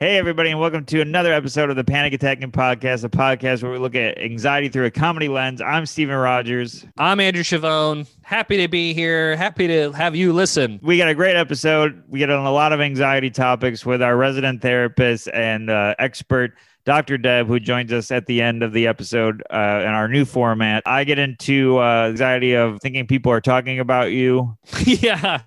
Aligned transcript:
Hey, 0.00 0.16
everybody, 0.16 0.50
and 0.50 0.60
welcome 0.60 0.84
to 0.84 1.00
another 1.00 1.32
episode 1.32 1.70
of 1.70 1.76
the 1.76 1.82
Panic 1.82 2.12
Attacking 2.12 2.52
Podcast, 2.52 3.02
a 3.02 3.08
podcast 3.08 3.64
where 3.64 3.72
we 3.72 3.78
look 3.78 3.96
at 3.96 4.16
anxiety 4.16 4.68
through 4.68 4.84
a 4.84 4.92
comedy 4.92 5.26
lens. 5.26 5.60
I'm 5.60 5.86
Stephen 5.86 6.14
Rogers. 6.14 6.86
I'm 6.98 7.18
Andrew 7.18 7.42
Chavone. 7.42 8.08
Happy 8.22 8.58
to 8.58 8.68
be 8.68 8.94
here. 8.94 9.34
Happy 9.34 9.66
to 9.66 9.90
have 9.90 10.14
you 10.14 10.32
listen. 10.32 10.78
We 10.84 10.98
got 10.98 11.08
a 11.08 11.16
great 11.16 11.34
episode. 11.34 12.00
We 12.06 12.20
get 12.20 12.30
on 12.30 12.46
a 12.46 12.52
lot 12.52 12.72
of 12.72 12.80
anxiety 12.80 13.28
topics 13.28 13.84
with 13.84 14.00
our 14.00 14.16
resident 14.16 14.62
therapist 14.62 15.30
and 15.34 15.68
uh, 15.68 15.96
expert, 15.98 16.52
Dr. 16.84 17.18
Deb, 17.18 17.48
who 17.48 17.58
joins 17.58 17.92
us 17.92 18.12
at 18.12 18.26
the 18.26 18.40
end 18.40 18.62
of 18.62 18.72
the 18.72 18.86
episode 18.86 19.42
uh, 19.50 19.82
in 19.82 19.88
our 19.88 20.06
new 20.06 20.24
format. 20.24 20.84
I 20.86 21.02
get 21.02 21.18
into 21.18 21.78
uh, 21.80 22.06
anxiety 22.10 22.54
of 22.54 22.80
thinking 22.80 23.08
people 23.08 23.32
are 23.32 23.40
talking 23.40 23.80
about 23.80 24.12
you. 24.12 24.56
yeah. 24.84 25.40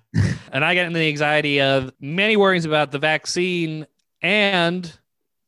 And 0.52 0.62
I 0.62 0.74
get 0.74 0.88
into 0.88 0.98
the 0.98 1.08
anxiety 1.08 1.62
of 1.62 1.90
many 2.00 2.36
worries 2.36 2.66
about 2.66 2.92
the 2.92 2.98
vaccine 2.98 3.86
and 4.22 4.92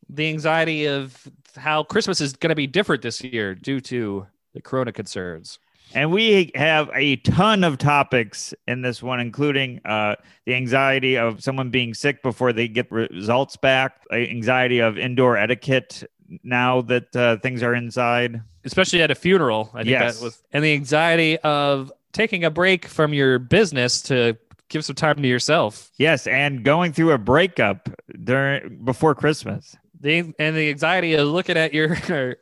the 0.08 0.28
anxiety 0.28 0.86
of 0.86 1.28
how 1.56 1.82
Christmas 1.84 2.20
is 2.20 2.34
going 2.34 2.50
to 2.50 2.54
be 2.54 2.66
different 2.66 3.02
this 3.02 3.22
year 3.22 3.54
due 3.54 3.80
to 3.80 4.26
the 4.52 4.60
corona 4.60 4.92
concerns. 4.92 5.58
And 5.94 6.10
we 6.10 6.50
have 6.56 6.90
a 6.92 7.16
ton 7.16 7.62
of 7.62 7.78
topics 7.78 8.52
in 8.66 8.82
this 8.82 9.02
one, 9.02 9.20
including 9.20 9.80
uh, 9.84 10.16
the 10.44 10.54
anxiety 10.54 11.16
of 11.16 11.42
someone 11.42 11.70
being 11.70 11.94
sick 11.94 12.22
before 12.22 12.52
they 12.52 12.66
get 12.66 12.90
results 12.90 13.56
back, 13.56 14.02
anxiety 14.10 14.80
of 14.80 14.98
indoor 14.98 15.36
etiquette 15.36 16.02
now 16.42 16.80
that 16.82 17.14
uh, 17.14 17.36
things 17.36 17.62
are 17.62 17.74
inside, 17.74 18.42
especially 18.64 19.02
at 19.02 19.10
a 19.10 19.14
funeral. 19.14 19.70
I 19.74 19.78
think 19.78 19.90
yes. 19.90 20.18
that 20.18 20.24
was, 20.24 20.42
and 20.52 20.64
the 20.64 20.72
anxiety 20.72 21.38
of 21.38 21.92
taking 22.12 22.44
a 22.44 22.50
break 22.50 22.86
from 22.86 23.12
your 23.12 23.38
business 23.38 24.02
to 24.02 24.36
give 24.68 24.84
some 24.84 24.96
time 24.96 25.16
to 25.16 25.28
yourself. 25.28 25.90
Yes, 25.98 26.26
and 26.26 26.64
going 26.64 26.92
through 26.92 27.12
a 27.12 27.18
breakup 27.18 27.88
during 28.22 28.84
before 28.84 29.14
Christmas. 29.14 29.76
The 30.00 30.34
and 30.38 30.56
the 30.56 30.70
anxiety 30.70 31.14
of 31.14 31.28
looking 31.28 31.56
at 31.56 31.72
your 31.72 31.96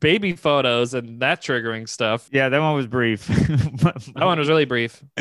baby 0.00 0.34
photos 0.34 0.94
and 0.94 1.20
that 1.20 1.42
triggering 1.42 1.88
stuff. 1.88 2.28
Yeah, 2.32 2.48
that 2.48 2.58
one 2.58 2.74
was 2.74 2.86
brief. 2.86 3.26
that 3.26 4.12
one 4.14 4.38
was 4.38 4.48
really 4.48 4.64
brief. 4.64 5.02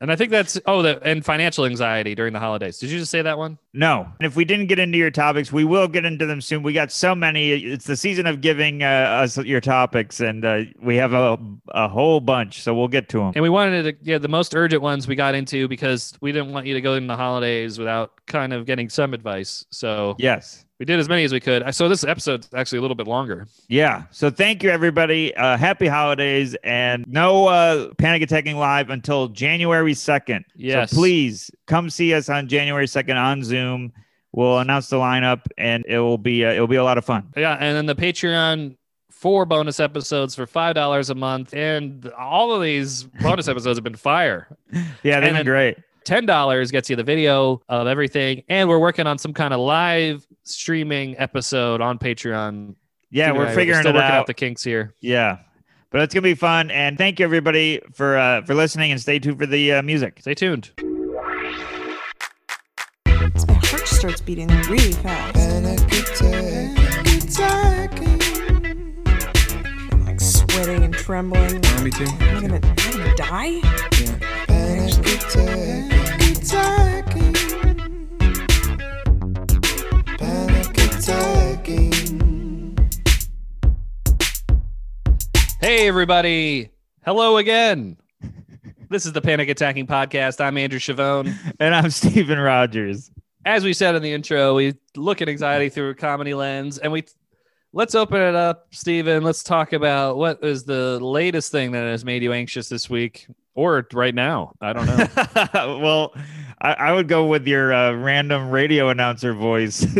And 0.00 0.10
I 0.10 0.16
think 0.16 0.30
that's 0.30 0.58
oh, 0.64 0.80
the 0.80 1.02
and 1.02 1.22
financial 1.22 1.66
anxiety 1.66 2.14
during 2.14 2.32
the 2.32 2.38
holidays. 2.38 2.78
Did 2.78 2.90
you 2.90 2.98
just 2.98 3.10
say 3.10 3.20
that 3.20 3.36
one? 3.36 3.58
No. 3.74 4.08
And 4.18 4.26
if 4.26 4.34
we 4.34 4.46
didn't 4.46 4.66
get 4.66 4.78
into 4.78 4.96
your 4.96 5.10
topics, 5.10 5.52
we 5.52 5.64
will 5.64 5.88
get 5.88 6.06
into 6.06 6.24
them 6.24 6.40
soon. 6.40 6.62
We 6.62 6.72
got 6.72 6.90
so 6.90 7.14
many. 7.14 7.52
It's 7.52 7.84
the 7.84 7.96
season 7.96 8.26
of 8.26 8.40
giving 8.40 8.82
uh, 8.82 8.86
us 8.86 9.36
your 9.36 9.60
topics, 9.60 10.20
and 10.20 10.42
uh, 10.44 10.62
we 10.80 10.96
have 10.96 11.12
a, 11.12 11.38
a 11.68 11.86
whole 11.86 12.20
bunch. 12.20 12.62
So 12.62 12.74
we'll 12.74 12.88
get 12.88 13.10
to 13.10 13.18
them. 13.18 13.32
And 13.34 13.42
we 13.42 13.50
wanted 13.50 13.82
to 13.82 14.10
yeah 14.10 14.16
the 14.16 14.28
most 14.28 14.54
urgent 14.54 14.80
ones 14.80 15.06
we 15.06 15.16
got 15.16 15.34
into 15.34 15.68
because 15.68 16.14
we 16.22 16.32
didn't 16.32 16.52
want 16.52 16.66
you 16.66 16.72
to 16.72 16.80
go 16.80 16.94
in 16.94 17.06
the 17.06 17.16
holidays 17.16 17.78
without 17.78 18.12
kind 18.26 18.54
of 18.54 18.64
getting 18.64 18.88
some 18.88 19.12
advice. 19.12 19.66
So 19.70 20.16
yes, 20.18 20.64
we 20.80 20.86
did 20.86 20.98
as 20.98 21.10
many 21.10 21.24
as 21.24 21.32
we 21.32 21.40
could. 21.40 21.62
So 21.74 21.90
this 21.90 22.04
episode's 22.04 22.48
actually 22.54 22.78
a 22.78 22.80
little 22.80 22.94
bit 22.94 23.06
longer. 23.06 23.46
Yeah. 23.68 24.04
So 24.10 24.30
thank 24.30 24.62
you, 24.62 24.70
everybody. 24.70 25.36
Uh, 25.36 25.58
happy 25.58 25.86
holidays 25.86 26.56
and 26.64 27.04
no 27.06 27.48
uh, 27.48 27.92
panic 27.98 28.22
attacking 28.22 28.56
live 28.56 28.88
until 28.88 29.28
January 29.28 29.92
2nd. 29.92 30.42
Yes. 30.56 30.90
So 30.90 30.96
please 30.96 31.50
come 31.66 31.90
see 31.90 32.14
us 32.14 32.30
on 32.30 32.48
January 32.48 32.86
2nd 32.86 33.14
on 33.14 33.44
Zoom. 33.44 33.92
We'll 34.32 34.58
announce 34.58 34.88
the 34.88 34.96
lineup 34.96 35.42
and 35.58 35.84
it 35.86 35.98
will 35.98 36.16
be 36.16 36.46
uh, 36.46 36.52
it'll 36.52 36.66
be 36.66 36.76
a 36.76 36.84
lot 36.84 36.96
of 36.96 37.04
fun. 37.04 37.30
Yeah, 37.36 37.58
and 37.60 37.76
then 37.76 37.84
the 37.84 37.94
Patreon 37.94 38.76
four 39.10 39.44
bonus 39.44 39.80
episodes 39.80 40.34
for 40.34 40.46
five 40.46 40.76
dollars 40.76 41.10
a 41.10 41.14
month, 41.14 41.52
and 41.52 42.10
all 42.16 42.52
of 42.52 42.62
these 42.62 43.02
bonus 43.20 43.48
episodes 43.48 43.76
have 43.76 43.84
been 43.84 43.96
fire. 43.96 44.48
Yeah, 45.02 45.18
they've 45.18 45.34
been 45.34 45.44
great. 45.44 45.78
$10 46.04 46.72
gets 46.72 46.90
you 46.90 46.96
the 46.96 47.04
video 47.04 47.62
of 47.68 47.86
everything. 47.86 48.42
And 48.48 48.68
we're 48.68 48.78
working 48.78 49.06
on 49.06 49.18
some 49.18 49.32
kind 49.32 49.54
of 49.54 49.60
live 49.60 50.26
streaming 50.44 51.18
episode 51.18 51.80
on 51.80 51.98
Patreon. 51.98 52.74
Yeah, 53.10 53.32
we're 53.32 53.52
figuring 53.54 53.78
we're 53.78 53.82
still 53.82 53.92
it 53.92 53.96
working 53.96 54.10
out. 54.10 54.20
out 54.20 54.26
the 54.26 54.34
kinks 54.34 54.62
here. 54.62 54.94
Yeah. 55.00 55.38
But 55.90 56.02
it's 56.02 56.14
gonna 56.14 56.22
be 56.22 56.34
fun, 56.34 56.70
and 56.70 56.96
thank 56.96 57.18
you 57.18 57.24
everybody 57.24 57.80
for 57.92 58.16
uh, 58.16 58.42
for 58.42 58.54
listening, 58.54 58.92
and 58.92 59.00
stay 59.00 59.18
tuned 59.18 59.40
for 59.40 59.46
the 59.46 59.72
uh, 59.72 59.82
music. 59.82 60.18
Stay 60.20 60.34
tuned. 60.34 60.70
My 63.06 63.54
heart 63.54 63.88
starts 63.88 64.20
beating 64.20 64.46
really 64.68 64.92
fast. 64.92 65.36
And 65.36 65.66
I'm 69.92 70.04
like 70.06 70.20
sweating 70.20 70.84
and 70.84 70.94
trembling. 70.94 71.60
Oh, 71.64 71.82
me 71.82 71.90
too. 71.90 72.04
Am 72.04 72.36
I 72.36 72.40
gonna, 72.40 72.54
am 72.54 72.74
I 72.78 72.92
gonna 72.92 73.16
die? 73.16 74.39
Hey, 85.60 85.86
everybody. 85.86 86.70
Hello 87.04 87.36
again. 87.36 87.96
This 88.88 89.06
is 89.06 89.12
the 89.12 89.20
Panic 89.20 89.48
Attacking 89.48 89.86
Podcast. 89.86 90.40
I'm 90.40 90.58
Andrew 90.58 90.80
Chavone. 90.80 91.32
And 91.60 91.74
I'm 91.74 91.90
Stephen 91.90 92.38
Rogers. 92.38 93.10
As 93.44 93.62
we 93.62 93.72
said 93.72 93.94
in 93.94 94.02
the 94.02 94.12
intro, 94.12 94.56
we 94.56 94.74
look 94.96 95.22
at 95.22 95.28
anxiety 95.28 95.68
through 95.68 95.90
a 95.90 95.94
comedy 95.94 96.34
lens 96.34 96.78
and 96.78 96.90
we 96.90 97.04
let's 97.72 97.94
open 97.94 98.20
it 98.20 98.34
up, 98.34 98.66
Stephen. 98.72 99.22
Let's 99.22 99.44
talk 99.44 99.72
about 99.72 100.16
what 100.16 100.42
is 100.42 100.64
the 100.64 100.98
latest 100.98 101.52
thing 101.52 101.70
that 101.72 101.84
has 101.84 102.04
made 102.04 102.22
you 102.22 102.32
anxious 102.32 102.68
this 102.68 102.90
week 102.90 103.28
or 103.54 103.86
right 103.92 104.14
now. 104.14 104.52
I 104.60 104.72
don't 104.72 104.86
know. 104.86 105.78
well, 105.80 106.14
I, 106.60 106.72
I, 106.72 106.92
would 106.92 107.08
go 107.08 107.26
with 107.26 107.46
your 107.46 107.72
uh, 107.72 107.92
random 107.92 108.50
radio 108.50 108.88
announcer 108.88 109.34
voice. 109.34 109.86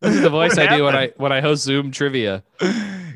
This 0.00 0.14
is 0.14 0.22
the 0.22 0.30
voice 0.30 0.50
what 0.50 0.60
I 0.60 0.62
happened? 0.62 0.78
do 0.78 0.84
when 0.84 0.96
I 0.96 1.12
when 1.16 1.32
I 1.32 1.40
host 1.40 1.64
Zoom 1.64 1.90
trivia. 1.90 2.44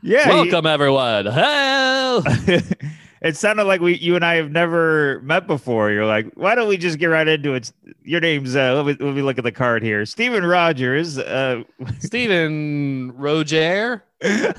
Yeah. 0.02 0.28
Welcome 0.28 0.66
everyone. 0.66 1.26
Hell. 1.26 2.24
it 3.22 3.36
sounded 3.36 3.64
like 3.64 3.80
we 3.80 3.96
you 3.96 4.16
and 4.16 4.24
I 4.24 4.34
have 4.34 4.50
never 4.50 5.20
met 5.22 5.46
before. 5.46 5.90
You're 5.90 6.06
like, 6.06 6.32
why 6.34 6.54
don't 6.54 6.68
we 6.68 6.76
just 6.76 6.98
get 6.98 7.06
right 7.06 7.26
into 7.26 7.54
it? 7.54 7.72
Your 8.02 8.20
name's 8.20 8.56
uh 8.56 8.74
let 8.74 8.86
me, 8.86 9.06
let 9.06 9.14
me 9.14 9.22
look 9.22 9.38
at 9.38 9.44
the 9.44 9.52
card 9.52 9.82
here. 9.82 10.04
Stephen 10.04 10.44
Rogers. 10.44 11.18
Uh 11.18 11.62
Stephen 12.00 13.12
Roger. 13.16 14.02
I, 14.22 14.54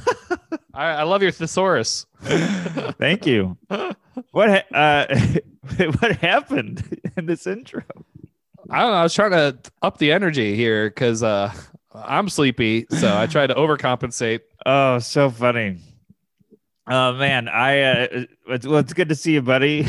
I 0.74 1.04
love 1.04 1.22
your 1.22 1.32
thesaurus. 1.32 2.06
Thank 2.24 3.26
you. 3.26 3.58
What 4.32 4.66
uh 4.74 5.08
what 6.00 6.18
happened 6.18 7.02
in 7.18 7.26
this 7.26 7.46
intro? 7.46 7.84
I 8.70 8.80
don't 8.80 8.92
know. 8.92 8.98
I 8.98 9.04
was 9.04 9.14
trying 9.14 9.32
to 9.32 9.58
up 9.82 9.98
the 9.98 10.14
energy 10.14 10.56
here 10.56 10.90
because 10.90 11.22
uh 11.22 11.54
I'm 11.94 12.28
sleepy, 12.30 12.88
so 12.90 13.16
I 13.16 13.28
tried 13.28 13.48
to 13.48 13.56
overcompensate. 13.56 14.40
Oh, 14.66 15.00
so 15.00 15.30
funny. 15.30 15.78
Oh 16.88 17.14
man, 17.14 17.48
I 17.48 17.82
uh, 17.82 18.26
it's, 18.50 18.68
well, 18.68 18.80
it's 18.80 18.94
good 18.94 19.10
to 19.10 19.16
see 19.16 19.34
you, 19.34 19.42
buddy. 19.42 19.86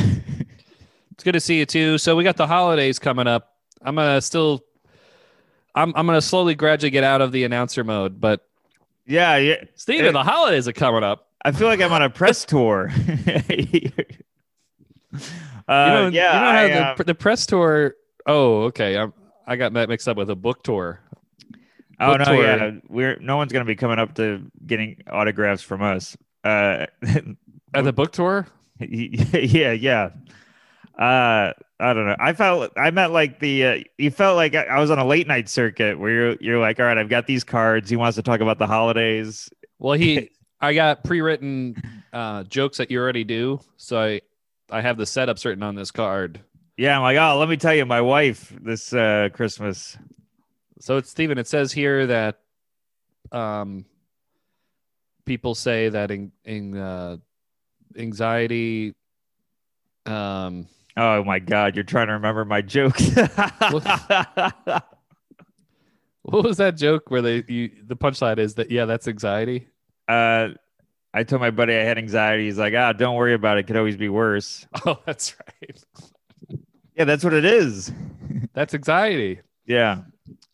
it's 1.12 1.24
good 1.24 1.32
to 1.32 1.40
see 1.40 1.58
you 1.58 1.66
too. 1.66 1.98
So 1.98 2.14
we 2.14 2.22
got 2.22 2.36
the 2.36 2.46
holidays 2.46 2.98
coming 2.98 3.26
up. 3.26 3.54
I'm 3.82 3.96
gonna 3.96 4.20
still, 4.20 4.64
I'm 5.74 5.92
I'm 5.96 6.06
gonna 6.06 6.22
slowly, 6.22 6.54
gradually 6.54 6.90
get 6.90 7.02
out 7.02 7.20
of 7.20 7.32
the 7.32 7.44
announcer 7.44 7.82
mode. 7.82 8.20
But 8.20 8.46
yeah, 9.06 9.36
yeah, 9.38 9.64
Steven, 9.74 10.06
it, 10.06 10.12
the 10.12 10.22
holidays 10.22 10.68
are 10.68 10.72
coming 10.72 11.02
up. 11.02 11.28
I 11.44 11.50
feel 11.50 11.66
like 11.66 11.80
I'm 11.80 11.92
on 11.92 12.02
a 12.02 12.10
press 12.10 12.44
tour. 12.46 12.90
uh, 12.90 12.96
you 13.48 13.90
know, 15.68 16.08
yeah, 16.08 16.08
you 16.08 16.10
know 16.10 16.12
how 16.12 16.50
I, 16.50 16.68
the, 16.68 16.80
uh, 16.80 17.02
the 17.04 17.14
press 17.14 17.44
tour. 17.46 17.96
Oh, 18.26 18.62
okay. 18.64 18.96
I'm, 18.96 19.12
I 19.46 19.56
got 19.56 19.72
that 19.74 19.88
mixed 19.88 20.08
up 20.08 20.16
with 20.16 20.30
a 20.30 20.36
book 20.36 20.62
tour. 20.62 21.00
Oh 22.00 22.16
no, 22.16 22.24
tour. 22.24 22.42
yeah, 22.42 22.70
we're 22.88 23.16
no 23.16 23.36
one's 23.36 23.52
gonna 23.52 23.64
be 23.64 23.76
coming 23.76 23.98
up 23.98 24.14
to 24.14 24.42
getting 24.64 25.02
autographs 25.10 25.62
from 25.62 25.82
us. 25.82 26.16
Uh, 26.44 26.86
At 27.74 27.84
the 27.84 27.92
book 27.92 28.12
tour? 28.12 28.46
yeah, 28.78 29.72
yeah. 29.72 30.10
Uh, 30.98 31.52
I 31.80 31.92
don't 31.92 32.06
know. 32.06 32.16
I 32.20 32.32
felt 32.34 32.72
I 32.76 32.90
meant 32.92 33.12
like 33.12 33.40
the 33.40 33.64
uh, 33.64 33.78
you 33.98 34.10
felt 34.10 34.36
like 34.36 34.54
I, 34.54 34.64
I 34.64 34.78
was 34.78 34.90
on 34.90 34.98
a 34.98 35.04
late 35.04 35.26
night 35.26 35.48
circuit 35.48 35.98
where 35.98 36.10
you're 36.10 36.36
you're 36.40 36.60
like, 36.60 36.78
all 36.78 36.86
right, 36.86 36.96
I've 36.96 37.08
got 37.08 37.26
these 37.26 37.42
cards. 37.42 37.90
He 37.90 37.96
wants 37.96 38.14
to 38.16 38.22
talk 38.22 38.40
about 38.40 38.58
the 38.58 38.66
holidays. 38.66 39.50
Well, 39.80 39.94
he 39.94 40.30
I 40.60 40.74
got 40.74 41.02
pre-written 41.02 41.82
uh, 42.12 42.44
jokes 42.44 42.78
that 42.78 42.90
you 42.90 43.00
already 43.00 43.24
do, 43.24 43.60
so 43.76 44.00
I 44.00 44.20
I 44.70 44.80
have 44.82 44.96
the 44.96 45.04
setups 45.04 45.44
written 45.44 45.64
on 45.64 45.74
this 45.74 45.90
card. 45.90 46.40
Yeah, 46.76 46.96
I'm 46.96 47.02
like, 47.02 47.18
oh, 47.18 47.38
let 47.38 47.48
me 47.48 47.56
tell 47.56 47.74
you, 47.74 47.84
my 47.86 48.00
wife 48.00 48.52
this 48.62 48.92
uh, 48.92 49.30
Christmas 49.32 49.98
so 50.84 50.98
it's 50.98 51.08
Stephen. 51.08 51.38
It 51.38 51.48
says 51.48 51.72
here 51.72 52.06
that 52.08 52.40
um, 53.32 53.86
people 55.24 55.54
say 55.54 55.88
that 55.88 56.10
in, 56.10 56.32
in 56.44 56.76
uh, 56.76 57.16
anxiety. 57.96 58.94
Um, 60.06 60.66
oh 60.96 61.24
my 61.24 61.38
God, 61.38 61.74
you're 61.74 61.84
trying 61.84 62.08
to 62.08 62.14
remember 62.14 62.44
my 62.44 62.60
joke. 62.62 62.98
what, 63.70 63.84
what 66.22 66.44
was 66.44 66.56
that 66.58 66.76
joke 66.76 67.10
where 67.10 67.22
they 67.22 67.44
you, 67.48 67.70
the 67.86 67.96
punchline 67.96 68.38
is 68.38 68.54
that 68.54 68.70
yeah, 68.70 68.84
that's 68.84 69.08
anxiety. 69.08 69.68
Uh, 70.08 70.48
I 71.14 71.22
told 71.22 71.40
my 71.40 71.50
buddy 71.50 71.74
I 71.74 71.82
had 71.84 71.96
anxiety. 71.96 72.46
He's 72.46 72.58
like, 72.58 72.74
ah, 72.76 72.92
don't 72.92 73.14
worry 73.14 73.34
about 73.34 73.56
it. 73.58 73.66
Could 73.68 73.76
always 73.76 73.96
be 73.96 74.08
worse. 74.08 74.66
Oh, 74.86 74.98
that's 75.06 75.36
right. 75.62 75.84
Yeah, 76.96 77.04
that's 77.04 77.24
what 77.24 77.32
it 77.32 77.44
is. 77.44 77.92
That's 78.52 78.74
anxiety. 78.74 79.40
Yeah. 79.66 80.02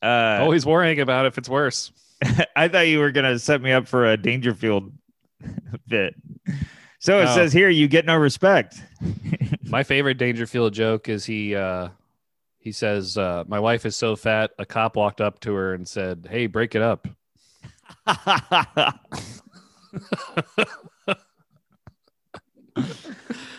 Uh, 0.03 0.39
Always 0.41 0.65
worrying 0.65 1.01
about 1.01 1.27
if 1.27 1.37
it's 1.39 1.49
worse. 1.49 1.93
I 2.57 2.69
thought 2.69 2.87
you 2.89 2.99
were 2.99 3.13
gonna 3.13 3.39
set 3.39 3.63
me 3.63 3.73
up 3.73 3.87
for 3.89 4.07
a 4.11 4.17
Dangerfield 4.17 4.93
bit. 5.89 6.15
So 6.99 7.21
it 7.21 7.25
No. 7.27 7.35
says 7.35 7.53
here, 7.53 7.69
you 7.71 7.89
get 7.89 8.05
no 8.07 8.17
respect. 8.17 8.83
My 9.65 9.83
favorite 9.83 10.19
Dangerfield 10.19 10.75
joke 10.75 11.09
is 11.09 11.25
he 11.25 11.55
uh 11.55 11.89
he 12.59 12.73
says, 12.73 13.17
uh, 13.17 13.45
my 13.49 13.59
wife 13.59 13.87
is 13.87 13.97
so 13.97 14.17
fat, 14.17 14.51
a 14.59 14.67
cop 14.67 14.95
walked 14.95 15.23
up 15.23 15.41
to 15.41 15.55
her 15.55 15.73
and 15.73 15.89
said, 15.89 16.29
Hey, 16.31 16.47
break 16.47 16.75
it 16.75 16.83
up. 16.83 17.09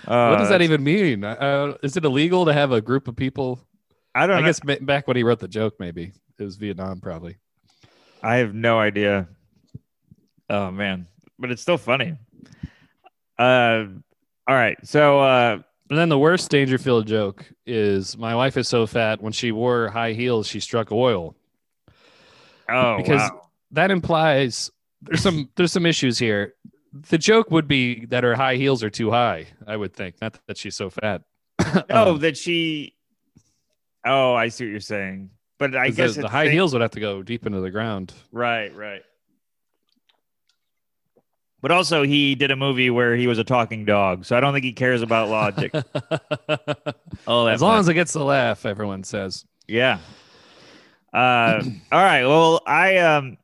what 0.06 0.38
does 0.38 0.50
that 0.50 0.62
even 0.62 0.84
mean? 0.84 1.24
Uh, 1.24 1.78
is 1.84 1.98
it 1.98 2.06
illegal 2.06 2.46
to 2.46 2.54
have 2.54 2.72
a 2.72 2.82
group 2.82 3.08
of 3.08 3.16
people? 3.16 3.60
I 4.14 4.28
don't 4.28 4.38
I 4.38 4.42
know. 4.42 4.46
guess 4.48 4.60
back 4.82 5.08
when 5.08 5.18
he 5.18 5.24
wrote 5.24 5.40
the 5.40 5.48
joke, 5.48 5.76
maybe 5.80 6.12
it 6.38 6.44
was 6.44 6.58
Vietnam, 6.58 7.00
probably. 7.00 7.38
I 8.24 8.38
have 8.38 8.54
no 8.54 8.80
idea. 8.80 9.28
Oh 10.50 10.72
man, 10.72 11.08
but 11.40 11.52
it's 11.52 11.62
still 11.62 11.78
funny. 11.78 12.16
Uh, 13.40 13.86
all 14.48 14.56
right. 14.56 14.78
So 14.84 15.20
uh, 15.20 15.60
And 15.90 15.98
then 15.98 16.10
the 16.10 16.20
worst 16.20 16.50
Dangerfield 16.52 17.08
joke 17.08 17.46
is 17.66 18.18
my 18.18 18.36
wife 18.36 18.58
is 18.58 18.68
so 18.68 18.86
fat 18.86 19.22
when 19.22 19.34
she 19.34 19.52
wore 19.52 19.90
high 19.90 20.14
heels, 20.14 20.48
she 20.48 20.60
struck 20.60 20.92
oil. 20.92 21.36
oh 22.70 22.98
Because- 22.98 23.30
wow. 23.32 23.38
That 23.74 23.90
implies 23.90 24.70
there's 25.02 25.22
some 25.22 25.50
there's 25.56 25.72
some 25.72 25.86
issues 25.86 26.20
here. 26.20 26.56
The 27.10 27.18
joke 27.18 27.50
would 27.52 27.70
be 27.70 28.06
that 28.08 28.26
her 28.26 28.36
high 28.36 28.58
heels 28.58 28.84
are 28.84 28.90
too 28.90 29.10
high. 29.12 29.48
I 29.66 29.78
would 29.78 29.94
think, 29.94 30.16
not 30.22 30.38
that 30.48 30.58
she's 30.58 30.76
so 30.76 30.90
fat. 30.90 31.22
no, 31.90 32.12
Um, 32.12 32.20
that 32.20 32.36
she. 32.36 32.96
Oh, 34.06 34.34
I 34.34 34.50
see 34.50 34.66
what 34.66 34.72
you're 34.72 34.80
saying. 34.82 35.30
But 35.62 35.76
I 35.76 35.92
guess 35.92 36.16
the, 36.16 36.24
the 36.24 36.28
high 36.28 36.46
the- 36.46 36.52
heels 36.54 36.74
would 36.74 36.82
have 36.82 36.90
to 36.92 37.00
go 37.00 37.22
deep 37.22 37.46
into 37.46 37.62
the 37.62 37.70
ground. 37.70 38.12
Right, 38.32 38.76
right. 38.76 39.04
But 41.62 41.70
also, 41.70 42.02
he 42.02 42.34
did 42.34 42.50
a 42.50 42.56
movie 42.56 42.90
where 42.90 43.16
he 43.16 43.28
was 43.28 43.38
a 43.38 43.44
talking 43.44 43.86
dog, 43.86 44.26
so 44.26 44.36
I 44.36 44.40
don't 44.40 44.54
think 44.54 44.66
he 44.66 44.74
cares 44.74 45.04
about 45.04 45.30
logic. 45.30 45.72
oh, 47.28 47.46
as 47.46 47.62
long 47.62 47.80
as 47.80 47.88
it 47.88 47.94
gets 47.94 48.14
the 48.14 48.24
laugh, 48.24 48.66
everyone 48.66 49.04
says. 49.04 49.46
yeah. 49.68 50.00
Uh, 51.14 51.62
all 51.92 52.04
right. 52.04 52.26
Well, 52.26 52.64
I 52.66 52.98
um, 52.98 53.38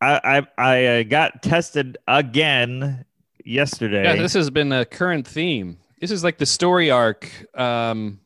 I 0.00 0.20
I, 0.24 0.46
I 0.56 0.86
uh, 0.86 1.02
got 1.02 1.42
tested 1.42 1.98
again 2.08 3.04
yesterday. 3.44 4.04
Yeah, 4.04 4.16
this 4.16 4.32
has 4.32 4.48
been 4.48 4.72
a 4.72 4.86
current 4.86 5.28
theme. 5.28 5.76
This 6.00 6.10
is 6.10 6.24
like 6.24 6.38
the 6.38 6.46
story 6.46 6.90
arc. 6.90 7.28
Um, 7.54 8.18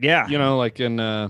yeah, 0.00 0.26
you 0.28 0.38
know, 0.38 0.56
like 0.58 0.80
in 0.80 0.98
uh, 0.98 1.28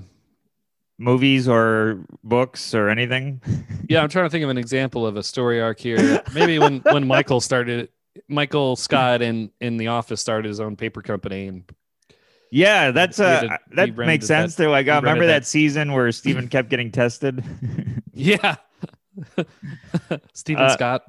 movies 0.98 1.48
or 1.48 2.04
books 2.24 2.74
or 2.74 2.88
anything. 2.88 3.40
yeah, 3.88 4.02
I'm 4.02 4.08
trying 4.08 4.26
to 4.26 4.30
think 4.30 4.44
of 4.44 4.50
an 4.50 4.58
example 4.58 5.06
of 5.06 5.16
a 5.16 5.22
story 5.22 5.60
arc 5.60 5.78
here. 5.80 6.22
Maybe 6.34 6.58
when 6.58 6.78
when 6.92 7.06
Michael 7.06 7.40
started, 7.40 7.88
Michael 8.28 8.76
Scott 8.76 9.22
in 9.22 9.50
in 9.60 9.76
the 9.76 9.88
office 9.88 10.20
started 10.20 10.48
his 10.48 10.60
own 10.60 10.76
paper 10.76 11.02
company, 11.02 11.46
and 11.48 11.64
Yeah, 12.50 12.90
that's 12.90 13.18
He 13.18 13.24
uh 13.24 13.40
did- 13.40 13.50
that 13.76 13.96
makes 13.96 14.26
sense. 14.26 14.54
They're 14.54 14.70
like, 14.70 14.88
oh, 14.88 14.96
remember 14.96 15.26
that 15.26 15.42
that- 15.42 15.46
season 15.46 15.92
where 15.92 16.10
Stephen 16.12 16.48
kept 16.54 16.68
getting 16.70 16.90
tested? 16.92 17.42
yeah, 18.12 18.56
Stephen 20.34 20.64
Uh, 20.64 20.68
Scott. 20.70 21.02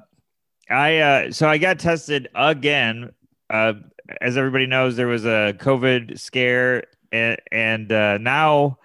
I 0.70 0.98
uh 0.98 1.30
so 1.32 1.48
I 1.48 1.58
got 1.58 1.78
tested 1.78 2.28
again. 2.34 3.12
Uh 3.50 3.74
as 4.20 4.36
everybody 4.36 4.66
knows, 4.66 4.96
there 4.96 5.06
was 5.06 5.24
a 5.24 5.54
COVID 5.58 6.18
scare 6.18 6.84
and, 7.12 7.36
and 7.52 7.92
uh 7.92 8.18
now 8.18 8.78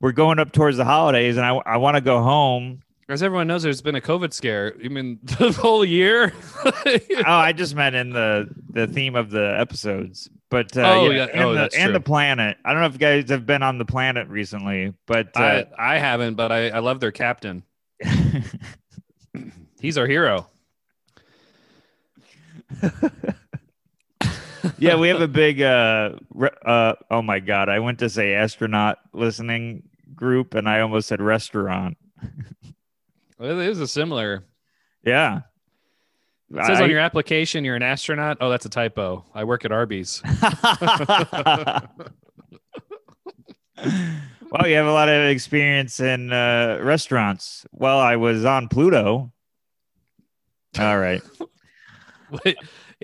we're 0.00 0.12
going 0.12 0.38
up 0.38 0.52
towards 0.52 0.76
the 0.76 0.84
holidays 0.84 1.36
and 1.36 1.46
I 1.46 1.54
I 1.66 1.76
want 1.76 1.96
to 1.96 2.00
go 2.00 2.22
home. 2.22 2.82
As 3.08 3.22
everyone 3.22 3.46
knows, 3.46 3.62
there's 3.62 3.82
been 3.82 3.96
a 3.96 4.00
COVID 4.00 4.32
scare. 4.32 4.74
You 4.80 4.88
mean 4.88 5.18
the 5.22 5.52
whole 5.52 5.84
year? 5.84 6.32
oh, 6.64 7.22
I 7.26 7.52
just 7.52 7.74
meant 7.74 7.94
in 7.94 8.10
the 8.10 8.48
the 8.70 8.86
theme 8.86 9.16
of 9.16 9.30
the 9.30 9.54
episodes. 9.58 10.30
But 10.50 10.76
uh 10.76 10.82
Oh, 10.82 11.10
yeah, 11.10 11.16
yeah. 11.16 11.24
and, 11.32 11.42
Oh, 11.42 11.54
the, 11.54 11.70
and 11.78 11.94
the 11.94 12.00
planet. 12.00 12.56
I 12.64 12.72
don't 12.72 12.80
know 12.80 12.86
if 12.86 12.94
you 12.94 12.98
guys 12.98 13.28
have 13.30 13.44
been 13.46 13.62
on 13.62 13.78
the 13.78 13.84
planet 13.84 14.28
recently, 14.28 14.94
but 15.06 15.36
uh, 15.36 15.64
I 15.78 15.94
I 15.94 15.98
haven't, 15.98 16.34
but 16.36 16.50
I 16.52 16.70
I 16.70 16.78
love 16.78 17.00
their 17.00 17.12
captain. 17.12 17.64
He's 19.80 19.98
our 19.98 20.06
hero. 20.06 20.48
yeah, 24.78 24.96
we 24.96 25.08
have 25.08 25.20
a 25.20 25.28
big 25.28 25.60
uh 25.62 26.12
re- 26.32 26.50
uh 26.64 26.94
oh 27.10 27.22
my 27.22 27.40
god, 27.40 27.68
I 27.68 27.78
went 27.78 27.98
to 28.00 28.08
say 28.08 28.34
astronaut 28.34 28.98
listening 29.12 29.84
group 30.14 30.54
and 30.54 30.68
I 30.68 30.80
almost 30.80 31.08
said 31.08 31.20
restaurant. 31.20 31.96
Well, 33.38 33.60
it 33.60 33.68
is 33.68 33.80
a 33.80 33.88
similar. 33.88 34.44
Yeah. 35.04 35.40
It 36.54 36.66
says 36.66 36.80
I- 36.80 36.84
on 36.84 36.90
your 36.90 37.00
application 37.00 37.64
you're 37.64 37.76
an 37.76 37.82
astronaut. 37.82 38.38
Oh, 38.40 38.50
that's 38.50 38.66
a 38.66 38.70
typo. 38.70 39.24
I 39.34 39.44
work 39.44 39.64
at 39.64 39.72
Arby's. 39.72 40.22
well, 44.52 44.66
you 44.66 44.76
have 44.76 44.86
a 44.86 44.92
lot 44.92 45.08
of 45.08 45.28
experience 45.30 45.98
in 46.00 46.32
uh, 46.32 46.78
restaurants. 46.82 47.66
Well, 47.72 47.98
I 47.98 48.16
was 48.16 48.44
on 48.44 48.68
Pluto. 48.68 49.32
All 50.78 50.98
right. 50.98 51.22
Wait, 52.44 52.56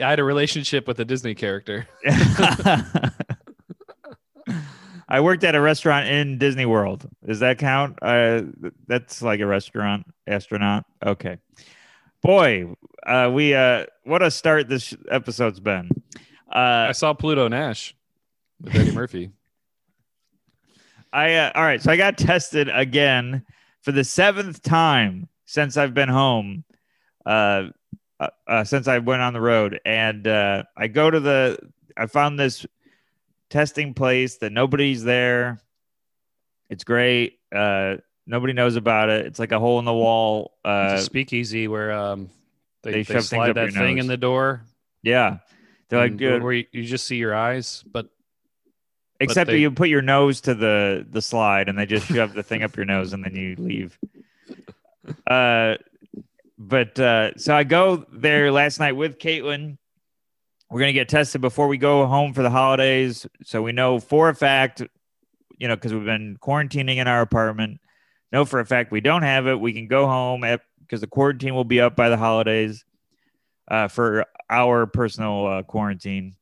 I 0.02 0.10
had 0.10 0.18
a 0.18 0.24
relationship 0.24 0.86
with 0.86 0.98
a 1.00 1.04
Disney 1.04 1.34
character. 1.34 1.88
I 5.08 5.20
worked 5.20 5.42
at 5.44 5.54
a 5.54 5.60
restaurant 5.60 6.06
in 6.08 6.36
Disney 6.38 6.66
World. 6.66 7.08
Does 7.26 7.40
that 7.40 7.58
count? 7.58 7.98
Uh, 8.02 8.42
that's 8.86 9.22
like 9.22 9.40
a 9.40 9.46
restaurant 9.46 10.06
astronaut. 10.26 10.84
Okay. 11.04 11.38
Boy, 12.22 12.74
uh, 13.06 13.30
we 13.32 13.54
uh, 13.54 13.86
what 14.04 14.22
a 14.22 14.30
start 14.30 14.68
this 14.68 14.94
episode's 15.10 15.60
been. 15.60 15.88
Uh, 16.52 16.88
I 16.88 16.92
saw 16.92 17.14
Pluto 17.14 17.48
Nash 17.48 17.94
with 18.60 18.74
Eddie 18.74 18.92
Murphy. 18.92 19.30
I 21.12 21.34
uh, 21.34 21.52
all 21.54 21.62
right. 21.62 21.80
So 21.80 21.90
I 21.90 21.96
got 21.96 22.18
tested 22.18 22.68
again 22.68 23.44
for 23.80 23.92
the 23.92 24.04
seventh 24.04 24.62
time 24.62 25.28
since 25.46 25.78
I've 25.78 25.94
been 25.94 26.10
home. 26.10 26.64
Uh, 27.24 27.68
uh, 28.20 28.28
uh, 28.46 28.64
since 28.64 28.88
I 28.88 28.98
went 28.98 29.22
on 29.22 29.32
the 29.32 29.40
road, 29.40 29.80
and 29.84 30.26
uh, 30.26 30.64
I 30.76 30.88
go 30.88 31.10
to 31.10 31.20
the. 31.20 31.58
I 31.96 32.06
found 32.06 32.38
this 32.38 32.64
testing 33.50 33.94
place 33.94 34.36
that 34.38 34.52
nobody's 34.52 35.02
there. 35.04 35.60
It's 36.70 36.84
great. 36.84 37.38
Uh, 37.54 37.96
nobody 38.26 38.52
knows 38.52 38.76
about 38.76 39.08
it. 39.08 39.26
It's 39.26 39.38
like 39.38 39.52
a 39.52 39.58
hole 39.58 39.78
in 39.78 39.84
the 39.84 39.92
wall. 39.94 40.52
Uh, 40.64 40.98
speakeasy 40.98 41.66
where 41.66 41.92
um 41.92 42.30
they, 42.82 42.92
they 42.92 43.02
they, 43.02 43.20
slide 43.20 43.54
that 43.54 43.72
thing 43.72 43.96
nose. 43.96 44.04
in 44.04 44.06
the 44.06 44.16
door. 44.16 44.62
yeah, 45.02 45.38
they're 45.88 46.00
like, 46.00 46.16
dude, 46.16 46.42
where 46.42 46.52
you, 46.52 46.66
you 46.72 46.84
just 46.84 47.06
see 47.06 47.16
your 47.16 47.34
eyes, 47.34 47.82
but 47.90 48.08
except 49.20 49.50
they- 49.50 49.58
you 49.58 49.70
put 49.70 49.88
your 49.88 50.02
nose 50.02 50.42
to 50.42 50.54
the 50.54 51.06
the 51.08 51.22
slide 51.22 51.68
and 51.68 51.78
they 51.78 51.86
just 51.86 52.06
shove 52.06 52.34
the 52.34 52.42
thing 52.42 52.62
up 52.62 52.76
your 52.76 52.86
nose 52.86 53.12
and 53.12 53.24
then 53.24 53.34
you 53.34 53.56
leave 53.58 53.98
uh 55.26 55.74
but 56.68 56.98
uh 56.98 57.34
so 57.36 57.54
i 57.54 57.64
go 57.64 58.04
there 58.12 58.50
last 58.52 58.78
night 58.78 58.92
with 58.92 59.18
caitlin 59.18 59.76
we're 60.70 60.80
gonna 60.80 60.92
get 60.92 61.08
tested 61.08 61.40
before 61.40 61.68
we 61.68 61.78
go 61.78 62.06
home 62.06 62.32
for 62.32 62.42
the 62.42 62.50
holidays 62.50 63.26
so 63.42 63.62
we 63.62 63.72
know 63.72 63.98
for 63.98 64.28
a 64.28 64.34
fact 64.34 64.82
you 65.56 65.66
know 65.66 65.74
because 65.74 65.92
we've 65.92 66.04
been 66.04 66.36
quarantining 66.40 66.96
in 66.96 67.08
our 67.08 67.20
apartment 67.20 67.80
know 68.32 68.44
for 68.44 68.60
a 68.60 68.66
fact 68.66 68.92
we 68.92 69.00
don't 69.00 69.22
have 69.22 69.46
it 69.46 69.58
we 69.58 69.72
can 69.72 69.88
go 69.88 70.06
home 70.06 70.44
because 70.80 71.00
the 71.00 71.06
quarantine 71.06 71.54
will 71.54 71.64
be 71.64 71.80
up 71.80 71.96
by 71.96 72.08
the 72.08 72.16
holidays 72.16 72.84
uh, 73.70 73.86
for 73.86 74.24
our 74.48 74.86
personal 74.86 75.46
uh, 75.46 75.62
quarantine 75.62 76.34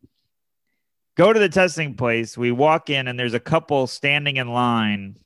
go 1.16 1.32
to 1.32 1.40
the 1.40 1.48
testing 1.48 1.94
place. 1.94 2.38
We 2.38 2.52
walk 2.52 2.90
in, 2.90 3.08
and 3.08 3.18
there's 3.18 3.34
a 3.34 3.40
couple 3.40 3.86
standing 3.86 4.36
in 4.36 4.48
line 4.48 5.16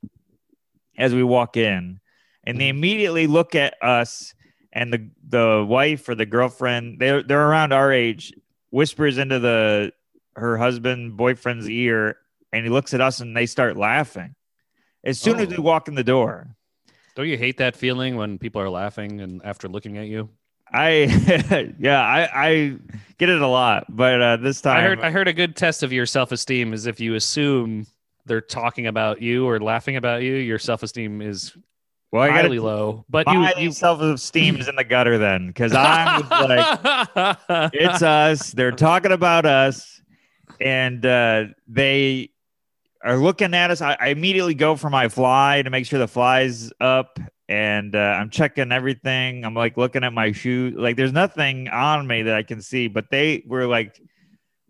as 0.97 1.15
we 1.15 1.23
walk 1.23 1.57
in, 1.57 2.01
and 2.45 2.59
they 2.59 2.69
immediately 2.69 3.27
look 3.27 3.55
at 3.55 3.75
us. 3.83 4.35
And 4.73 4.93
the 4.93 5.09
the 5.29 5.67
wife 5.69 6.09
or 6.09 6.15
the 6.15 6.27
girlfriend, 6.27 6.99
they're 7.01 7.23
they're 7.23 7.47
around 7.49 7.73
our 7.73 7.93
age, 7.93 8.33
whispers 8.71 9.19
into 9.19 9.39
the 9.41 9.93
her 10.37 10.57
husband 10.57 11.17
boyfriend's 11.17 11.69
ear, 11.69 12.17
and 12.53 12.65
he 12.65 12.71
looks 12.71 12.95
at 12.95 13.01
us, 13.01 13.21
and 13.21 13.37
they 13.37 13.47
start 13.47 13.77
laughing. 13.77 14.35
As 15.03 15.19
soon 15.19 15.41
as 15.41 15.49
Oh. 15.49 15.51
we 15.51 15.59
walk 15.59 15.89
in 15.89 15.95
the 15.97 16.05
door, 16.05 16.55
don't 17.17 17.27
you 17.27 17.37
hate 17.37 17.57
that 17.57 17.75
feeling 17.75 18.17
when 18.17 18.39
people 18.39 18.61
are 18.63 18.71
laughing 18.71 19.21
and 19.21 19.41
after 19.45 19.67
looking 19.69 19.99
at 19.99 20.07
you? 20.07 20.29
I 20.73 21.75
yeah, 21.81 22.01
I 22.01 22.29
I 22.33 22.77
get 23.19 23.29
it 23.29 23.41
a 23.43 23.47
lot, 23.49 23.87
but 23.89 24.23
uh, 24.23 24.37
this 24.37 24.61
time 24.61 24.77
I 24.77 24.83
heard 24.83 25.01
I 25.01 25.11
heard 25.11 25.27
a 25.27 25.33
good 25.33 25.57
test 25.57 25.83
of 25.83 25.93
your 25.93 26.07
self 26.07 26.31
esteem 26.31 26.73
is 26.73 26.87
if 26.87 27.01
you 27.01 27.17
assume 27.17 27.89
they're 28.25 28.41
talking 28.41 28.87
about 28.87 29.21
you 29.21 29.49
or 29.49 29.59
laughing 29.59 29.97
about 29.97 30.23
you, 30.23 30.35
your 30.35 30.61
self 30.61 30.85
esteem 30.85 31.21
is 31.23 31.57
well, 32.13 32.23
I 32.23 32.29
got 32.29 32.43
highly 32.43 32.59
low. 32.59 33.05
But 33.09 33.27
you, 33.29 33.39
my 33.39 33.55
you 33.57 33.73
self 33.73 34.01
esteem 34.01 34.57
is 34.57 34.69
in 34.69 34.77
the 34.77 34.85
gutter 34.85 35.19
then, 35.19 35.47
because 35.49 35.73
I'm 35.77 36.29
like. 36.29 37.71
it's 37.73 38.03
us. 38.03 38.53
They're 38.53 38.73
talking 38.73 39.13
about 39.13 39.47
us. 39.47 40.01
and 40.61 41.05
uh, 41.07 41.45
they 41.69 42.31
are 43.03 43.17
looking 43.17 43.55
at 43.55 43.71
us. 43.71 43.81
I, 43.81 43.97
I 43.99 44.09
immediately 44.09 44.55
go 44.55 44.77
for 44.77 44.91
my 44.91 45.09
fly 45.09 45.63
to 45.63 45.71
make 45.71 45.87
sure 45.87 45.99
the 45.99 46.09
fly's 46.09 46.73
up, 46.81 47.19
and 47.49 47.95
uh, 47.95 47.99
I'm 47.99 48.31
checking 48.31 48.73
everything. 48.73 49.45
I'm 49.45 49.55
like 49.55 49.77
looking 49.77 50.05
at 50.05 50.13
my 50.13 50.33
shoe. 50.33 50.75
Like 50.77 50.97
there's 50.97 51.13
nothing 51.13 51.69
on 51.69 52.07
me 52.07 52.23
that 52.23 52.35
I 52.35 52.43
can 52.43 52.61
see, 52.61 52.89
but 52.89 53.11
they 53.11 53.43
were 53.47 53.67
like 53.67 54.01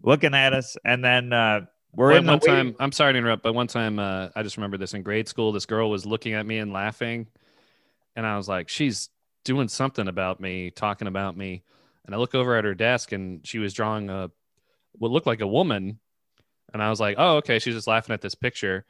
looking 0.02 0.34
at 0.34 0.52
us, 0.52 0.76
and 0.84 1.04
then 1.04 1.32
uh, 1.32 1.62
we're 1.94 2.12
in 2.12 2.26
one 2.26 2.40
time, 2.40 2.76
I'm 2.78 2.92
sorry 2.92 3.12
to 3.12 3.18
interrupt, 3.18 3.42
but 3.42 3.52
one 3.52 3.66
time, 3.66 3.98
uh, 3.98 4.28
I 4.36 4.42
just 4.42 4.56
remember 4.56 4.76
this 4.76 4.94
in 4.94 5.02
grade 5.02 5.28
school. 5.28 5.52
This 5.52 5.66
girl 5.66 5.90
was 5.90 6.06
looking 6.06 6.34
at 6.34 6.46
me 6.46 6.58
and 6.58 6.72
laughing, 6.72 7.26
and 8.14 8.26
I 8.26 8.36
was 8.36 8.48
like, 8.48 8.68
"She's 8.68 9.08
doing 9.44 9.68
something 9.68 10.06
about 10.06 10.40
me, 10.40 10.70
talking 10.70 11.08
about 11.08 11.36
me." 11.36 11.62
And 12.06 12.14
I 12.14 12.18
look 12.18 12.34
over 12.34 12.56
at 12.56 12.64
her 12.64 12.74
desk, 12.74 13.12
and 13.12 13.46
she 13.46 13.58
was 13.58 13.74
drawing 13.74 14.08
a 14.08 14.30
what 14.92 15.10
looked 15.10 15.26
like 15.26 15.40
a 15.40 15.46
woman, 15.46 15.98
and 16.72 16.82
I 16.82 16.90
was 16.90 17.00
like, 17.00 17.16
"Oh, 17.18 17.36
okay." 17.38 17.58
She's 17.58 17.74
just 17.74 17.88
laughing 17.88 18.14
at 18.14 18.20
this 18.20 18.34
picture. 18.34 18.84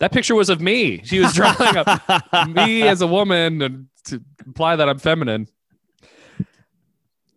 That 0.00 0.12
picture 0.12 0.34
was 0.34 0.50
of 0.50 0.60
me. 0.60 1.02
She 1.04 1.20
was 1.20 1.32
drawing 1.32 1.76
a, 1.76 2.46
me 2.48 2.82
as 2.82 3.00
a 3.00 3.06
woman 3.06 3.62
and 3.62 3.86
to 4.04 4.22
imply 4.44 4.76
that 4.76 4.88
I'm 4.88 4.98
feminine. 4.98 5.48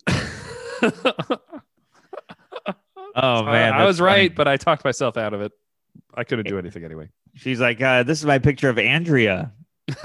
Oh 3.19 3.43
man, 3.43 3.73
I, 3.73 3.79
I 3.79 3.85
was 3.85 3.97
funny. 3.97 4.11
right, 4.11 4.35
but 4.35 4.47
I 4.47 4.57
talked 4.57 4.85
myself 4.85 5.17
out 5.17 5.33
of 5.33 5.41
it. 5.41 5.51
I 6.13 6.23
couldn't 6.23 6.47
do 6.47 6.59
anything 6.59 6.83
anyway. 6.83 7.09
She's 7.33 7.59
like, 7.59 7.81
uh, 7.81 8.03
"This 8.03 8.19
is 8.19 8.25
my 8.25 8.37
picture 8.37 8.69
of 8.69 8.77
Andrea." 8.77 9.51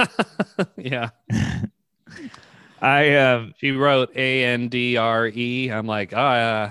yeah. 0.77 1.11
I 2.81 3.15
um, 3.17 3.55
She 3.59 3.71
wrote 3.71 4.11
A 4.17 4.45
N 4.45 4.69
D 4.69 4.97
R 4.97 5.29
E. 5.29 5.69
I'm 5.69 5.87
like, 5.87 6.13
oh, 6.13 6.17
uh, 6.17 6.71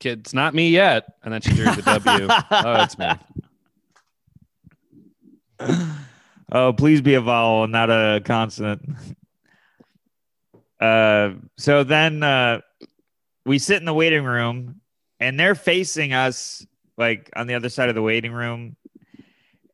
kid, 0.00 0.20
it's 0.20 0.34
not 0.34 0.54
me 0.54 0.70
yet. 0.70 1.04
And 1.22 1.32
then 1.32 1.40
she 1.40 1.52
drew 1.52 1.66
the 1.66 1.82
W. 1.82 2.26
oh, 2.50 2.82
it's 2.82 2.98
me. 2.98 3.06
oh, 6.50 6.72
please 6.72 7.00
be 7.00 7.14
a 7.14 7.20
vowel, 7.20 7.68
not 7.68 7.90
a 7.90 8.20
consonant. 8.24 8.82
Uh, 10.80 11.34
so 11.56 11.84
then 11.84 12.24
uh, 12.24 12.60
we 13.46 13.60
sit 13.60 13.76
in 13.76 13.84
the 13.84 13.94
waiting 13.94 14.24
room, 14.24 14.80
and 15.22 15.38
they're 15.38 15.54
facing 15.54 16.12
us 16.12 16.66
like 16.98 17.30
on 17.36 17.46
the 17.46 17.54
other 17.54 17.68
side 17.68 17.88
of 17.88 17.94
the 17.94 18.02
waiting 18.02 18.32
room. 18.32 18.76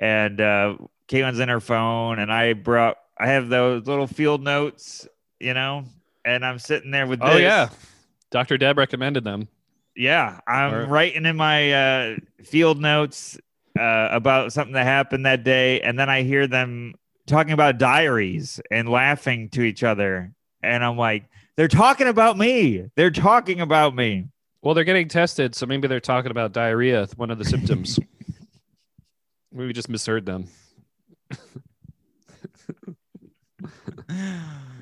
And 0.00 0.40
uh, 0.40 0.76
Caitlin's 1.08 1.40
in 1.40 1.48
her 1.48 1.60
phone, 1.60 2.18
and 2.18 2.32
I 2.32 2.52
brought 2.52 2.98
I 3.18 3.28
have 3.28 3.48
those 3.48 3.86
little 3.86 4.06
field 4.06 4.42
notes, 4.44 5.08
you 5.40 5.54
know, 5.54 5.84
and 6.24 6.44
I'm 6.46 6.58
sitting 6.60 6.90
there 6.92 7.06
with 7.06 7.20
Oh, 7.22 7.32
this. 7.32 7.40
yeah. 7.42 7.68
Dr. 8.30 8.58
Deb 8.58 8.78
recommended 8.78 9.24
them. 9.24 9.48
Yeah, 9.96 10.38
I'm 10.46 10.72
Or- 10.74 10.86
writing 10.86 11.26
in 11.26 11.36
my 11.36 11.72
uh, 11.72 12.16
field 12.44 12.80
notes 12.80 13.36
uh, 13.76 14.08
about 14.12 14.52
something 14.52 14.74
that 14.74 14.84
happened 14.84 15.26
that 15.26 15.42
day, 15.42 15.80
and 15.80 15.98
then 15.98 16.08
I 16.08 16.22
hear 16.22 16.46
them 16.46 16.94
talking 17.26 17.52
about 17.52 17.78
diaries 17.78 18.60
and 18.70 18.88
laughing 18.88 19.48
to 19.50 19.62
each 19.62 19.82
other, 19.82 20.32
and 20.62 20.84
I'm 20.84 20.96
like, 20.96 21.24
they're 21.56 21.66
talking 21.66 22.06
about 22.06 22.38
me. 22.38 22.88
They're 22.94 23.10
talking 23.10 23.60
about 23.60 23.96
me. 23.96 24.28
Well, 24.62 24.74
they're 24.74 24.84
getting 24.84 25.08
tested. 25.08 25.54
So 25.54 25.66
maybe 25.66 25.88
they're 25.88 26.00
talking 26.00 26.30
about 26.30 26.52
diarrhea, 26.52 27.08
one 27.16 27.30
of 27.30 27.38
the 27.38 27.44
symptoms. 27.44 27.98
we 29.52 29.72
just 29.72 29.88
misheard 29.88 30.26
them. 30.26 30.48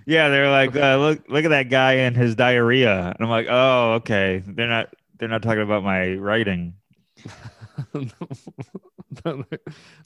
Yeah, 0.06 0.28
they're 0.28 0.50
like, 0.50 0.76
uh, 0.76 0.97
look, 0.99 1.28
look 1.28 1.45
at 1.45 1.49
that 1.49 1.68
guy 1.68 1.95
and 1.95 2.16
his 2.16 2.37
diarrhea, 2.37 3.06
and 3.06 3.16
I'm 3.18 3.28
like, 3.28 3.49
oh, 3.50 3.95
okay. 3.95 4.40
They're 4.47 4.68
not, 4.68 4.95
they're 5.18 5.28
not 5.28 5.42
talking 5.42 5.62
about 5.62 5.83
my 5.83 6.14
writing. 6.14 6.75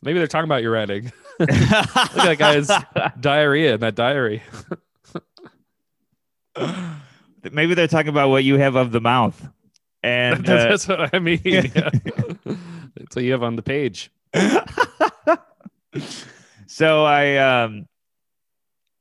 maybe 0.01 0.19
they're 0.19 0.27
talking 0.27 0.49
about 0.49 0.63
your 0.63 0.73
writing. 0.73 1.13
Look 1.39 1.51
at 1.51 2.15
that 2.15 2.39
guy's 2.39 2.71
diarrhea 3.21 3.75
in 3.75 3.81
that 3.81 3.95
diary. 3.95 4.43
Maybe 7.53 7.75
they're 7.75 7.87
talking 7.87 8.09
about 8.09 8.31
what 8.31 8.43
you 8.43 8.57
have 8.57 8.77
of 8.77 8.93
the 8.93 9.03
mouth, 9.03 9.51
and 10.03 10.49
uh, 10.49 10.69
That's 10.69 10.89
what 10.89 11.15
I 11.15 11.19
mean. 11.19 11.41
Yeah. 11.45 11.91
That's 12.97 13.17
what 13.17 13.25
you 13.25 13.33
have 13.33 13.43
on 13.43 13.57
the 13.57 13.63
page. 13.63 14.11
so 16.67 17.05
I 17.05 17.37
um 17.37 17.87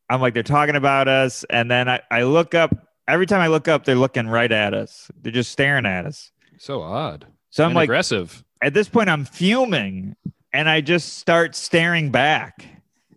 I'm 0.09 0.21
like 0.21 0.33
they're 0.33 0.43
talking 0.43 0.75
about 0.75 1.07
us 1.07 1.43
and 1.49 1.69
then 1.69 1.87
I, 1.87 2.01
I 2.09 2.23
look 2.23 2.55
up 2.55 2.71
every 3.07 3.25
time 3.25 3.41
I 3.41 3.47
look 3.47 3.67
up 3.67 3.85
they're 3.85 3.95
looking 3.95 4.27
right 4.27 4.51
at 4.51 4.73
us. 4.73 5.09
They're 5.21 5.31
just 5.31 5.51
staring 5.51 5.85
at 5.85 6.05
us. 6.05 6.31
So 6.57 6.81
odd. 6.81 7.25
So 7.51 7.63
I'm 7.63 7.69
And 7.69 7.75
like 7.75 7.85
aggressive. 7.85 8.43
at 8.61 8.73
this 8.73 8.89
point 8.89 9.09
I'm 9.09 9.25
fuming 9.25 10.15
and 10.53 10.67
I 10.69 10.81
just 10.81 11.17
start 11.19 11.55
staring 11.55 12.11
back. 12.11 12.65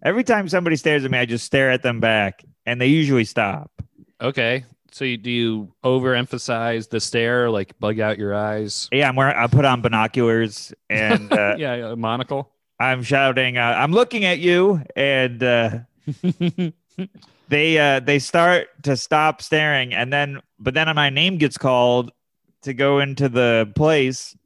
Every 0.05 0.25
time 0.25 0.49
somebody 0.49 0.77
stares 0.77 1.05
at 1.05 1.11
me 1.11 1.19
I 1.19 1.27
just 1.27 1.45
stare 1.45 1.71
at 1.71 1.83
them 1.83 2.01
back 2.01 2.43
and 2.67 2.81
they 2.81 2.87
usually 2.89 3.25
stop. 3.25 3.71
Okay. 4.21 4.65
So 4.93 5.07
you, 5.07 5.17
do 5.17 5.31
you 5.31 5.73
overemphasize 5.83 6.91
the 6.91 7.01
stare, 7.01 7.51
like 7.51 7.79
bug 7.81 7.99
out 7.99 8.19
your 8.19 8.35
eyes? 8.35 8.91
Yeah, 8.93 9.09
I'm 9.09 9.17
wearing 9.17 9.37
I 9.37 9.47
put 9.47 9.65
on 9.65 9.81
binoculars 9.81 10.73
and 10.91 11.33
uh, 11.33 11.57
yeah, 11.59 11.93
a 11.93 11.97
monocle. 11.97 12.51
I'm 12.79 13.03
shouting 13.03 13.59
uh, 13.59 13.75
I'm 13.79 13.93
looking 13.93 14.25
at 14.25 14.39
you 14.41 14.83
and 14.97 15.43
uh 15.43 15.79
they 17.49 17.79
uh 17.79 18.01
they 18.01 18.19
start 18.19 18.69
to 18.83 18.97
stop 18.97 19.41
staring 19.41 19.95
and 19.95 20.13
then 20.13 20.41
but 20.59 20.75
then 20.75 20.93
my 20.95 21.09
name 21.09 21.39
gets 21.39 21.57
called 21.57 22.11
to 22.63 22.75
go 22.75 22.99
into 22.99 23.29
the 23.29 23.71
place 23.77 24.37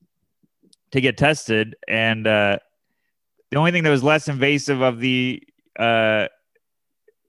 to 0.91 1.01
get 1.01 1.17
tested 1.17 1.77
and 1.89 2.27
uh 2.27 2.59
the 3.51 3.57
only 3.57 3.73
thing 3.73 3.85
that 3.85 3.91
was 3.91 4.05
less 4.05 4.29
invasive 4.29 4.83
of 4.83 5.01
the 5.01 5.43
uh 5.79 6.27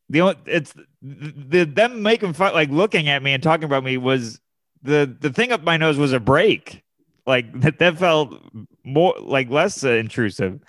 the 0.09 0.21
only 0.21 0.35
it's 0.45 0.73
the 1.01 1.63
them 1.63 2.01
making 2.01 2.33
fun 2.33 2.53
like 2.53 2.69
looking 2.69 3.07
at 3.07 3.21
me 3.21 3.33
and 3.33 3.43
talking 3.43 3.65
about 3.65 3.83
me 3.83 3.97
was 3.97 4.39
the 4.81 5.15
the 5.19 5.31
thing 5.31 5.51
up 5.51 5.63
my 5.63 5.77
nose 5.77 5.97
was 5.97 6.13
a 6.13 6.19
break 6.19 6.83
like 7.25 7.51
that 7.61 7.79
that 7.79 7.97
felt 7.97 8.33
more 8.83 9.13
like 9.19 9.49
less 9.49 9.83
uh, 9.83 9.91
intrusive 9.91 10.59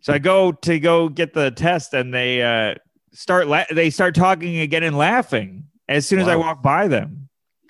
so 0.00 0.12
i 0.12 0.18
go 0.18 0.50
to 0.50 0.78
go 0.80 1.08
get 1.08 1.34
the 1.34 1.50
test 1.52 1.94
and 1.94 2.12
they 2.12 2.42
uh 2.42 2.74
start 3.12 3.46
la- 3.46 3.64
they 3.70 3.90
start 3.90 4.14
talking 4.14 4.58
again 4.58 4.82
and 4.82 4.98
laughing 4.98 5.64
as 5.88 6.06
soon 6.06 6.18
as 6.18 6.28
I 6.28 6.36
walk 6.36 6.62
by 6.62 6.88
them. 6.88 7.28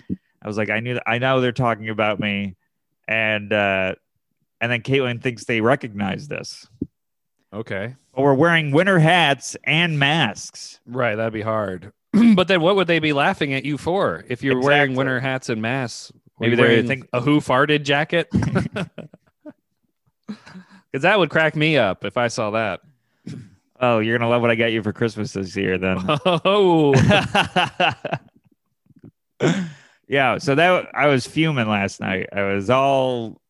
I 0.09 0.47
was 0.47 0.57
like, 0.57 0.69
I 0.69 0.79
knew 0.79 0.95
that 0.95 1.03
I 1.07 1.17
know 1.17 1.41
they're 1.41 1.51
talking 1.51 1.89
about 1.89 2.19
me, 2.19 2.55
and 3.07 3.51
uh, 3.51 3.95
and 4.61 4.71
then 4.71 4.81
Caitlin 4.81 5.21
thinks 5.21 5.45
they 5.45 5.61
recognize 5.61 6.27
this. 6.27 6.67
Okay. 7.53 7.95
But 8.15 8.21
we're 8.21 8.33
wearing 8.33 8.71
winter 8.71 8.97
hats 8.99 9.57
and 9.65 9.99
masks. 9.99 10.79
Right. 10.85 11.15
That'd 11.15 11.33
be 11.33 11.41
hard. 11.41 11.91
but 12.35 12.47
then 12.47 12.61
what 12.61 12.75
would 12.77 12.87
they 12.87 12.99
be 12.99 13.11
laughing 13.13 13.53
at 13.53 13.65
you 13.65 13.77
for 13.77 14.23
if 14.29 14.41
you're 14.41 14.61
wearing 14.61 14.95
winter 14.95 15.19
hats 15.19 15.49
and 15.49 15.61
masks? 15.61 16.11
Maybe 16.39 16.55
they're 16.55 16.83
think- 16.83 17.07
a 17.13 17.21
who 17.21 17.39
farted 17.41 17.83
jacket? 17.83 18.29
Because 20.91 21.03
that 21.03 21.19
would 21.19 21.29
crack 21.29 21.57
me 21.57 21.77
up 21.77 22.05
if 22.05 22.15
I 22.15 22.29
saw 22.29 22.51
that. 22.51 22.79
Oh, 23.81 23.99
you're 23.99 24.17
gonna 24.17 24.29
love 24.29 24.41
what 24.41 24.49
I 24.49 24.55
got 24.55 24.71
you 24.71 24.81
for 24.81 24.93
Christmas 24.93 25.33
this 25.33 25.53
year, 25.53 25.77
then. 25.77 25.97
Oh, 26.25 26.93
yeah. 30.07 30.37
So 30.37 30.55
that 30.55 30.87
I 30.93 31.07
was 31.07 31.27
fuming 31.27 31.67
last 31.67 31.99
night. 31.99 32.29
I 32.31 32.43
was 32.43 32.69
all 32.69 33.41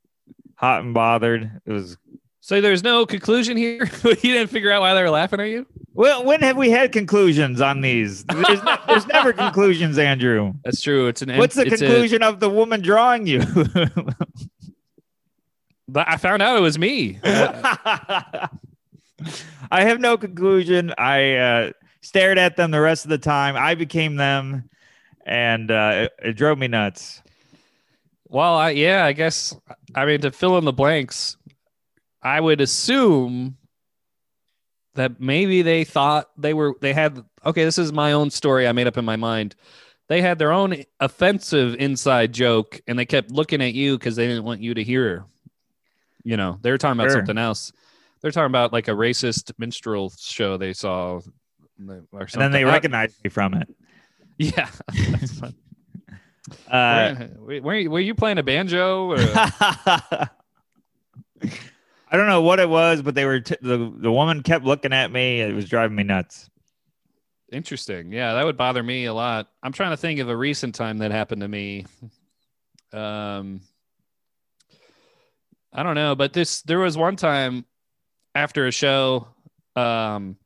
hot 0.56 0.84
and 0.84 0.96
bothered. 0.96 1.62
It 1.68 1.72
was. 1.72 1.98
So 2.46 2.62
there's 2.62 2.84
no 2.84 3.08
conclusion 3.08 3.58
here. 3.58 3.90
you 4.04 4.16
didn't 4.16 4.50
figure 4.50 4.72
out 4.72 4.82
why 4.82 4.94
they 4.94 5.02
were 5.02 5.10
laughing 5.10 5.40
at 5.40 5.50
you. 5.50 5.66
Well, 5.96 6.24
when 6.24 6.42
have 6.42 6.56
we 6.58 6.70
had 6.70 6.92
conclusions 6.92 7.60
on 7.60 7.82
these? 7.82 8.24
There's, 8.26 8.62
ne- 8.62 8.78
there's 8.88 9.08
never 9.08 9.34
conclusions, 9.44 9.98
Andrew. 9.98 10.54
That's 10.64 10.80
true. 10.80 11.08
It's 11.08 11.24
an. 11.24 11.36
What's 11.38 11.56
the 11.56 11.66
it's 11.66 11.82
a- 11.82 11.86
conclusion 11.88 12.22
of 12.22 12.40
the 12.40 12.48
woman 12.48 12.84
drawing 12.84 13.26
you? 13.26 13.40
but 15.88 16.08
I 16.08 16.18
found 16.18 16.44
out 16.44 16.56
it 16.56 16.62
was 16.62 16.78
me. 16.78 17.20
I 17.24 18.48
have 19.72 20.00
no 20.00 20.16
conclusion. 20.16 20.94
I 21.00 21.38
uh, 21.38 21.72
stared 22.02 22.38
at 22.38 22.58
them 22.58 22.70
the 22.70 22.80
rest 22.80 23.06
of 23.06 23.10
the 23.10 23.18
time. 23.18 23.56
I 23.58 23.74
became 23.74 24.18
them, 24.18 24.70
and 25.26 25.72
uh, 25.72 25.92
it, 25.94 26.12
it 26.24 26.34
drove 26.34 26.60
me 26.60 26.68
nuts. 26.68 27.24
Well, 28.28 28.54
I, 28.54 28.70
yeah, 28.70 29.04
I 29.04 29.14
guess. 29.14 29.56
I 29.96 30.06
mean, 30.06 30.22
to 30.22 30.32
fill 30.32 30.60
in 30.60 30.66
the 30.66 30.74
blanks, 30.74 31.38
I 32.26 32.42
would 32.42 32.60
assume 32.60 33.56
that 34.96 35.22
maybe 35.22 35.62
they 35.62 35.84
thought 35.84 36.30
they 36.38 36.56
were 36.56 36.74
they 36.82 36.92
had. 36.92 37.24
Okay, 37.46 37.64
this 37.64 37.78
is 37.78 37.94
my 37.94 38.14
own 38.14 38.32
story 38.32 38.68
I 38.68 38.72
made 38.72 38.88
up 38.88 38.98
in 38.98 39.06
my 39.06 39.16
mind. 39.16 39.56
They 40.08 40.22
had 40.22 40.40
their 40.40 40.52
own 40.52 40.84
offensive 41.00 41.76
inside 41.76 42.34
joke, 42.34 42.82
and 42.88 42.98
they 42.98 43.06
kept 43.06 43.30
looking 43.30 43.62
at 43.62 43.74
you 43.76 43.98
because 43.98 44.16
they 44.16 44.26
didn't 44.28 44.44
want 44.44 44.62
you 44.62 44.74
to 44.74 44.84
hear. 44.84 45.26
You 46.24 46.36
know, 46.38 46.58
they 46.64 46.72
were 46.72 46.80
talking 46.80 47.00
about 47.00 47.12
Sure. 47.12 47.20
something 47.20 47.38
else. 47.38 47.72
They're 48.22 48.32
talking 48.32 48.48
about 48.48 48.74
like 48.74 48.88
a 48.88 48.92
racist 48.92 49.52
minstrel 49.60 50.12
show 50.18 50.58
they 50.58 50.74
saw, 50.74 51.18
or 51.18 51.22
something. 51.22 52.12
And 52.34 52.42
then 52.42 52.52
they 52.52 52.66
recognized 52.66 53.24
me 53.24 53.30
from 53.30 53.54
it. 53.54 53.70
Yeah, 54.38 54.70
that's. 55.22 55.42
Uh, 56.70 57.28
were, 57.38 57.62
were, 57.62 57.90
were 57.90 58.00
you 58.02 58.14
playing 58.16 58.38
a 58.38 58.44
banjo? 58.44 59.16
I 62.10 62.18
don't 62.18 62.28
know 62.28 62.42
what 62.42 62.60
it 62.60 62.70
was, 62.70 63.02
but 63.02 63.16
they 63.16 63.26
were 63.26 63.40
t- 63.40 63.58
the 63.62 63.92
the 63.96 64.12
woman 64.12 64.44
kept 64.44 64.64
looking 64.66 64.94
at 64.94 65.12
me. 65.12 65.42
It 65.42 65.54
was 65.56 65.68
driving 65.68 65.96
me 65.96 66.04
nuts. 66.04 66.50
Interesting. 67.52 68.12
Yeah, 68.12 68.34
that 68.34 68.46
would 68.46 68.58
bother 68.58 68.84
me 68.84 69.06
a 69.06 69.14
lot. 69.14 69.48
I'm 69.64 69.72
trying 69.72 69.92
to 69.92 69.98
think 69.98 70.20
of 70.20 70.30
a 70.30 70.36
recent 70.36 70.76
time 70.76 71.00
that 71.00 71.12
happened 71.12 71.42
to 71.42 71.48
me. 71.48 71.86
Um, 72.94 73.62
I 75.74 75.84
don't 75.84 75.96
know, 75.96 76.16
but 76.16 76.34
this 76.34 76.62
there 76.62 76.80
was 76.80 76.98
one 76.98 77.16
time 77.16 77.66
after 78.34 78.68
a 78.68 78.72
show. 78.72 79.28
Um, 79.76 80.38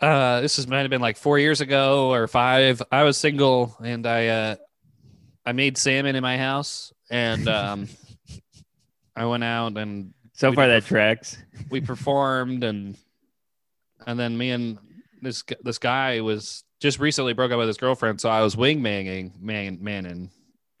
uh, 0.00 0.40
this 0.40 0.56
was 0.56 0.66
might 0.66 0.80
have 0.80 0.90
been 0.90 1.00
like 1.00 1.16
four 1.16 1.38
years 1.38 1.60
ago 1.60 2.10
or 2.10 2.26
five. 2.26 2.82
I 2.90 3.02
was 3.02 3.16
single 3.16 3.76
and 3.82 4.06
I 4.06 4.26
uh, 4.28 4.56
I 5.44 5.52
made 5.52 5.76
salmon 5.78 6.16
in 6.16 6.22
my 6.22 6.38
house 6.38 6.92
and 7.10 7.46
um, 7.48 7.88
I 9.16 9.26
went 9.26 9.44
out 9.44 9.76
and 9.76 10.12
So 10.32 10.52
far, 10.52 10.68
that 10.68 10.84
tracks. 10.84 11.36
we 11.70 11.80
performed 11.80 12.64
and 12.64 12.96
and 14.06 14.18
then 14.18 14.36
me 14.38 14.50
and 14.50 14.78
this 15.22 15.44
this 15.62 15.78
guy 15.78 16.20
was 16.20 16.64
just 16.80 16.98
recently 16.98 17.34
broke 17.34 17.52
up 17.52 17.58
with 17.58 17.68
his 17.68 17.76
girlfriend, 17.76 18.20
so 18.20 18.30
I 18.30 18.40
was 18.42 18.56
wing 18.56 18.80
manging 18.80 19.34
man 19.40 19.78
manning 19.82 20.30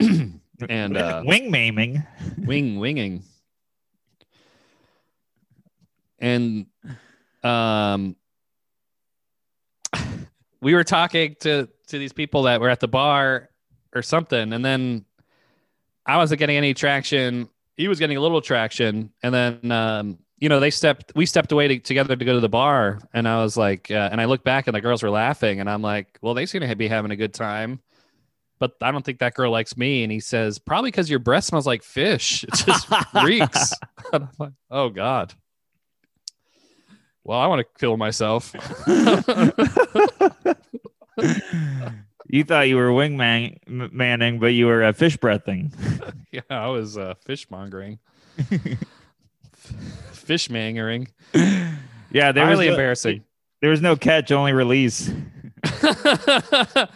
and 0.00 0.96
uh, 0.96 1.22
wing 1.24 1.50
maiming. 1.50 2.02
wing 2.38 2.78
winging 2.78 3.22
and 6.18 6.66
um 7.42 8.16
we 10.60 10.74
were 10.74 10.84
talking 10.84 11.36
to 11.40 11.68
to 11.88 11.98
these 11.98 12.12
people 12.12 12.42
that 12.42 12.60
were 12.60 12.68
at 12.68 12.80
the 12.80 12.88
bar 12.88 13.48
or 13.94 14.02
something 14.02 14.52
and 14.52 14.62
then 14.64 15.04
i 16.06 16.16
wasn't 16.18 16.38
getting 16.38 16.56
any 16.56 16.74
traction 16.74 17.48
he 17.80 17.88
was 17.88 17.98
getting 17.98 18.16
a 18.16 18.20
little 18.20 18.40
traction 18.40 19.10
and 19.22 19.34
then 19.34 19.72
um 19.72 20.18
you 20.38 20.48
know 20.48 20.60
they 20.60 20.70
stepped 20.70 21.12
we 21.14 21.24
stepped 21.24 21.52
away 21.52 21.68
to, 21.68 21.78
together 21.78 22.14
to 22.14 22.24
go 22.24 22.34
to 22.34 22.40
the 22.40 22.48
bar 22.48 22.98
and 23.14 23.26
i 23.26 23.42
was 23.42 23.56
like 23.56 23.90
uh, 23.90 24.08
and 24.12 24.20
i 24.20 24.26
looked 24.26 24.44
back 24.44 24.66
and 24.66 24.76
the 24.76 24.80
girls 24.80 25.02
were 25.02 25.10
laughing 25.10 25.60
and 25.60 25.70
i'm 25.70 25.82
like 25.82 26.18
well 26.20 26.34
they 26.34 26.46
seem 26.46 26.60
to 26.60 26.76
be 26.76 26.88
having 26.88 27.10
a 27.10 27.16
good 27.16 27.32
time 27.32 27.80
but 28.60 28.74
I 28.82 28.92
don't 28.92 29.02
think 29.02 29.20
that 29.20 29.34
girl 29.34 29.50
likes 29.50 29.76
me. 29.76 30.02
And 30.02 30.12
he 30.12 30.20
says, 30.20 30.58
probably 30.58 30.90
because 30.90 31.08
your 31.08 31.18
breath 31.18 31.44
smells 31.44 31.66
like 31.66 31.82
fish. 31.82 32.44
It 32.44 32.54
just 32.54 32.86
reeks. 33.24 33.72
Like, 34.38 34.52
oh 34.72 34.88
God. 34.88 35.34
Well, 37.22 37.38
I 37.38 37.46
want 37.46 37.60
to 37.60 37.66
kill 37.78 37.96
myself. 37.96 38.52
you 42.32 42.44
thought 42.44 42.68
you 42.68 42.76
were 42.76 42.90
wingman 42.90 43.58
manning, 43.92 44.38
but 44.38 44.48
you 44.48 44.66
were 44.66 44.84
uh, 44.84 44.92
fish 44.92 45.16
breathing. 45.16 45.72
yeah, 46.32 46.42
I 46.48 46.68
was 46.68 46.96
uh, 46.96 47.14
fishmongering, 47.26 47.98
fish 50.12 50.48
mangering. 50.48 51.08
yeah, 51.34 52.30
there 52.32 52.46
was 52.46 52.54
Highly 52.54 52.66
no, 52.66 52.72
embarrassing. 52.72 53.24
There 53.60 53.70
was 53.70 53.82
no 53.82 53.96
catch, 53.96 54.30
only 54.30 54.52
release. 54.52 55.12
Talk 55.64 56.88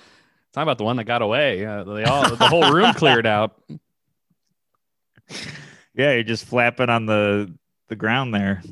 about 0.54 0.78
the 0.78 0.84
one 0.84 0.96
that 0.96 1.04
got 1.04 1.20
away. 1.20 1.66
Uh, 1.66 1.82
they 1.82 2.04
all, 2.04 2.36
the 2.36 2.46
whole 2.46 2.70
room 2.72 2.94
cleared 2.94 3.26
out. 3.26 3.60
Yeah, 5.94 6.12
you're 6.12 6.22
just 6.22 6.44
flapping 6.44 6.90
on 6.90 7.06
the 7.06 7.52
the 7.88 7.96
ground 7.96 8.32
there. 8.32 8.62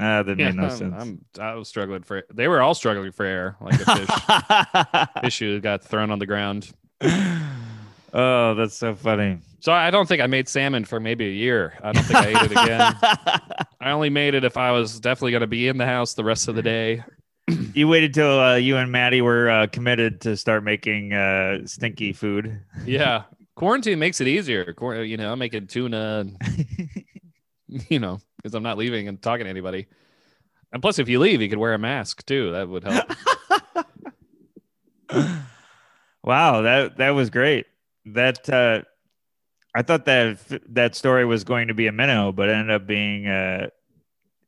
Ah, 0.00 0.22
that 0.22 0.38
Yeah, 0.38 0.46
made 0.46 0.54
no 0.56 0.62
I'm- 0.64 0.76
sense. 0.76 0.94
I'm, 0.98 1.24
I 1.38 1.54
was 1.54 1.68
struggling 1.68 2.02
for. 2.02 2.22
They 2.32 2.48
were 2.48 2.62
all 2.62 2.74
struggling 2.74 3.12
for 3.12 3.24
air, 3.26 3.56
like 3.60 3.80
a 3.86 5.20
fish. 5.22 5.38
who 5.40 5.60
got 5.60 5.84
thrown 5.84 6.10
on 6.10 6.18
the 6.18 6.26
ground. 6.26 6.72
oh, 8.12 8.54
that's 8.54 8.74
so 8.76 8.94
funny. 8.94 9.38
So 9.60 9.72
I 9.72 9.90
don't 9.90 10.08
think 10.08 10.22
I 10.22 10.26
made 10.26 10.48
salmon 10.48 10.84
for 10.84 11.00
maybe 11.00 11.26
a 11.26 11.30
year. 11.32 11.74
I 11.82 11.92
don't 11.92 12.02
think 12.04 12.18
I 12.18 12.28
ate 12.28 12.50
it 12.50 12.52
again. 12.52 12.96
I 13.80 13.90
only 13.90 14.08
made 14.10 14.34
it 14.34 14.42
if 14.44 14.56
I 14.56 14.70
was 14.72 14.98
definitely 15.00 15.32
going 15.32 15.42
to 15.42 15.46
be 15.46 15.68
in 15.68 15.76
the 15.76 15.86
house 15.86 16.14
the 16.14 16.24
rest 16.24 16.48
of 16.48 16.54
the 16.54 16.62
day. 16.62 17.04
you 17.74 17.86
waited 17.88 18.14
till 18.14 18.38
uh, 18.40 18.54
you 18.56 18.76
and 18.78 18.90
Maddie 18.90 19.20
were 19.20 19.50
uh, 19.50 19.66
committed 19.66 20.22
to 20.22 20.36
start 20.36 20.64
making 20.64 21.12
uh, 21.12 21.66
stinky 21.66 22.12
food. 22.14 22.58
Yeah, 22.86 23.24
quarantine 23.54 23.98
makes 23.98 24.20
it 24.22 24.28
easier. 24.28 24.72
Quar- 24.72 25.02
You 25.04 25.18
know, 25.18 25.30
I'm 25.32 25.38
making 25.38 25.66
tuna, 25.66 26.20
and, 26.20 26.38
you 27.90 27.98
know, 27.98 28.20
because 28.42 28.54
I'm 28.54 28.62
not 28.62 28.78
leaving 28.78 29.08
and 29.08 29.20
talking 29.20 29.44
to 29.44 29.50
anybody. 29.50 29.86
And 30.72 30.80
plus, 30.80 30.98
if 30.98 31.08
you 31.08 31.18
leave, 31.18 31.42
you 31.42 31.48
could 31.48 31.58
wear 31.58 31.74
a 31.74 31.78
mask 31.78 32.24
too. 32.26 32.52
That 32.52 32.68
would 32.68 32.84
help. 32.84 33.10
wow, 36.24 36.62
that 36.62 36.96
that 36.98 37.10
was 37.10 37.30
great. 37.30 37.66
That 38.06 38.48
uh, 38.48 38.82
I 39.74 39.82
thought 39.82 40.04
that 40.06 40.38
that 40.74 40.94
story 40.94 41.24
was 41.24 41.44
going 41.44 41.68
to 41.68 41.74
be 41.74 41.86
a 41.86 41.92
minnow, 41.92 42.32
but 42.32 42.48
it 42.48 42.52
ended 42.52 42.74
up 42.74 42.86
being 42.86 43.26
uh, 43.26 43.68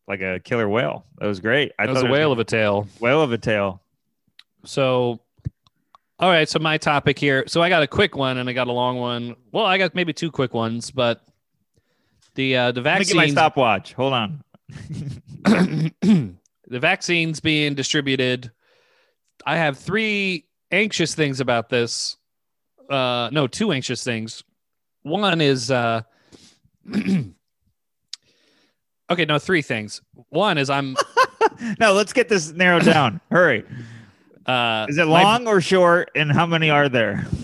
like 0.07 0.20
a 0.20 0.40
killer 0.40 0.68
whale. 0.68 1.05
That 1.18 1.26
was 1.26 1.40
great. 1.40 1.72
I 1.78 1.87
That 1.87 1.94
was 1.94 2.02
a 2.02 2.07
whale 2.07 2.33
of 2.33 2.38
a 2.38 2.44
tale. 2.44 2.87
whale 3.00 3.22
of 3.22 3.33
a 3.33 3.38
tail. 3.38 3.83
So, 4.64 5.20
all 6.20 6.31
right. 6.31 6.48
So 6.48 6.59
my 6.61 6.78
topic 6.78 7.18
here. 7.18 7.44
So 7.48 7.62
I 7.62 7.68
got 7.68 7.83
a 7.83 7.88
quick 7.88 8.16
one 8.16 8.38
and 8.38 8.48
I 8.48 8.52
got 8.52 8.68
a 8.68 8.72
long 8.72 8.98
one. 8.98 9.35
Well, 9.50 9.64
I 9.64 9.78
got 9.78 9.94
maybe 9.94 10.12
two 10.12 10.31
quick 10.31 10.55
ones, 10.55 10.90
but 10.90 11.20
the 12.35 12.57
uh, 12.57 12.73
the 12.73 12.81
Let 12.83 12.99
me 13.01 13.05
get 13.05 13.14
my 13.16 13.23
vaccine. 13.23 13.35
stopwatch. 13.37 13.92
Hold 13.95 14.12
on. 14.12 14.45
the 15.45 16.35
vaccine's 16.68 17.40
being 17.40 17.75
distributed. 17.75 18.51
I 19.45 19.57
have 19.57 19.79
three 19.79 20.47
anxious 20.71 21.14
things 21.14 21.40
about 21.40 21.68
this. 21.68 22.16
Uh, 22.88 23.29
no, 23.33 23.47
two 23.47 23.73
anxious 23.73 24.03
things. 24.05 24.42
One 25.03 25.40
is 25.40 25.71
uh, 25.71 26.03
okay. 29.11 29.25
No, 29.27 29.38
three 29.38 29.62
things. 29.62 30.01
One 30.31 30.59
is 30.59 30.71
I'm 30.71 30.97
No, 31.81 31.92
let's 31.92 32.12
get 32.12 32.29
this 32.29 32.53
narrowed 32.53 32.85
down. 32.85 33.21
Hurry. 33.31 33.64
uh, 34.47 34.87
Is 34.88 34.99
it 34.99 35.07
my- 35.07 35.23
long 35.23 35.47
or 35.47 35.61
short? 35.61 36.11
And 36.14 36.31
how 36.33 36.47
many 36.47 36.71
are 36.71 36.88
there? 36.88 37.27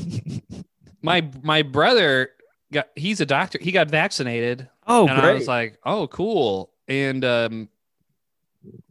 My 1.00 1.30
my 1.44 1.62
brother 1.62 2.30
got. 2.72 2.88
He's 2.96 3.20
a 3.20 3.26
doctor. 3.26 3.56
He 3.62 3.70
got 3.70 3.88
vaccinated. 3.88 4.68
Oh, 4.88 5.06
and 5.06 5.20
I 5.20 5.34
was 5.34 5.46
like, 5.46 5.78
"Oh, 5.84 6.06
cool." 6.08 6.72
And 6.88 7.24
um, 7.24 7.68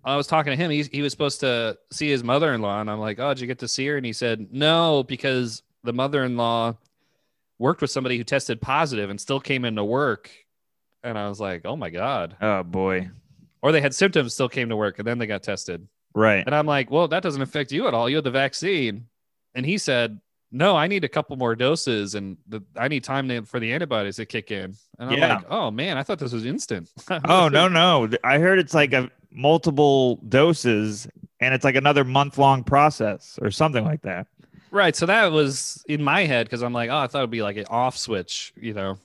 I 0.03 0.15
was 0.15 0.27
talking 0.27 0.51
to 0.51 0.55
him. 0.55 0.69
He 0.69 0.83
he 0.83 1.01
was 1.01 1.11
supposed 1.11 1.39
to 1.41 1.77
see 1.91 2.09
his 2.09 2.23
mother 2.23 2.53
in 2.53 2.61
law, 2.61 2.79
and 2.79 2.89
I'm 2.89 2.99
like, 2.99 3.19
"Oh, 3.19 3.33
did 3.33 3.41
you 3.41 3.47
get 3.47 3.59
to 3.59 3.67
see 3.67 3.87
her?" 3.87 3.97
And 3.97 4.05
he 4.05 4.13
said, 4.13 4.47
"No, 4.51 5.03
because 5.03 5.63
the 5.83 5.93
mother 5.93 6.23
in 6.23 6.37
law 6.37 6.77
worked 7.59 7.81
with 7.81 7.89
somebody 7.89 8.17
who 8.17 8.23
tested 8.23 8.61
positive 8.61 9.09
and 9.09 9.19
still 9.19 9.39
came 9.39 9.65
into 9.65 9.83
work." 9.83 10.29
And 11.03 11.17
I 11.17 11.27
was 11.27 11.39
like, 11.39 11.63
"Oh 11.65 11.75
my 11.75 11.89
god!" 11.89 12.37
oh 12.41 12.63
boy. 12.63 13.09
Or 13.63 13.71
they 13.71 13.81
had 13.81 13.95
symptoms, 13.95 14.35
still 14.35 14.49
came 14.49 14.69
to 14.69 14.75
work, 14.75 14.99
and 14.99 15.07
then 15.07 15.17
they 15.17 15.25
got 15.25 15.41
tested. 15.41 15.87
Right. 16.13 16.43
And 16.45 16.53
I'm 16.53 16.67
like, 16.67 16.91
"Well, 16.91 17.07
that 17.07 17.23
doesn't 17.23 17.41
affect 17.41 17.71
you 17.71 17.87
at 17.87 17.95
all. 17.95 18.07
You 18.07 18.17
had 18.17 18.23
the 18.23 18.31
vaccine." 18.31 19.07
And 19.55 19.65
he 19.65 19.77
said. 19.79 20.21
No, 20.51 20.77
I 20.77 20.87
need 20.87 21.03
a 21.03 21.09
couple 21.09 21.35
more 21.35 21.55
doses, 21.55 22.15
and 22.15 22.37
the, 22.47 22.61
I 22.77 22.87
need 22.87 23.03
time 23.03 23.27
to, 23.27 23.41
for 23.43 23.59
the 23.59 23.73
antibodies 23.73 24.15
to 24.15 24.25
kick 24.25 24.49
in. 24.51 24.75
And 24.97 25.09
I'm 25.09 25.17
Yeah. 25.17 25.35
like, 25.35 25.45
"Oh 25.49 25.69
man, 25.71 25.97
I 25.97 26.03
thought 26.03 26.19
this 26.19 26.31
was 26.31 26.45
instant." 26.45 26.89
Oh 27.25 27.49
no, 27.49 27.67
no. 27.67 28.09
I 28.23 28.37
heard 28.39 28.57
it's 28.59 28.73
like 28.73 28.93
a 28.93 29.11
multiple 29.31 30.15
doses 30.29 31.07
and 31.41 31.53
it's 31.53 31.63
like 31.65 31.75
another 31.75 32.03
month 32.05 32.37
long 32.37 32.63
process 32.63 33.37
or 33.41 33.51
something 33.51 33.83
like 33.83 34.01
that. 34.03 34.27
Right. 34.71 34.95
So 34.95 35.05
that 35.05 35.31
was 35.31 35.83
in 35.87 36.01
my 36.03 36.23
head 36.25 36.45
because 36.47 36.63
I'm 36.63 36.73
like, 36.73 36.89
oh, 36.89 36.97
I 36.97 37.07
thought 37.07 37.19
it'd 37.19 37.29
be 37.29 37.43
like 37.43 37.57
an 37.57 37.65
off 37.69 37.97
switch, 37.97 38.53
you 38.55 38.73
know, 38.73 38.97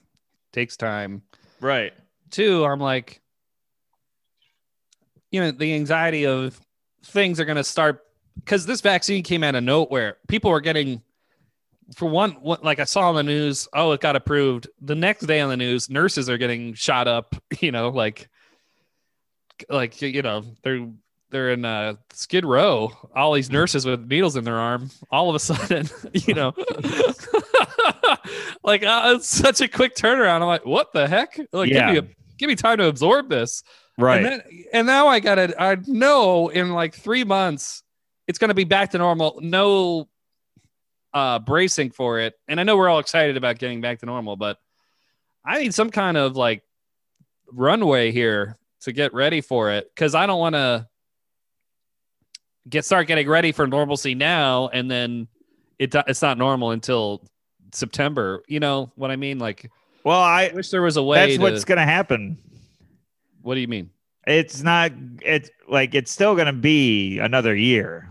takes 0.52 0.76
time. 0.76 1.22
Right. 1.60 1.92
Two, 2.30 2.64
I'm 2.64 2.80
like, 2.80 3.20
you 5.30 5.40
know, 5.40 5.50
the 5.50 5.74
anxiety 5.74 6.26
of 6.26 6.60
things 7.04 7.40
are 7.40 7.44
going 7.44 7.56
to 7.56 7.64
start 7.64 8.04
because 8.36 8.64
this 8.66 8.80
vaccine 8.80 9.22
came 9.22 9.42
out 9.44 9.54
of 9.54 9.64
nowhere. 9.64 10.16
People 10.28 10.50
were 10.50 10.60
getting, 10.60 11.02
for 11.94 12.08
one, 12.08 12.32
one, 12.32 12.58
like 12.62 12.80
I 12.80 12.84
saw 12.84 13.08
on 13.08 13.14
the 13.14 13.22
news, 13.22 13.68
oh, 13.74 13.92
it 13.92 14.00
got 14.00 14.16
approved. 14.16 14.68
The 14.80 14.94
next 14.94 15.26
day 15.26 15.40
on 15.40 15.50
the 15.50 15.56
news, 15.56 15.90
nurses 15.90 16.30
are 16.30 16.38
getting 16.38 16.74
shot 16.74 17.08
up, 17.08 17.34
you 17.60 17.72
know, 17.72 17.90
like, 17.90 18.28
like, 19.68 20.00
you 20.02 20.22
know, 20.22 20.44
they're, 20.62 20.88
they're 21.30 21.50
in 21.50 21.64
uh, 21.64 21.94
Skid 22.12 22.44
Row, 22.44 22.92
all 23.14 23.32
these 23.32 23.50
nurses 23.50 23.86
with 23.86 24.06
needles 24.06 24.36
in 24.36 24.44
their 24.44 24.58
arm. 24.58 24.90
All 25.10 25.28
of 25.30 25.34
a 25.34 25.38
sudden, 25.38 25.88
you 26.12 26.34
know, 26.34 26.52
like 28.62 28.82
uh, 28.84 29.14
it's 29.16 29.28
such 29.28 29.60
a 29.60 29.68
quick 29.68 29.94
turnaround. 29.94 30.42
I'm 30.42 30.46
like, 30.46 30.66
what 30.66 30.92
the 30.92 31.08
heck? 31.08 31.38
Like, 31.52 31.70
Yeah. 31.70 31.92
give 31.94 32.04
me 32.04 32.10
a, 32.10 32.14
give 32.38 32.48
me 32.48 32.54
time 32.54 32.78
to 32.78 32.86
absorb 32.86 33.28
this. 33.28 33.62
Right. 33.98 34.16
And, 34.16 34.26
then, 34.26 34.42
and 34.72 34.86
now 34.86 35.08
I 35.08 35.20
got 35.20 35.34
to, 35.36 35.62
I 35.62 35.76
know 35.86 36.48
in 36.48 36.72
like 36.72 36.94
three 36.94 37.24
months, 37.24 37.82
it's 38.26 38.38
going 38.38 38.48
to 38.48 38.54
be 38.54 38.64
back 38.64 38.92
to 38.92 38.98
normal. 38.98 39.38
No 39.42 40.08
uh, 41.14 41.38
bracing 41.38 41.90
for 41.90 42.20
it. 42.20 42.34
And 42.48 42.58
I 42.58 42.62
know 42.62 42.76
we're 42.76 42.88
all 42.88 42.98
excited 42.98 43.36
about 43.36 43.58
getting 43.58 43.80
back 43.80 44.00
to 44.00 44.06
normal, 44.06 44.36
but 44.36 44.58
I 45.44 45.60
need 45.60 45.74
some 45.74 45.90
kind 45.90 46.16
of 46.16 46.36
like 46.36 46.62
runway 47.50 48.12
here 48.12 48.56
to 48.82 48.92
get 48.92 49.14
ready 49.14 49.40
for 49.40 49.70
it 49.70 49.90
because 49.94 50.14
I 50.14 50.26
don't 50.26 50.40
want 50.40 50.54
to 50.54 50.88
get 52.68 52.84
start 52.84 53.06
getting 53.06 53.28
ready 53.28 53.52
for 53.52 53.66
normalcy 53.66 54.14
now 54.14 54.68
and 54.68 54.90
then 54.90 55.26
it 55.78 55.94
it's 56.06 56.22
not 56.22 56.38
normal 56.38 56.70
until 56.70 57.22
September. 57.72 58.42
You 58.46 58.60
know 58.60 58.92
what 58.94 59.10
I 59.10 59.16
mean? 59.16 59.38
Like, 59.38 59.70
Well, 60.04 60.20
I 60.20 60.44
I 60.44 60.52
wish 60.54 60.70
there 60.70 60.82
was 60.82 60.96
a 60.96 61.02
way. 61.02 61.26
that's 61.26 61.36
to, 61.36 61.42
what's 61.42 61.64
gonna 61.64 61.84
happen. 61.84 62.38
What 63.42 63.54
do 63.54 63.60
you 63.60 63.68
mean? 63.68 63.90
It's 64.26 64.62
not. 64.62 64.92
It's 65.20 65.50
like 65.68 65.94
it's 65.94 66.12
still 66.12 66.36
gonna 66.36 66.52
be 66.52 67.18
another 67.18 67.56
year. 67.56 68.08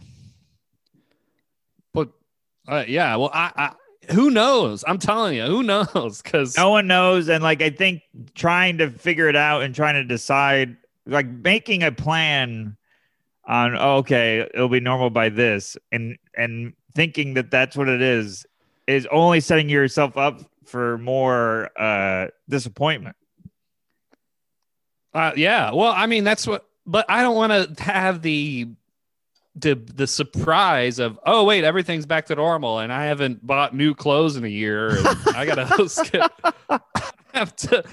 Uh, 2.68 2.84
yeah, 2.88 3.16
well, 3.16 3.32
I, 3.34 3.52
I 3.56 4.14
who 4.14 4.30
knows? 4.30 4.84
I'm 4.88 4.98
telling 4.98 5.36
you, 5.36 5.46
who 5.46 5.64
knows? 5.64 6.22
Because 6.22 6.58
No 6.58 6.70
one 6.70 6.88
knows, 6.88 7.30
and 7.30 7.44
like 7.44 7.62
I 7.62 7.70
think 7.70 8.02
trying 8.36 8.78
to 8.80 8.90
figure 8.90 9.30
it 9.30 9.36
out 9.36 9.64
and 9.64 9.74
trying 9.74 9.96
to 9.96 10.04
decide, 10.04 10.78
like 11.06 11.28
making 11.28 11.84
a 11.84 11.92
plan 11.92 12.78
on 13.46 13.76
oh, 13.76 13.98
okay, 13.98 14.48
it'll 14.54 14.70
be 14.70 14.80
normal 14.80 15.10
by 15.10 15.30
this, 15.30 15.78
and 15.92 16.18
and 16.36 16.74
thinking 16.94 17.36
that 17.36 17.52
that's 17.52 17.76
what 17.76 17.90
it 17.90 18.02
is, 18.02 18.46
is 18.88 19.08
only 19.12 19.40
setting 19.40 19.70
yourself 19.70 20.18
up 20.18 20.42
for 20.66 20.98
more 21.00 21.70
uh 21.80 22.28
disappointment. 22.50 23.16
Uh, 25.14 25.34
yeah. 25.36 25.72
Well, 25.74 25.92
I 25.92 26.06
mean, 26.06 26.24
that's 26.24 26.48
what, 26.48 26.66
but 26.86 27.06
I 27.10 27.22
don't 27.22 27.36
want 27.36 27.78
to 27.78 27.84
have 27.84 28.22
the 28.22 28.70
the 29.56 29.76
the 29.76 30.08
surprise 30.08 30.98
of 30.98 31.20
oh 31.26 31.44
wait 31.44 31.66
everything's 31.66 32.06
back 32.06 32.26
to 32.28 32.36
normal 32.36 32.80
and 32.80 32.92
I 32.92 33.06
haven't 33.06 33.46
bought 33.46 33.76
new 33.76 33.94
clothes 33.94 34.38
in 34.38 34.46
a 34.46 34.50
year 34.50 34.92
I 35.36 35.46
gotta 35.46 35.90
skip. 35.90 36.32
I 36.70 36.80
have 37.34 37.56
to. 37.58 37.84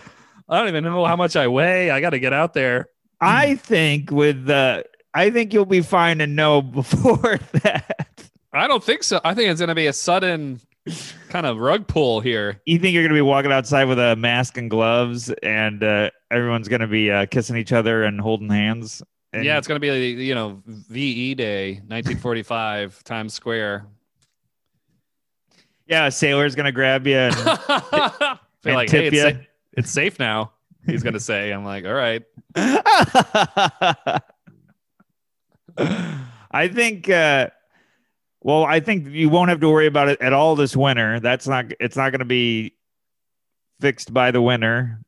I 0.48 0.58
don't 0.58 0.68
even 0.68 0.84
know 0.84 1.04
how 1.04 1.16
much 1.16 1.36
I 1.36 1.46
weigh. 1.46 1.90
I 1.90 2.00
got 2.00 2.10
to 2.10 2.18
get 2.18 2.32
out 2.32 2.54
there. 2.54 2.88
I 3.20 3.56
think 3.56 4.10
with 4.10 4.46
the, 4.46 4.84
I 5.12 5.30
think 5.30 5.52
you'll 5.52 5.66
be 5.66 5.82
fine 5.82 6.18
to 6.18 6.26
know 6.26 6.62
before 6.62 7.38
that. 7.62 8.30
I 8.52 8.66
don't 8.66 8.82
think 8.82 9.02
so. 9.02 9.20
I 9.24 9.34
think 9.34 9.50
it's 9.50 9.60
going 9.60 9.68
to 9.68 9.74
be 9.74 9.86
a 9.86 9.92
sudden 9.92 10.60
kind 11.28 11.44
of 11.44 11.58
rug 11.58 11.86
pull 11.86 12.20
here. 12.20 12.62
You 12.64 12.78
think 12.78 12.94
you're 12.94 13.02
gonna 13.02 13.14
be 13.14 13.20
walking 13.20 13.52
outside 13.52 13.84
with 13.84 13.98
a 13.98 14.16
mask 14.16 14.56
and 14.56 14.70
gloves, 14.70 15.30
and 15.42 15.82
uh, 15.82 16.08
everyone's 16.30 16.66
gonna 16.66 16.86
be 16.86 17.10
uh, 17.10 17.26
kissing 17.26 17.58
each 17.58 17.72
other 17.72 18.04
and 18.04 18.18
holding 18.18 18.48
hands? 18.48 19.02
And 19.32 19.44
yeah, 19.44 19.58
it's 19.58 19.68
going 19.68 19.80
to 19.80 19.80
be 19.80 20.24
you 20.24 20.34
know 20.34 20.62
VE 20.66 21.34
Day, 21.34 21.72
1945, 21.86 23.04
Times 23.04 23.34
Square. 23.34 23.86
yeah, 25.86 26.06
a 26.06 26.10
sailor's 26.10 26.54
gonna 26.54 26.72
grab 26.72 27.06
you. 27.06 27.16
And, 27.16 27.34
Feel 28.62 28.70
and 28.70 28.74
like 28.74 28.90
hey, 28.90 29.10
tip 29.10 29.12
it's, 29.12 29.16
ya. 29.16 29.30
sa- 29.30 29.46
it's 29.74 29.90
safe 29.90 30.18
now. 30.18 30.52
He's 30.86 31.02
going 31.02 31.12
to 31.12 31.20
say. 31.20 31.52
I'm 31.52 31.64
like, 31.64 31.84
all 31.84 31.92
right. 31.92 32.22
I 36.50 36.68
think. 36.68 37.08
Uh, 37.08 37.48
well, 38.40 38.64
I 38.64 38.80
think 38.80 39.08
you 39.08 39.28
won't 39.28 39.50
have 39.50 39.60
to 39.60 39.68
worry 39.68 39.86
about 39.86 40.08
it 40.08 40.20
at 40.20 40.32
all 40.32 40.56
this 40.56 40.76
winter. 40.76 41.20
That's 41.20 41.46
not. 41.46 41.66
It's 41.80 41.96
not 41.96 42.10
going 42.10 42.20
to 42.20 42.24
be 42.24 42.74
fixed 43.80 44.12
by 44.14 44.30
the 44.30 44.40
winter, 44.40 45.00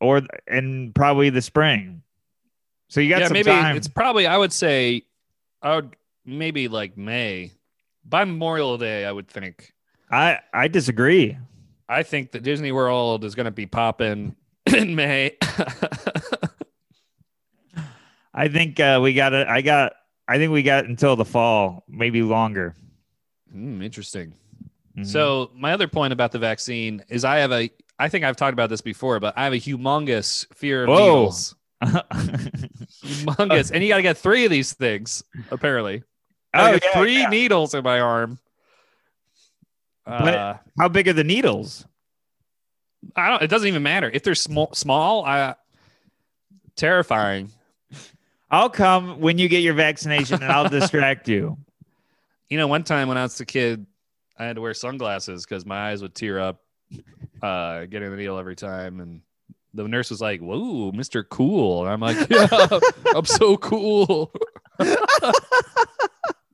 or 0.00 0.22
and 0.46 0.94
probably 0.94 1.30
the 1.30 1.42
spring. 1.42 2.02
So 2.88 3.00
you 3.00 3.08
got 3.10 3.20
yeah, 3.20 3.26
some 3.26 3.34
maybe 3.34 3.50
time. 3.50 3.76
it's 3.76 3.88
probably. 3.88 4.26
I 4.26 4.36
would 4.36 4.52
say, 4.52 5.04
I 5.62 5.76
would 5.76 5.94
maybe 6.24 6.68
like 6.68 6.96
May 6.96 7.52
by 8.04 8.24
Memorial 8.24 8.78
Day. 8.78 9.04
I 9.04 9.12
would 9.12 9.28
think. 9.28 9.72
I 10.10 10.38
I 10.54 10.68
disagree. 10.68 11.36
I 11.88 12.02
think 12.02 12.32
that 12.32 12.42
Disney 12.42 12.72
World 12.72 13.24
is 13.24 13.34
going 13.34 13.44
to 13.46 13.50
be 13.50 13.66
popping 13.66 14.36
in 14.74 14.94
May. 14.94 15.36
I 18.34 18.48
think 18.48 18.78
uh, 18.78 19.00
we 19.02 19.14
got 19.14 19.32
it. 19.32 19.48
I 19.48 19.62
got. 19.62 19.92
I 20.26 20.36
think 20.36 20.52
we 20.52 20.62
got 20.62 20.84
until 20.84 21.16
the 21.16 21.24
fall, 21.24 21.84
maybe 21.88 22.22
longer. 22.22 22.74
Hmm, 23.50 23.80
interesting. 23.82 24.34
Mhm. 24.96 25.06
So 25.06 25.50
my 25.54 25.72
other 25.72 25.88
point 25.88 26.12
about 26.12 26.32
the 26.32 26.38
vaccine 26.38 27.02
is 27.08 27.24
I 27.24 27.38
have 27.38 27.52
a. 27.52 27.70
I 27.98 28.08
think 28.08 28.24
I've 28.24 28.36
talked 28.36 28.52
about 28.52 28.70
this 28.70 28.80
before, 28.80 29.18
but 29.20 29.36
I 29.36 29.44
have 29.44 29.52
a 29.52 29.56
humongous 29.56 30.46
fear 30.54 30.84
of 30.84 30.88
Whoa. 30.88 30.98
needles. 30.98 31.54
Humongous, 31.82 33.70
and 33.70 33.82
you 33.82 33.88
got 33.88 33.96
to 33.96 34.02
get 34.02 34.18
three 34.18 34.44
of 34.44 34.50
these 34.50 34.72
things. 34.72 35.22
Apparently, 35.50 36.02
I 36.52 36.70
oh 36.70 36.72
yeah, 36.72 37.00
three 37.00 37.20
yeah. 37.20 37.28
needles 37.28 37.74
in 37.74 37.84
my 37.84 38.00
arm. 38.00 38.38
Uh, 40.06 40.54
How 40.78 40.88
big 40.88 41.06
are 41.08 41.12
the 41.12 41.24
needles? 41.24 41.86
I 43.14 43.28
don't. 43.28 43.42
It 43.42 43.48
doesn't 43.48 43.68
even 43.68 43.82
matter 43.82 44.10
if 44.12 44.22
they're 44.22 44.34
small. 44.34 44.70
Small. 44.74 45.24
I 45.24 45.54
terrifying. 46.76 47.50
I'll 48.50 48.70
come 48.70 49.20
when 49.20 49.36
you 49.36 49.48
get 49.48 49.62
your 49.62 49.74
vaccination, 49.74 50.42
and 50.42 50.50
I'll 50.50 50.68
distract 50.68 51.28
you. 51.28 51.58
You 52.50 52.56
know, 52.56 52.66
one 52.66 52.82
time 52.82 53.08
when 53.08 53.18
I 53.18 53.24
was 53.24 53.38
a 53.42 53.44
kid, 53.44 53.84
I 54.38 54.46
had 54.46 54.56
to 54.56 54.62
wear 54.62 54.72
sunglasses 54.72 55.44
because 55.44 55.66
my 55.66 55.90
eyes 55.90 56.00
would 56.00 56.14
tear 56.14 56.40
up, 56.40 56.62
uh, 57.42 57.84
getting 57.84 58.10
the 58.10 58.16
needle 58.16 58.38
every 58.38 58.56
time, 58.56 59.00
and 59.00 59.20
the 59.78 59.88
nurse 59.88 60.10
was 60.10 60.20
like, 60.20 60.40
"Whoa, 60.40 60.92
Mister 60.92 61.24
Cool," 61.24 61.84
and 61.84 61.92
I'm 61.92 62.00
like, 62.00 62.28
"Yeah, 62.30 62.48
I'm 63.14 63.24
so 63.24 63.56
cool." 63.56 64.32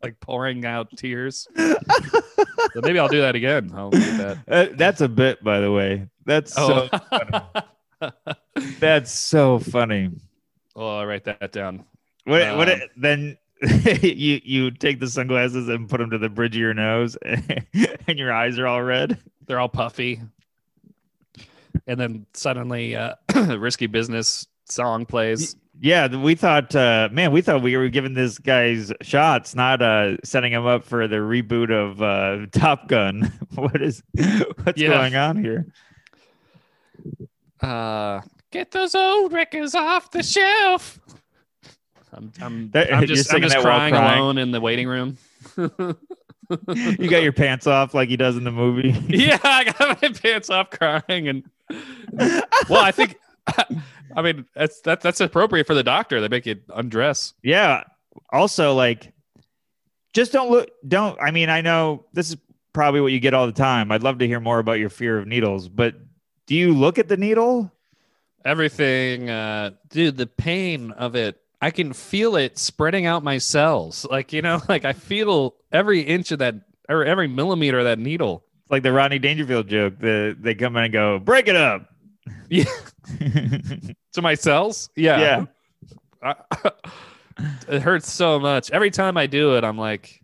like 0.02 0.20
pouring 0.20 0.64
out 0.66 0.94
tears. 0.96 1.48
So 1.56 2.80
maybe 2.82 2.98
I'll 2.98 3.08
do 3.08 3.22
that 3.22 3.34
again. 3.34 3.72
I'll 3.74 3.90
do 3.90 3.98
that. 4.18 4.38
Uh, 4.46 4.66
that's 4.76 5.00
a 5.00 5.08
bit, 5.08 5.42
by 5.42 5.60
the 5.60 5.72
way. 5.72 6.08
That's 6.26 6.52
so. 6.52 6.88
Oh. 6.92 7.62
That's 8.78 9.10
so 9.10 9.58
funny. 9.58 10.10
oh, 10.76 10.98
I'll 10.98 11.06
write 11.06 11.24
that 11.24 11.52
down. 11.52 11.84
What? 12.24 12.56
what? 12.56 12.70
Um, 12.70 12.80
then 12.96 13.38
you 14.02 14.40
you 14.44 14.70
take 14.70 15.00
the 15.00 15.08
sunglasses 15.08 15.68
and 15.68 15.88
put 15.88 15.98
them 15.98 16.10
to 16.10 16.18
the 16.18 16.28
bridge 16.28 16.54
of 16.54 16.60
your 16.60 16.74
nose, 16.74 17.16
and 17.22 18.18
your 18.18 18.32
eyes 18.32 18.58
are 18.58 18.66
all 18.66 18.82
red. 18.82 19.18
They're 19.46 19.58
all 19.58 19.68
puffy. 19.68 20.20
And 21.86 21.98
then 22.00 22.26
suddenly, 22.34 22.96
uh, 22.96 23.14
risky 23.58 23.86
business 23.86 24.46
song 24.66 25.04
plays. 25.06 25.56
Yeah, 25.80 26.06
we 26.06 26.36
thought, 26.36 26.74
uh, 26.76 27.08
man, 27.10 27.32
we 27.32 27.42
thought 27.42 27.60
we 27.60 27.76
were 27.76 27.88
giving 27.88 28.14
this 28.14 28.38
guy's 28.38 28.92
shots, 29.02 29.54
not 29.56 29.82
uh, 29.82 30.16
setting 30.22 30.52
him 30.52 30.64
up 30.66 30.84
for 30.84 31.08
the 31.08 31.16
reboot 31.16 31.70
of 31.72 32.00
uh, 32.00 32.46
Top 32.52 32.86
Gun. 32.88 33.32
what 33.56 33.82
is 33.82 34.02
what's 34.62 34.80
Yeah. 34.80 34.88
going 34.90 35.16
on 35.16 35.42
here? 35.42 35.66
Uh, 37.60 38.20
get 38.50 38.70
those 38.70 38.94
old 38.94 39.32
records 39.32 39.74
off 39.74 40.10
the 40.10 40.22
shelf. 40.22 41.00
I'm, 42.12 42.30
I'm, 42.40 42.70
That- 42.70 42.94
I'm 42.94 43.06
just, 43.06 43.32
I'm 43.34 43.42
just 43.42 43.58
crying, 43.58 43.92
crying? 43.94 44.18
alone 44.20 44.38
in 44.38 44.52
the 44.52 44.60
waiting 44.60 44.86
room. 44.86 45.16
You 45.56 47.08
got 47.08 47.22
your 47.22 47.32
pants 47.32 47.66
off 47.66 47.94
like 47.94 48.08
he 48.08 48.16
does 48.16 48.36
in 48.36 48.44
the 48.44 48.50
movie. 48.52 48.90
yeah, 49.08 49.38
I 49.42 49.64
got 49.64 50.00
my 50.02 50.08
pants 50.10 50.50
off 50.50 50.70
crying, 50.70 51.26
and 51.28 51.42
well, 51.70 52.82
I 52.82 52.90
think, 52.90 53.16
I 54.16 54.22
mean, 54.22 54.46
that's 54.54 54.80
that, 54.82 55.00
that's 55.00 55.20
appropriate 55.20 55.66
for 55.66 55.74
the 55.74 55.82
doctor. 55.82 56.20
They 56.20 56.28
make 56.28 56.46
you 56.46 56.60
undress. 56.74 57.34
Yeah. 57.42 57.84
Also, 58.30 58.74
like, 58.74 59.12
just 60.12 60.32
don't 60.32 60.50
look. 60.50 60.70
Don't. 60.86 61.20
I 61.20 61.30
mean, 61.32 61.50
I 61.50 61.60
know 61.60 62.06
this 62.12 62.30
is 62.30 62.36
probably 62.72 63.00
what 63.00 63.12
you 63.12 63.20
get 63.20 63.34
all 63.34 63.46
the 63.46 63.52
time. 63.52 63.90
I'd 63.92 64.02
love 64.02 64.18
to 64.18 64.26
hear 64.26 64.40
more 64.40 64.58
about 64.58 64.78
your 64.78 64.90
fear 64.90 65.18
of 65.18 65.26
needles, 65.26 65.68
but 65.68 65.94
do 66.46 66.54
you 66.54 66.72
look 66.72 66.98
at 66.98 67.08
the 67.08 67.16
needle? 67.16 67.72
Everything, 68.44 69.30
uh, 69.30 69.70
dude, 69.88 70.16
the 70.16 70.26
pain 70.26 70.90
of 70.92 71.16
it. 71.16 71.40
I 71.62 71.70
can 71.70 71.94
feel 71.94 72.36
it 72.36 72.58
spreading 72.58 73.06
out 73.06 73.24
my 73.24 73.38
cells. 73.38 74.06
Like, 74.10 74.32
you 74.32 74.42
know, 74.42 74.60
like 74.68 74.84
I 74.84 74.92
feel 74.92 75.54
every 75.72 76.00
inch 76.00 76.30
of 76.30 76.40
that 76.40 76.56
or 76.88 77.04
every 77.04 77.26
millimeter 77.26 77.78
of 77.78 77.84
that 77.84 77.98
needle. 77.98 78.44
Like 78.74 78.82
the 78.82 78.92
Rodney 78.92 79.20
Dangerfield 79.20 79.68
joke. 79.68 80.00
The 80.00 80.36
they 80.36 80.56
come 80.56 80.74
in 80.76 80.82
and 80.82 80.92
go, 80.92 81.20
break 81.20 81.46
it 81.46 81.54
up. 81.54 81.88
Yeah. 82.50 82.64
To 84.14 84.22
my 84.22 84.34
cells? 84.34 84.90
Yeah. 84.96 85.46
Yeah. 86.22 86.34
I- 86.60 86.70
it 87.68 87.82
hurts 87.82 88.10
so 88.10 88.40
much. 88.40 88.72
Every 88.72 88.90
time 88.90 89.16
I 89.16 89.26
do 89.26 89.56
it, 89.56 89.62
I'm 89.62 89.78
like, 89.78 90.20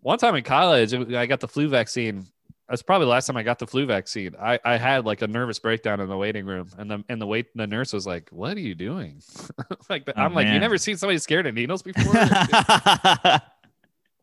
one 0.00 0.18
time 0.18 0.34
in 0.34 0.42
college, 0.44 0.92
I 0.92 1.24
got 1.24 1.40
the 1.40 1.48
flu 1.48 1.68
vaccine. 1.68 2.26
That's 2.68 2.82
probably 2.82 3.06
the 3.06 3.10
last 3.12 3.26
time 3.28 3.38
I 3.38 3.42
got 3.44 3.58
the 3.58 3.66
flu 3.66 3.86
vaccine. 3.86 4.34
I, 4.38 4.58
I 4.62 4.76
had 4.76 5.06
like 5.06 5.22
a 5.22 5.26
nervous 5.26 5.58
breakdown 5.58 6.00
in 6.00 6.08
the 6.10 6.16
waiting 6.18 6.44
room, 6.44 6.68
and 6.76 6.90
the 6.90 7.02
and 7.08 7.18
the 7.18 7.26
wait 7.26 7.46
the 7.56 7.66
nurse 7.66 7.92
was 7.94 8.06
like, 8.06 8.28
"What 8.30 8.56
are 8.58 8.60
you 8.60 8.74
doing?" 8.74 9.22
like 9.88 10.04
Oh, 10.08 10.12
I'm 10.16 10.34
like, 10.34 10.48
"You 10.54 10.60
never 10.60 10.76
seen 10.76 10.98
somebody 10.98 11.16
scared 11.18 11.46
of 11.46 11.54
needles 11.54 11.82
before?" 11.82 12.12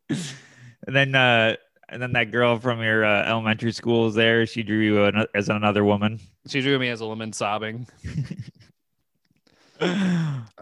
and 0.10 0.96
then 0.96 1.16
uh 1.16 1.56
and 1.92 2.02
then 2.02 2.14
that 2.14 2.32
girl 2.32 2.58
from 2.60 2.82
your 2.82 3.04
uh, 3.06 3.24
elementary 3.26 3.72
school 3.72 4.08
is 4.08 4.16
there. 4.16 4.46
She 4.46 4.64
drew 4.64 4.80
you 4.80 5.04
an- 5.06 5.26
as 5.36 5.50
another 5.50 5.84
woman. 5.84 6.20
she 6.48 6.62
drew 6.62 6.78
me 6.80 6.90
as 6.90 7.02
a 7.02 7.08
woman 7.08 7.34
sobbing. 7.34 7.88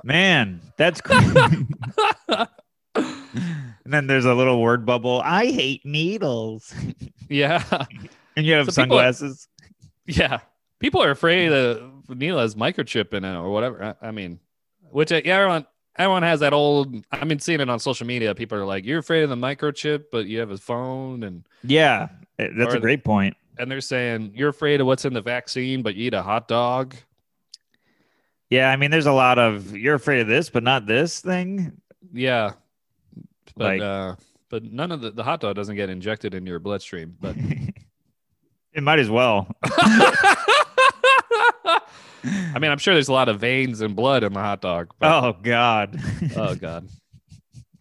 Man, 0.03 0.61
that's 0.77 1.01
cool. 1.01 1.17
and 2.95 3.07
then 3.85 4.07
there's 4.07 4.25
a 4.25 4.33
little 4.33 4.61
word 4.61 4.85
bubble. 4.85 5.21
I 5.23 5.47
hate 5.47 5.85
needles. 5.85 6.73
Yeah, 7.29 7.61
And 8.37 8.45
you 8.45 8.53
have 8.53 8.67
So 8.67 8.83
people- 8.83 8.97
sunglasses. 8.97 9.49
yeah. 10.05 10.39
People 10.79 11.03
are 11.03 11.11
afraid 11.11 11.51
of 11.51 12.07
needle 12.07 12.39
has 12.39 12.55
microchip 12.55 13.13
in 13.13 13.25
it 13.25 13.35
or 13.35 13.49
whatever. 13.51 13.97
I, 14.01 14.07
I 14.07 14.11
mean, 14.11 14.39
which 14.91 15.11
yeah, 15.11 15.17
everyone 15.25 15.65
everyone 15.97 16.23
has 16.23 16.39
that 16.41 16.53
old. 16.53 16.95
I've 17.11 17.27
been 17.27 17.39
seeing 17.39 17.59
it 17.59 17.69
on 17.69 17.79
social 17.79 18.05
media. 18.07 18.33
People 18.35 18.57
are 18.57 18.65
like, 18.65 18.85
"You're 18.85 18.99
afraid 18.99 19.23
of 19.23 19.29
the 19.29 19.35
microchip, 19.35 20.05
but 20.11 20.25
you 20.27 20.39
have 20.39 20.51
a 20.51 20.57
phone," 20.57 21.23
and 21.23 21.43
Yeah, 21.63 22.09
eh, 22.39 22.49
that's 22.57 22.73
a 22.73 22.79
great 22.79 23.03
point. 23.03 23.35
and 23.57 23.69
they're 23.71 23.81
saying 23.81 24.33
you're 24.35 24.49
afraid 24.49 24.81
of 24.81 24.87
what's 24.87 25.05
in 25.05 25.13
the 25.13 25.21
vaccine, 25.21 25.81
but 25.81 25.95
you 25.95 26.07
eat 26.07 26.13
a 26.13 26.21
hot 26.23 26.47
dog. 26.47 26.95
Yeah, 28.49 28.69
I 28.71 28.75
mean, 28.77 28.91
there's 28.91 29.07
a 29.07 29.11
lot 29.11 29.39
of 29.39 29.75
you're 29.75 29.95
afraid 29.95 30.21
of 30.21 30.27
this, 30.27 30.49
but 30.49 30.63
not 30.63 30.85
this 30.85 31.19
thing. 31.19 31.81
Yeah, 32.13 32.53
but 33.55 33.65
Like- 33.65 33.81
uh, 33.81 34.15
but 34.49 34.63
none 34.63 34.91
of 34.93 35.01
the 35.01 35.11
the 35.11 35.23
hot 35.23 35.41
dog 35.41 35.55
doesn't 35.55 35.75
get 35.75 35.89
injected 35.89 36.33
into 36.33 36.49
your 36.49 36.59
bloodstream. 36.59 37.17
But 37.19 37.35
it 38.73 38.81
might 38.83 38.99
as 38.99 39.09
well. 39.09 39.53
I 42.53 42.59
mean, 42.59 42.71
I'm 42.71 42.77
sure 42.77 42.93
there's 42.93 43.07
a 43.07 43.13
lot 43.13 43.29
of 43.29 43.39
veins 43.39 43.81
and 43.81 43.95
blood 43.95 44.23
in 44.23 44.33
the 44.33 44.39
hot 44.39 44.61
dog. 44.61 44.93
Oh 45.01 45.33
God. 45.33 45.99
oh 46.35 46.55
god. 46.55 46.87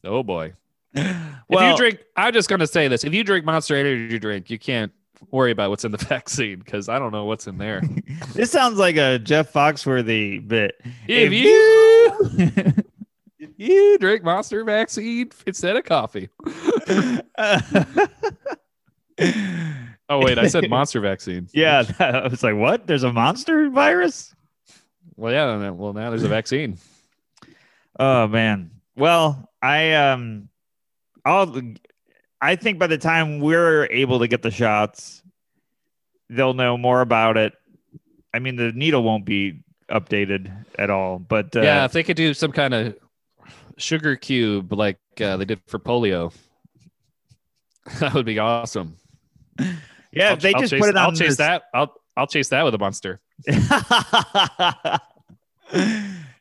Oh 0.04 0.22
boy. 0.22 0.52
well, 0.94 1.04
if 1.50 1.70
you 1.70 1.76
drink, 1.76 2.00
I'm 2.16 2.32
just 2.32 2.48
gonna 2.48 2.66
say 2.66 2.88
this: 2.88 3.04
if 3.04 3.12
you 3.12 3.24
drink 3.24 3.44
Monster 3.44 3.76
Energy 3.76 4.18
drink, 4.18 4.50
you 4.50 4.59
can't 4.59 4.92
worry 5.30 5.50
about 5.50 5.70
what's 5.70 5.85
in 5.85 5.92
the 5.92 5.98
vaccine 6.09 6.59
because 6.61 6.88
I 6.88 6.98
don't 6.98 7.12
know 7.12 7.24
what's 7.24 7.46
in 7.46 7.59
there. 7.59 7.82
this 8.35 8.50
sounds 8.50 8.78
like 8.78 8.96
a 8.96 9.18
Jeff 9.18 9.52
Foxworthy 9.52 10.46
bit. 10.46 10.80
if 11.09 11.32
you 11.32 12.74
if 13.38 13.50
you 13.56 13.98
drink 13.98 14.22
Monster 14.22 14.64
vaccine 14.64 15.30
instead 15.46 15.76
of 15.76 15.85
coffee. 15.85 16.28
Oh 20.09 20.20
wait, 20.20 20.38
I 20.38 20.46
said 20.46 20.70
Monster 20.70 21.00
vaccine. 21.00 21.48
yeah, 21.52 21.82
I 21.98 22.28
was 22.28 22.42
like, 22.44 22.54
what? 22.54 22.87
There's 22.87 23.02
a 23.02 23.12
monster 23.12 23.68
virus? 23.70 24.36
Well, 25.16 25.33
yeah. 25.33 25.70
Well, 25.70 25.92
now 25.92 26.11
there's 26.11 26.22
a 26.24 26.29
vaccine. 26.29 26.79
Oh 27.98 28.29
man. 28.29 28.72
Well, 28.94 29.48
I 29.62 29.94
um 29.94 30.50
I'll 31.24 31.59
I 32.42 32.57
think 32.57 32.79
by 32.79 32.88
the 32.88 32.98
time 32.98 33.40
we're 33.40 33.87
able 33.90 34.18
to 34.18 34.29
get 34.29 34.42
the 34.42 34.50
shots, 34.50 35.22
they'll 36.29 36.52
know 36.52 36.76
more 36.76 37.00
about 37.00 37.38
it. 37.38 37.55
I 38.35 38.38
mean, 38.38 38.57
the 38.57 38.70
needle 38.72 39.02
won't 39.02 39.24
be 39.24 39.61
updated 39.90 40.52
at 40.79 40.90
all, 40.90 41.18
but 41.18 41.57
uh, 41.57 41.62
yeah, 41.62 41.87
if 41.87 41.92
they 41.92 42.02
could 42.02 42.18
do 42.18 42.35
some 42.35 42.52
kind 42.52 42.74
of 42.74 42.98
sugar 43.79 44.14
cube 44.14 44.74
like 44.74 44.98
uh, 45.22 45.38
they 45.38 45.46
did 45.46 45.62
for 45.66 45.79
polio, 45.79 46.35
that 48.00 48.12
would 48.12 48.26
be 48.26 48.38
awesome. 48.38 48.96
yeah, 49.59 50.29
I'll- 50.29 50.33
if 50.35 50.40
they 50.40 50.52
I'll 50.52 50.61
just 50.61 50.70
chase, 50.72 50.81
put 50.81 50.90
it 50.90 50.96
on 50.98 51.02
I'll 51.05 51.12
chase 51.12 51.29
this- 51.29 51.37
that. 51.38 51.62
I'll 51.72 51.94
I'll 52.16 52.26
chase 52.26 52.48
that 52.48 52.64
with 52.64 52.74
a 52.74 52.79
monster. 52.79 53.20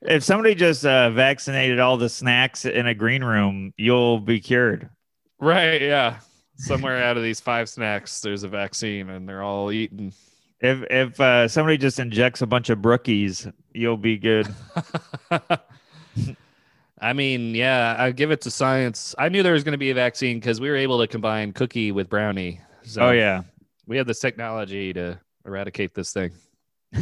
if 0.01 0.23
somebody 0.23 0.55
just 0.55 0.85
uh, 0.85 1.09
vaccinated 1.11 1.79
all 1.79 1.97
the 1.97 2.09
snacks 2.09 2.65
in 2.65 2.87
a 2.87 2.93
green 2.93 3.23
room, 3.23 3.73
you'll 3.77 4.19
be 4.19 4.39
cured. 4.39 4.89
Right? 5.39 5.81
Yeah. 5.81 6.19
Somewhere 6.57 7.03
out 7.03 7.17
of 7.17 7.23
these 7.23 7.41
five 7.41 7.67
snacks, 7.67 8.21
there's 8.21 8.43
a 8.43 8.47
vaccine, 8.47 9.09
and 9.09 9.27
they're 9.27 9.43
all 9.43 9.71
eaten. 9.71 10.13
If 10.61 10.83
if 10.89 11.19
uh, 11.19 11.49
somebody 11.49 11.77
just 11.77 11.99
injects 11.99 12.41
a 12.41 12.47
bunch 12.47 12.69
of 12.69 12.79
brookies, 12.79 13.51
you'll 13.73 13.97
be 13.97 14.17
good. 14.17 14.47
I 17.01 17.11
mean, 17.11 17.53
yeah, 17.53 17.95
I 17.99 18.11
give 18.11 18.31
it 18.31 18.39
to 18.41 18.51
science. 18.51 19.13
I 19.19 19.27
knew 19.27 19.43
there 19.43 19.51
was 19.51 19.65
going 19.65 19.73
to 19.73 19.77
be 19.77 19.91
a 19.91 19.93
vaccine 19.93 20.39
because 20.39 20.61
we 20.61 20.69
were 20.69 20.77
able 20.77 20.99
to 20.99 21.07
combine 21.07 21.51
cookie 21.51 21.91
with 21.91 22.07
brownie. 22.09 22.61
So 22.83 23.07
oh 23.07 23.11
yeah. 23.11 23.41
we 23.85 23.97
have 23.97 24.07
this 24.07 24.19
technology 24.19 24.93
to 24.93 25.19
eradicate 25.45 25.93
this 25.93 26.11
thing. 26.11 26.31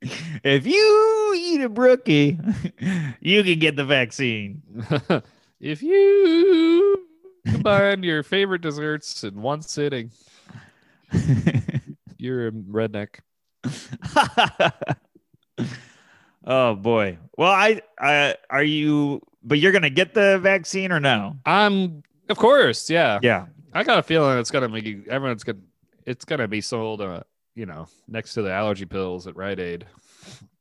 if 0.00 0.66
you 0.66 1.34
eat 1.36 1.60
a 1.60 1.68
brookie, 1.68 2.38
you 3.20 3.42
can 3.42 3.58
get 3.58 3.76
the 3.76 3.84
vaccine. 3.84 4.62
if 5.60 5.82
you 5.82 7.06
combine 7.46 8.02
your 8.02 8.22
favorite 8.22 8.62
desserts 8.62 9.24
in 9.24 9.40
one 9.40 9.62
sitting, 9.62 10.10
you're 12.16 12.48
a 12.48 12.52
redneck. 12.52 13.18
oh 16.44 16.74
boy. 16.74 17.18
Well, 17.36 17.52
I, 17.52 17.82
I 17.98 18.36
are 18.50 18.64
you? 18.64 19.20
But 19.44 19.58
you're 19.58 19.72
gonna 19.72 19.90
get 19.90 20.14
the 20.14 20.38
vaccine 20.38 20.92
or 20.92 21.00
no? 21.00 21.36
I'm, 21.44 22.04
of 22.28 22.38
course, 22.38 22.88
yeah. 22.88 23.18
Yeah. 23.22 23.46
I 23.74 23.84
got 23.84 23.98
a 23.98 24.02
feeling 24.02 24.38
it's 24.38 24.50
gonna 24.50 24.68
be 24.68 25.02
everyone's 25.08 25.44
gonna 25.44 25.58
it's 26.06 26.24
gonna 26.24 26.48
be 26.48 26.60
sold 26.60 27.00
uh 27.00 27.22
you 27.54 27.66
know 27.66 27.86
next 28.08 28.34
to 28.34 28.42
the 28.42 28.52
allergy 28.52 28.84
pills 28.86 29.26
at 29.26 29.36
Rite 29.36 29.60
Aid. 29.60 29.86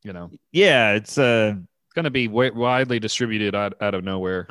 You 0.03 0.13
know, 0.13 0.31
Yeah. 0.51 0.93
It's 0.93 1.17
uh. 1.17 1.53
it's 1.57 1.93
gonna 1.93 2.09
be 2.09 2.27
wi- 2.27 2.51
widely 2.55 2.99
distributed 2.99 3.53
out, 3.55 3.73
out 3.81 3.93
of 3.93 4.03
nowhere. 4.03 4.47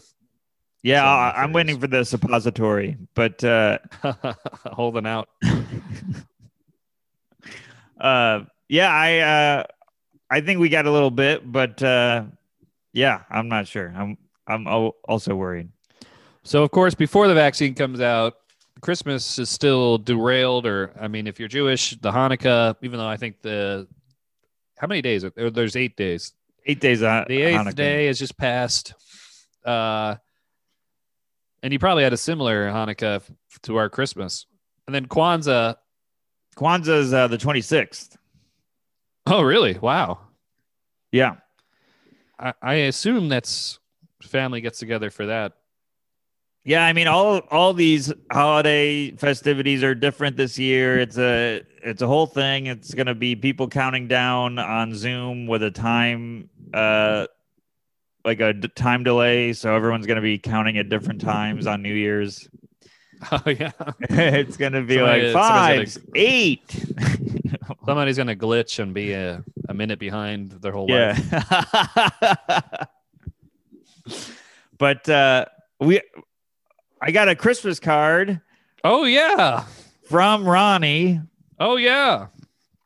Yeah, 0.82 1.02
So 1.02 1.06
I, 1.06 1.42
I'm 1.42 1.52
waiting 1.52 1.78
for 1.78 1.86
the 1.88 2.04
suppository, 2.04 2.96
but 3.14 3.42
uh, 3.44 3.78
Holding 4.64 5.06
out. 5.06 5.28
uh, 8.00 8.40
yeah, 8.68 8.88
I 8.90 9.18
uh, 9.18 9.64
I 10.30 10.40
think 10.40 10.60
we 10.60 10.68
got 10.68 10.86
a 10.86 10.90
little 10.90 11.10
bit, 11.10 11.50
but 11.50 11.82
uh, 11.82 12.24
yeah, 12.92 13.22
I'm 13.30 13.48
not 13.48 13.66
sure. 13.66 13.92
I'm 13.94 14.16
I'm 14.46 14.66
also 14.66 15.34
worried. 15.34 15.68
So 16.44 16.62
of 16.62 16.70
course, 16.70 16.94
before 16.94 17.28
the 17.28 17.34
vaccine 17.34 17.74
comes 17.74 18.00
out, 18.00 18.34
Christmas 18.80 19.38
is 19.38 19.48
still 19.48 19.98
derailed. 19.98 20.66
Or 20.66 20.92
I 21.00 21.08
mean, 21.08 21.26
if 21.26 21.38
you're 21.38 21.48
Jewish, 21.48 21.96
the 22.00 22.10
Hanukkah, 22.10 22.76
even 22.82 22.98
though 22.98 23.06
I 23.08 23.16
think 23.16 23.42
the 23.42 23.86
how 24.78 24.86
many 24.86 25.02
days? 25.02 25.24
are? 25.24 25.30
There's 25.50 25.76
eight 25.76 25.96
days. 25.96 26.32
Eight 26.66 26.80
days 26.80 27.02
on 27.02 27.24
The 27.28 27.42
eighth 27.42 27.58
Hanukkah. 27.58 27.74
day 27.74 28.06
has 28.06 28.18
just 28.18 28.36
passed. 28.36 28.94
Uh, 29.64 30.16
and 31.62 31.72
you 31.72 31.78
probably 31.78 32.02
had 32.04 32.12
a 32.12 32.16
similar 32.18 32.68
Hanukkah 32.70 33.22
to 33.62 33.76
our 33.76 33.88
Christmas. 33.90 34.46
And 34.86 34.94
then 34.94 35.06
Kwanzaa. 35.06 35.76
Kwanzaa's 36.56 37.12
uh, 37.12 37.28
the 37.28 37.36
26th. 37.38 38.16
Oh, 39.26 39.42
really? 39.42 39.78
Wow. 39.78 40.18
Yeah. 41.12 41.36
I, 42.38 42.54
I 42.62 42.74
assume 42.74 43.28
that's 43.28 43.78
family 44.22 44.60
gets 44.60 44.78
together 44.78 45.10
for 45.10 45.26
that. 45.26 45.52
Yeah, 46.64 46.84
I 46.84 46.92
mean 46.92 47.06
all 47.08 47.38
all 47.50 47.72
these 47.72 48.12
holiday 48.30 49.12
festivities 49.12 49.82
are 49.82 49.94
different 49.94 50.36
this 50.36 50.58
year. 50.58 50.98
It's 50.98 51.16
a 51.16 51.62
it's 51.82 52.02
a 52.02 52.06
whole 52.06 52.26
thing. 52.26 52.66
It's 52.66 52.92
going 52.92 53.06
to 53.06 53.14
be 53.14 53.34
people 53.34 53.66
counting 53.68 54.08
down 54.08 54.58
on 54.58 54.94
Zoom 54.94 55.46
with 55.46 55.62
a 55.62 55.70
time 55.70 56.50
uh 56.74 57.26
like 58.24 58.40
a 58.40 58.52
d- 58.52 58.68
time 58.68 59.02
delay, 59.04 59.54
so 59.54 59.74
everyone's 59.74 60.06
going 60.06 60.16
to 60.16 60.22
be 60.22 60.36
counting 60.38 60.76
at 60.76 60.90
different 60.90 61.22
times 61.22 61.66
on 61.66 61.82
New 61.82 61.94
Year's. 61.94 62.48
Oh, 63.32 63.42
yeah. 63.46 63.72
it's 64.00 64.56
going 64.56 64.72
to 64.72 64.80
be 64.80 64.94
Somebody- 64.96 65.24
like 65.24 65.32
five, 65.34 65.90
somebody's 65.92 65.98
eight. 66.14 66.70
Somebody's 67.84 68.16
going 68.16 68.28
to 68.28 68.36
glitch 68.36 68.78
and 68.78 68.94
be 68.94 69.12
a, 69.12 69.44
a 69.68 69.74
minute 69.74 69.98
behind 69.98 70.52
their 70.52 70.72
whole 70.72 70.88
life. 70.88 71.18
yeah. 71.30 72.84
but 74.78 75.06
uh 75.10 75.44
we 75.80 76.00
I 77.00 77.10
got 77.10 77.28
a 77.28 77.34
Christmas 77.34 77.80
card 77.80 78.40
Oh, 78.84 79.04
yeah. 79.04 79.64
from 80.08 80.44
Ronnie 80.46 81.20
Oh, 81.58 81.76
yeah. 81.76 82.26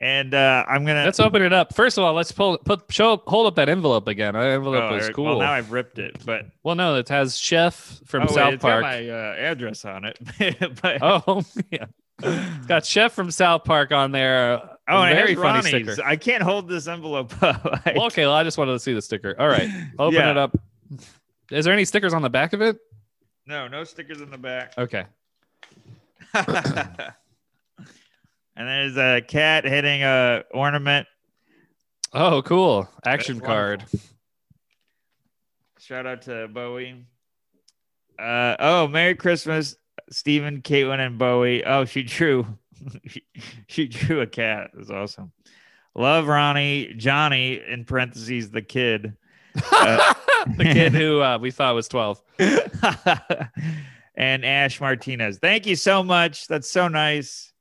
and 0.01 0.35
uh 0.35 0.65
I'm 0.69 0.85
gonna 0.85 1.05
Let's 1.05 1.21
open 1.21 1.43
it 1.43 1.53
up. 1.53 1.75
First 1.75 1.97
of 1.99 2.05
all, 2.05 2.13
let's 2.15 2.33
pull 2.33 2.59
put 2.59 2.83
show 2.93 3.23
hold 3.27 3.47
up 3.47 3.55
that 3.57 3.69
envelope 3.69 4.09
again. 4.09 4.35
That 4.35 4.47
envelope 4.47 4.91
Oh, 4.91 4.95
Eric, 4.95 5.15
cool. 5.15 5.25
Well, 5.25 5.39
now 5.41 5.53
I've 5.53 5.71
ripped 5.73 5.99
it, 5.99 6.17
but 6.25 6.47
well, 6.63 6.75
no, 6.75 6.97
it 6.97 7.09
has 7.09 7.39
Chef 7.39 8.01
from 8.05 8.23
oh, 8.23 8.27
wait, 8.27 8.35
South 8.35 8.53
got 8.53 8.61
Park. 8.61 8.83
my 8.83 9.09
uh, 9.09 9.35
address 9.39 9.85
on 9.85 10.05
it. 10.05 10.19
but, 10.83 10.99
Oh, 11.03 11.43
yeah. 11.71 11.87
It's 12.23 12.67
got 12.67 12.85
Chef 12.87 13.13
from 13.13 13.31
South 13.31 13.65
Park 13.65 13.91
on 13.93 14.13
there. 14.13 14.61
oh, 14.89 15.03
and 15.03 15.17
very 15.17 15.35
funny 15.35 15.71
Ronnie's. 15.71 15.93
sticker. 15.95 16.07
I 16.07 16.17
can't 16.17 16.43
hold 16.43 16.69
this 16.69 16.87
envelope 16.87 17.33
up. 17.43 17.65
Like- 17.65 17.97
Well, 17.97 18.07
okay, 18.07 18.25
well, 18.27 18.35
I 18.35 18.45
just 18.45 18.57
wanted 18.59 18.73
to 18.73 18.79
see 18.79 18.93
the 18.95 19.03
sticker. 19.03 19.35
All 19.39 19.49
right, 19.49 19.69
open 19.99 20.15
Yeah. 20.15 20.31
it 20.31 20.37
up. 20.37 20.57
Is 21.51 21.65
there 21.65 21.75
any 21.75 21.85
stickers 21.85 22.13
on 22.15 22.23
the 22.23 22.31
back 22.31 22.53
of 22.53 22.61
it? 22.63 22.79
No, 23.47 23.69
no 23.69 23.85
stickers 23.85 24.21
in 24.21 24.31
the 24.31 24.39
back. 24.39 24.75
Okay. 24.79 25.05
and 26.35 27.13
there's 28.57 28.97
a 28.97 29.21
cat 29.21 29.65
hitting 29.65 30.03
a 30.03 30.43
ornament. 30.53 31.07
Oh, 32.13 32.43
cool. 32.43 32.89
Action 33.05 33.37
That's 33.37 33.47
card. 33.47 33.79
wonderful. 33.81 34.01
Shout 35.79 36.07
out 36.07 36.23
to 36.23 36.49
Bowie. 36.49 37.07
Uh, 38.19 38.57
oh, 38.59 38.89
Merry 38.89 39.15
Christmas, 39.15 39.77
Stephen, 40.11 40.63
Caitlin, 40.63 40.99
and 41.05 41.19
Bowie. 41.19 41.65
Oh, 41.65 41.85
she 41.85 42.03
drew, 42.03 42.47
she, 43.07 43.23
she 43.69 43.87
drew 43.87 44.21
a 44.21 44.27
cat. 44.27 44.71
That's 44.75 44.91
awesome. 44.91 45.31
Love 45.95 46.27
Ronnie, 46.27 46.95
Johnny 46.97 47.61
in 47.69 47.85
parentheses, 47.85 48.51
the 48.51 48.63
kid, 48.63 49.17
Uh, 49.57 50.15
the 50.57 50.65
kid 50.65 50.93
who 50.93 51.21
uh, 51.21 51.39
we 51.39 51.51
thought 51.51 51.75
was 51.75 51.89
12. 51.89 52.21
and 54.17 54.45
Ash 54.45 54.81
Martinez. 54.81 55.39
Thank 55.39 55.67
you 55.67 55.77
so 55.77 56.03
much. 56.03 56.47
That's 56.47 56.71
so 56.71 56.89
nice. 56.89 57.53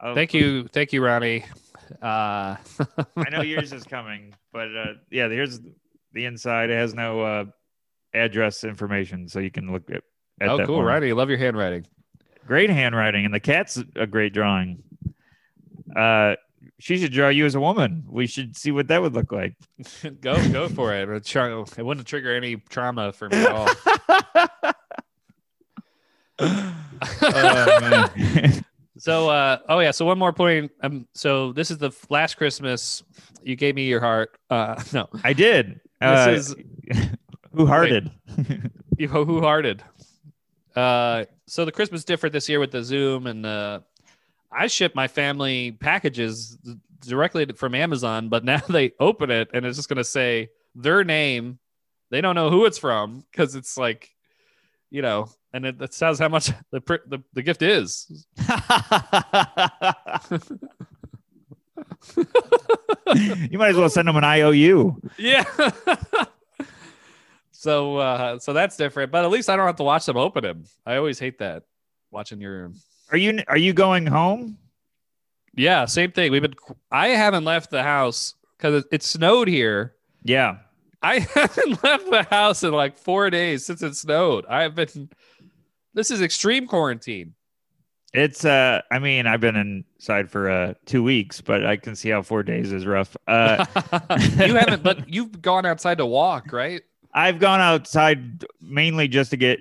Oh, 0.00 0.14
Thank 0.14 0.34
you. 0.34 0.68
Thank 0.68 0.92
you, 0.92 1.04
Ronnie. 1.04 1.44
Uh, 2.02 2.56
I 3.16 3.30
know 3.30 3.42
yours 3.42 3.72
is 3.72 3.84
coming, 3.84 4.34
but 4.52 4.68
uh, 4.76 4.92
yeah, 5.10 5.28
here's 5.28 5.60
the 6.12 6.24
inside. 6.24 6.70
It 6.70 6.76
has 6.76 6.94
no 6.94 7.20
uh, 7.20 7.44
address 8.12 8.64
information, 8.64 9.28
so 9.28 9.38
you 9.38 9.50
can 9.50 9.72
look 9.72 9.90
at. 9.90 10.02
at 10.40 10.48
oh, 10.48 10.66
cool 10.66 10.82
writing. 10.82 11.14
Love 11.14 11.28
your 11.28 11.38
handwriting. 11.38 11.86
Great 12.46 12.70
handwriting, 12.70 13.24
and 13.24 13.34
the 13.34 13.40
cat's 13.40 13.82
a 13.96 14.06
great 14.06 14.32
drawing. 14.32 14.82
Uh, 15.94 16.36
she 16.78 16.98
should 16.98 17.12
draw 17.12 17.28
you 17.28 17.46
as 17.46 17.54
a 17.54 17.60
woman. 17.60 18.04
We 18.08 18.26
should 18.26 18.56
see 18.56 18.70
what 18.70 18.88
that 18.88 19.00
would 19.00 19.14
look 19.14 19.32
like. 19.32 19.54
go 20.20 20.36
go 20.50 20.68
for 20.68 20.94
it. 20.94 21.08
It 21.08 21.82
wouldn't 21.82 22.06
trigger 22.06 22.34
any 22.34 22.56
trauma 22.56 23.12
for 23.12 23.28
me 23.28 23.36
at 23.38 23.52
all. 23.52 23.68
oh. 27.22 28.60
So, 28.98 29.28
uh, 29.28 29.58
oh 29.68 29.80
yeah. 29.80 29.90
So 29.90 30.06
one 30.06 30.18
more 30.18 30.32
point. 30.32 30.72
Um, 30.82 31.06
so 31.12 31.52
this 31.52 31.70
is 31.70 31.76
the 31.78 31.90
last 32.08 32.36
Christmas 32.36 33.02
you 33.42 33.54
gave 33.54 33.74
me 33.74 33.84
your 33.86 34.00
heart. 34.00 34.38
Uh, 34.48 34.82
no, 34.92 35.08
I 35.22 35.34
did. 35.34 35.80
Uh, 36.00 36.30
this 36.30 36.48
is 36.48 36.56
who 37.52 37.66
hearted? 37.66 38.10
you 38.96 39.08
who 39.08 39.40
hearted. 39.42 39.82
Uh, 40.74 41.26
so 41.46 41.64
the 41.64 41.72
Christmas 41.72 42.04
different 42.04 42.32
this 42.32 42.48
year 42.48 42.58
with 42.58 42.70
the 42.70 42.82
Zoom 42.82 43.26
and 43.26 43.44
uh, 43.44 43.80
I 44.56 44.68
ship 44.68 44.94
my 44.94 45.06
family 45.06 45.72
packages 45.72 46.56
directly 47.00 47.46
from 47.56 47.74
Amazon, 47.74 48.28
but 48.28 48.44
now 48.44 48.58
they 48.68 48.92
open 48.98 49.30
it 49.30 49.50
and 49.52 49.66
it's 49.66 49.76
just 49.76 49.88
gonna 49.88 50.04
say 50.04 50.50
their 50.74 51.04
name. 51.04 51.58
They 52.10 52.20
don't 52.20 52.34
know 52.34 52.50
who 52.50 52.66
it's 52.66 52.78
from 52.78 53.24
because 53.30 53.54
it's 53.54 53.76
like, 53.76 54.10
you 54.90 55.02
know, 55.02 55.28
and 55.52 55.66
it, 55.66 55.82
it 55.82 55.92
says 55.92 56.18
how 56.18 56.28
much 56.28 56.46
the, 56.70 56.80
the 57.06 57.22
the 57.34 57.42
gift 57.42 57.62
is. 57.62 58.26
you 63.50 63.58
might 63.58 63.70
as 63.70 63.76
well 63.76 63.90
send 63.90 64.08
them 64.08 64.16
an 64.16 64.24
IOU. 64.24 65.00
Yeah. 65.18 65.44
so 67.50 67.98
uh 67.98 68.38
so 68.38 68.52
that's 68.52 68.76
different, 68.76 69.12
but 69.12 69.24
at 69.24 69.30
least 69.30 69.50
I 69.50 69.56
don't 69.56 69.66
have 69.66 69.76
to 69.76 69.82
watch 69.82 70.06
them 70.06 70.16
open 70.16 70.44
him. 70.44 70.64
I 70.86 70.96
always 70.96 71.18
hate 71.18 71.40
that 71.40 71.64
watching 72.10 72.40
your 72.40 72.72
Are 73.10 73.16
you 73.16 73.42
are 73.48 73.56
you 73.56 73.72
going 73.72 74.06
home? 74.06 74.58
Yeah, 75.54 75.84
same 75.86 76.12
thing. 76.12 76.32
We've 76.32 76.42
been 76.42 76.54
I 76.90 77.08
haven't 77.08 77.44
left 77.44 77.70
the 77.70 77.82
house 77.82 78.34
cuz 78.58 78.82
it, 78.82 78.84
it 78.92 79.02
snowed 79.02 79.48
here. 79.48 79.94
Yeah. 80.22 80.58
I 81.02 81.18
haven't 81.34 81.82
left 81.84 82.10
the 82.10 82.26
house 82.30 82.62
in 82.62 82.72
like 82.72 82.98
4 82.98 83.30
days 83.30 83.64
since 83.64 83.82
it 83.82 83.94
snowed. 83.94 84.44
I've 84.46 84.74
been 84.74 85.10
This 85.94 86.10
is 86.10 86.20
extreme 86.20 86.66
quarantine. 86.66 87.34
It's 88.12 88.44
uh 88.44 88.82
I 88.90 88.98
mean, 88.98 89.26
I've 89.26 89.40
been 89.40 89.56
inside 89.56 90.30
for 90.30 90.50
uh 90.50 90.74
2 90.86 91.02
weeks, 91.02 91.40
but 91.40 91.64
I 91.64 91.76
can 91.76 91.94
see 91.94 92.10
how 92.10 92.22
4 92.22 92.42
days 92.42 92.72
is 92.72 92.86
rough. 92.86 93.16
Uh 93.28 93.64
you 94.38 94.54
haven't 94.54 94.82
but 94.82 95.08
you've 95.12 95.40
gone 95.40 95.64
outside 95.64 95.98
to 95.98 96.06
walk, 96.06 96.52
right? 96.52 96.82
I've 97.14 97.38
gone 97.38 97.60
outside 97.60 98.44
mainly 98.60 99.08
just 99.08 99.30
to 99.30 99.38
get 99.38 99.60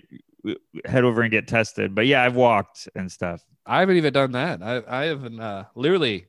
head 0.85 1.03
over 1.03 1.21
and 1.21 1.31
get 1.31 1.47
tested. 1.47 1.95
But 1.95 2.07
yeah, 2.07 2.23
I've 2.23 2.35
walked 2.35 2.87
and 2.95 3.11
stuff. 3.11 3.41
I 3.65 3.79
haven't 3.79 3.97
even 3.97 4.13
done 4.13 4.31
that. 4.33 4.61
I 4.61 4.83
I 4.87 5.05
haven't 5.05 5.39
uh 5.39 5.65
literally 5.75 6.25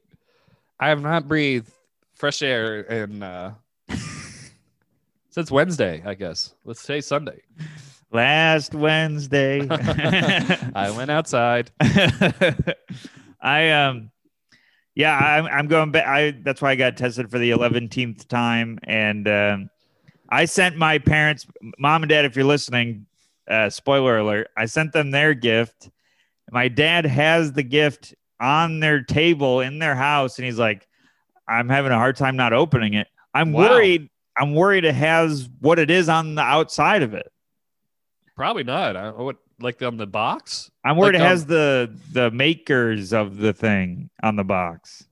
I 0.80 0.88
have 0.88 1.02
not 1.02 1.28
breathed 1.28 1.70
fresh 2.14 2.42
air 2.42 2.80
in 2.80 3.22
uh 3.22 3.54
since 5.30 5.50
Wednesday, 5.50 6.02
I 6.04 6.14
guess. 6.14 6.54
Let's 6.64 6.80
say 6.80 7.00
Sunday. 7.00 7.42
Last 8.12 8.74
Wednesday. 8.74 9.66
I 9.70 10.92
went 10.96 11.10
outside. 11.10 11.70
I 13.40 13.70
um 13.70 14.10
yeah, 14.94 15.14
I'm 15.14 15.46
I'm 15.46 15.66
going 15.66 15.90
back. 15.90 16.06
I 16.06 16.30
that's 16.42 16.62
why 16.62 16.70
I 16.70 16.76
got 16.76 16.96
tested 16.96 17.30
for 17.30 17.38
the 17.38 17.50
11th 17.50 18.26
time 18.28 18.78
and 18.84 19.28
um 19.28 19.70
I 20.28 20.46
sent 20.46 20.76
my 20.76 20.98
parents, 20.98 21.46
mom 21.78 22.02
and 22.02 22.10
dad, 22.10 22.24
if 22.24 22.34
you're 22.34 22.44
listening, 22.44 23.06
uh, 23.48 23.70
spoiler 23.70 24.18
alert, 24.18 24.48
I 24.56 24.66
sent 24.66 24.92
them 24.92 25.10
their 25.10 25.34
gift. 25.34 25.90
My 26.50 26.68
dad 26.68 27.06
has 27.06 27.52
the 27.52 27.62
gift 27.62 28.14
on 28.40 28.80
their 28.80 29.02
table 29.02 29.60
in 29.60 29.78
their 29.78 29.94
house, 29.96 30.38
and 30.38 30.44
he's 30.46 30.58
like, 30.58 30.86
I'm 31.48 31.68
having 31.68 31.92
a 31.92 31.96
hard 31.96 32.16
time 32.16 32.36
not 32.36 32.52
opening 32.52 32.94
it. 32.94 33.08
I'm 33.34 33.52
Wow. 33.52 33.70
worried. 33.70 34.10
I'm 34.38 34.54
worried 34.54 34.84
it 34.84 34.94
has 34.94 35.48
what 35.60 35.78
it 35.78 35.90
is 35.90 36.08
on 36.08 36.34
the 36.34 36.42
outside 36.42 37.02
of 37.02 37.14
it. 37.14 37.30
Probably 38.36 38.64
not. 38.64 38.96
I, 38.96 39.10
would 39.10 39.36
like 39.60 39.80
on 39.80 39.96
the 39.96 40.06
box? 40.06 40.70
I'm 40.84 40.96
worried 40.96 41.14
Like, 41.14 41.22
it 41.22 41.24
um, 41.24 41.28
has 41.28 41.46
the 41.46 41.94
the 42.12 42.30
makers 42.30 43.12
of 43.14 43.38
the 43.38 43.54
thing 43.54 44.10
on 44.22 44.36
the 44.36 44.44
box. 44.44 45.06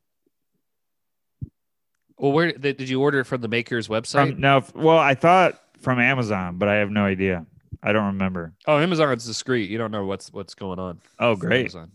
Well, 2.19 2.33
where 2.33 2.53
did 2.53 2.89
you 2.89 3.01
order 3.01 3.21
it 3.21 3.25
from 3.25 3.41
the 3.41 3.49
maker's 3.49 3.89
website? 3.89 4.39
No, 4.39 4.63
well, 4.75 4.99
I 4.99 5.15
thought 5.15 5.61
from 5.81 5.99
Amazon, 5.99 6.59
but 6.59 6.69
I 6.69 6.77
have 6.77 6.91
no 6.91 7.05
idea. 7.05 7.47
I 7.83 7.93
don't 7.93 8.07
remember. 8.07 8.53
oh, 8.67 8.79
Amazon's 8.79 9.27
discreet. 9.27 9.71
You 9.71 9.79
don't 9.79 9.91
know 9.91 10.05
what's 10.07 10.33
what's 10.33 10.55
going 10.55 10.79
on. 10.79 11.01
Oh, 11.19 11.37
great. 11.37 11.61
Amazon. 11.61 11.91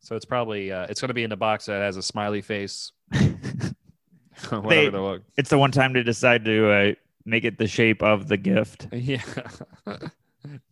So 0.00 0.16
it's 0.16 0.24
probably 0.24 0.72
uh, 0.72 0.86
it's 0.88 1.00
going 1.00 1.08
to 1.08 1.14
be 1.14 1.22
in 1.24 1.32
a 1.32 1.36
box 1.36 1.66
that 1.66 1.80
has 1.80 1.96
a 1.96 2.02
smiley 2.02 2.40
face. 2.42 2.92
Whatever 3.12 4.68
They- 4.68 4.88
the 4.88 5.00
look. 5.00 5.22
it's 5.36 5.50
the 5.50 5.58
one 5.58 5.70
time 5.70 5.94
to 5.94 6.02
decide 6.02 6.44
to 6.46 6.70
uh, 6.70 6.92
make 7.24 7.44
it 7.44 7.58
the 7.58 7.68
shape 7.68 8.02
of 8.02 8.28
the 8.28 8.36
gift. 8.36 8.88
Yeah. 8.92 9.22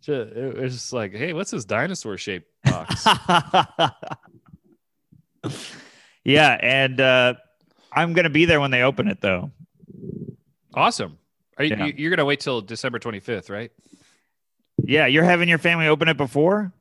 Ju- 0.02 0.12
it 0.22 0.56
was 0.58 0.72
just 0.74 0.92
like, 0.92 1.12
hey, 1.14 1.32
what's 1.32 1.52
this 1.52 1.64
dinosaur 1.64 2.18
shaped 2.18 2.50
box? 2.64 3.06
yeah, 6.24 6.58
and 6.60 7.00
uh, 7.00 7.34
I'm 7.92 8.12
gonna 8.12 8.30
be 8.30 8.44
there 8.46 8.60
when 8.60 8.70
they 8.72 8.82
open 8.82 9.08
it, 9.08 9.20
though. 9.20 9.50
awesome. 10.74 11.18
Are 11.56 11.64
you, 11.64 11.76
Yeah. 11.76 11.84
you, 11.86 11.94
you're 11.96 12.10
going 12.10 12.18
to 12.18 12.24
wait 12.24 12.40
till 12.40 12.62
December 12.62 12.98
25th, 12.98 13.50
right? 13.50 13.70
Yeah, 14.84 15.06
you're 15.06 15.24
having 15.24 15.48
your 15.48 15.58
family 15.58 15.86
open 15.88 16.08
it 16.08 16.16
before. 16.16 16.72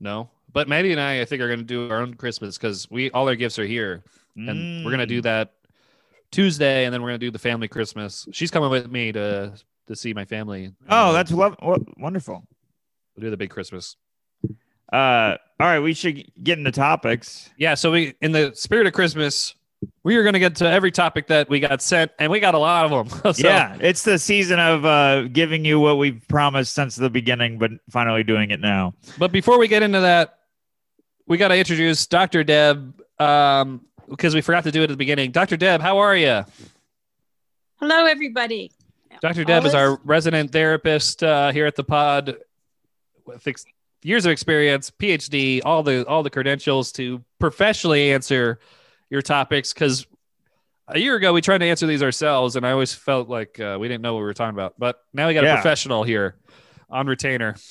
No, 0.00 0.30
but 0.52 0.68
Maddie 0.68 0.92
and 0.92 1.00
I, 1.00 1.20
I 1.20 1.24
think, 1.24 1.40
are 1.42 1.46
going 1.48 1.60
to 1.60 1.64
do 1.64 1.88
our 1.90 2.00
own 2.00 2.14
Christmas 2.14 2.58
because 2.58 2.90
we 2.90 3.10
all 3.12 3.28
our 3.28 3.36
gifts 3.36 3.58
are 3.58 3.64
here, 3.66 4.02
and 4.36 4.84
we're 4.84 4.90
going 4.90 4.98
to 4.98 5.06
do 5.06 5.20
Mm. 5.20 5.24
that 5.24 5.52
Tuesday, 6.32 6.84
and 6.84 6.92
then 6.92 7.02
we're 7.02 7.10
going 7.10 7.20
to 7.20 7.26
do 7.26 7.30
the 7.30 7.38
family 7.38 7.68
Christmas. 7.68 8.26
She's 8.32 8.50
coming 8.50 8.70
with 8.70 8.90
me 8.90 9.12
to 9.12 9.52
to 9.86 9.96
see 9.96 10.12
my 10.14 10.24
family. 10.24 10.72
Oh, 10.88 11.12
that's 11.12 11.30
lo- 11.30 11.54
wo- 11.62 11.84
wonderful. 11.98 12.42
we'll 13.16 13.22
do 13.24 13.30
the 13.30 13.36
big 13.36 13.50
Christmas. 13.50 13.96
Uh, 14.92 15.36
all 15.60 15.66
right, 15.66 15.78
we 15.80 15.94
should 15.94 16.30
get 16.42 16.58
into 16.58 16.70
topics. 16.72 17.50
Yeah, 17.56 17.74
so 17.74 17.92
we, 17.92 18.14
in 18.20 18.32
the 18.32 18.52
spirit 18.54 18.86
of 18.86 18.92
Christmas, 18.92 19.54
we 20.04 20.16
are 20.16 20.22
going 20.22 20.32
to 20.32 20.38
get 20.38 20.56
to 20.56 20.68
every 20.68 20.90
topic 20.90 21.28
that 21.28 21.48
we 21.48 21.60
got 21.60 21.80
sent, 21.80 22.10
and 22.18 22.30
we 22.30 22.40
got 22.40 22.54
a 22.54 22.58
lot 22.58 22.90
of 22.90 22.90
them. 23.08 23.34
so, 23.34 23.46
yeah, 23.46 23.76
it's 23.80 24.02
the 24.02 24.18
season 24.18 24.58
of 24.58 24.84
uh, 24.84 25.22
giving 25.28 25.64
you 25.64 25.80
what 25.80 25.98
we've 25.98 26.22
promised 26.28 26.74
since 26.74 26.96
the 26.96 27.10
beginning, 27.10 27.58
but 27.58 27.70
finally 27.90 28.24
doing 28.24 28.50
it 28.50 28.60
now. 28.60 28.94
But 29.18 29.32
before 29.32 29.58
we 29.58 29.68
get 29.68 29.82
into 29.82 30.00
that, 30.00 30.38
we 31.26 31.36
got 31.36 31.48
to 31.48 31.56
introduce 31.56 32.06
Dr. 32.06 32.44
Deb 32.44 33.00
um, 33.18 33.82
because 34.08 34.34
we 34.34 34.40
forgot 34.40 34.64
to 34.64 34.72
do 34.72 34.80
it 34.80 34.84
at 34.84 34.90
the 34.90 34.96
beginning. 34.96 35.30
Dr. 35.30 35.56
Deb, 35.56 35.80
how 35.80 35.98
are 35.98 36.16
you? 36.16 36.44
Hello, 37.76 38.06
everybody. 38.06 38.70
Dr. 39.20 39.44
Deb 39.44 39.64
is 39.64 39.74
our 39.74 40.00
resident 40.04 40.50
therapist 40.50 41.22
uh, 41.22 41.52
here 41.52 41.66
at 41.66 41.76
the 41.76 41.84
pod 41.84 42.38
with 43.24 43.46
ex- 43.46 43.64
years 44.02 44.26
of 44.26 44.32
experience, 44.32 44.90
PhD, 44.90 45.60
all 45.64 45.82
the 45.82 46.04
all 46.06 46.22
the 46.22 46.30
credentials 46.30 46.90
to 46.92 47.22
professionally 47.38 48.12
answer 48.12 48.58
your 49.12 49.22
topics. 49.22 49.72
Because 49.72 50.06
a 50.88 50.98
year 50.98 51.14
ago 51.14 51.32
we 51.32 51.40
tried 51.40 51.58
to 51.58 51.66
answer 51.66 51.86
these 51.86 52.02
ourselves, 52.02 52.56
and 52.56 52.66
I 52.66 52.72
always 52.72 52.92
felt 52.92 53.28
like 53.28 53.60
uh, 53.60 53.76
we 53.80 53.86
didn't 53.86 54.02
know 54.02 54.14
what 54.14 54.20
we 54.20 54.24
were 54.24 54.34
talking 54.34 54.54
about. 54.56 54.74
But 54.78 54.98
now 55.12 55.28
we 55.28 55.34
got 55.34 55.44
a 55.44 55.54
professional 55.54 56.02
here 56.02 56.34
on 56.90 57.06
retainer. 57.06 57.54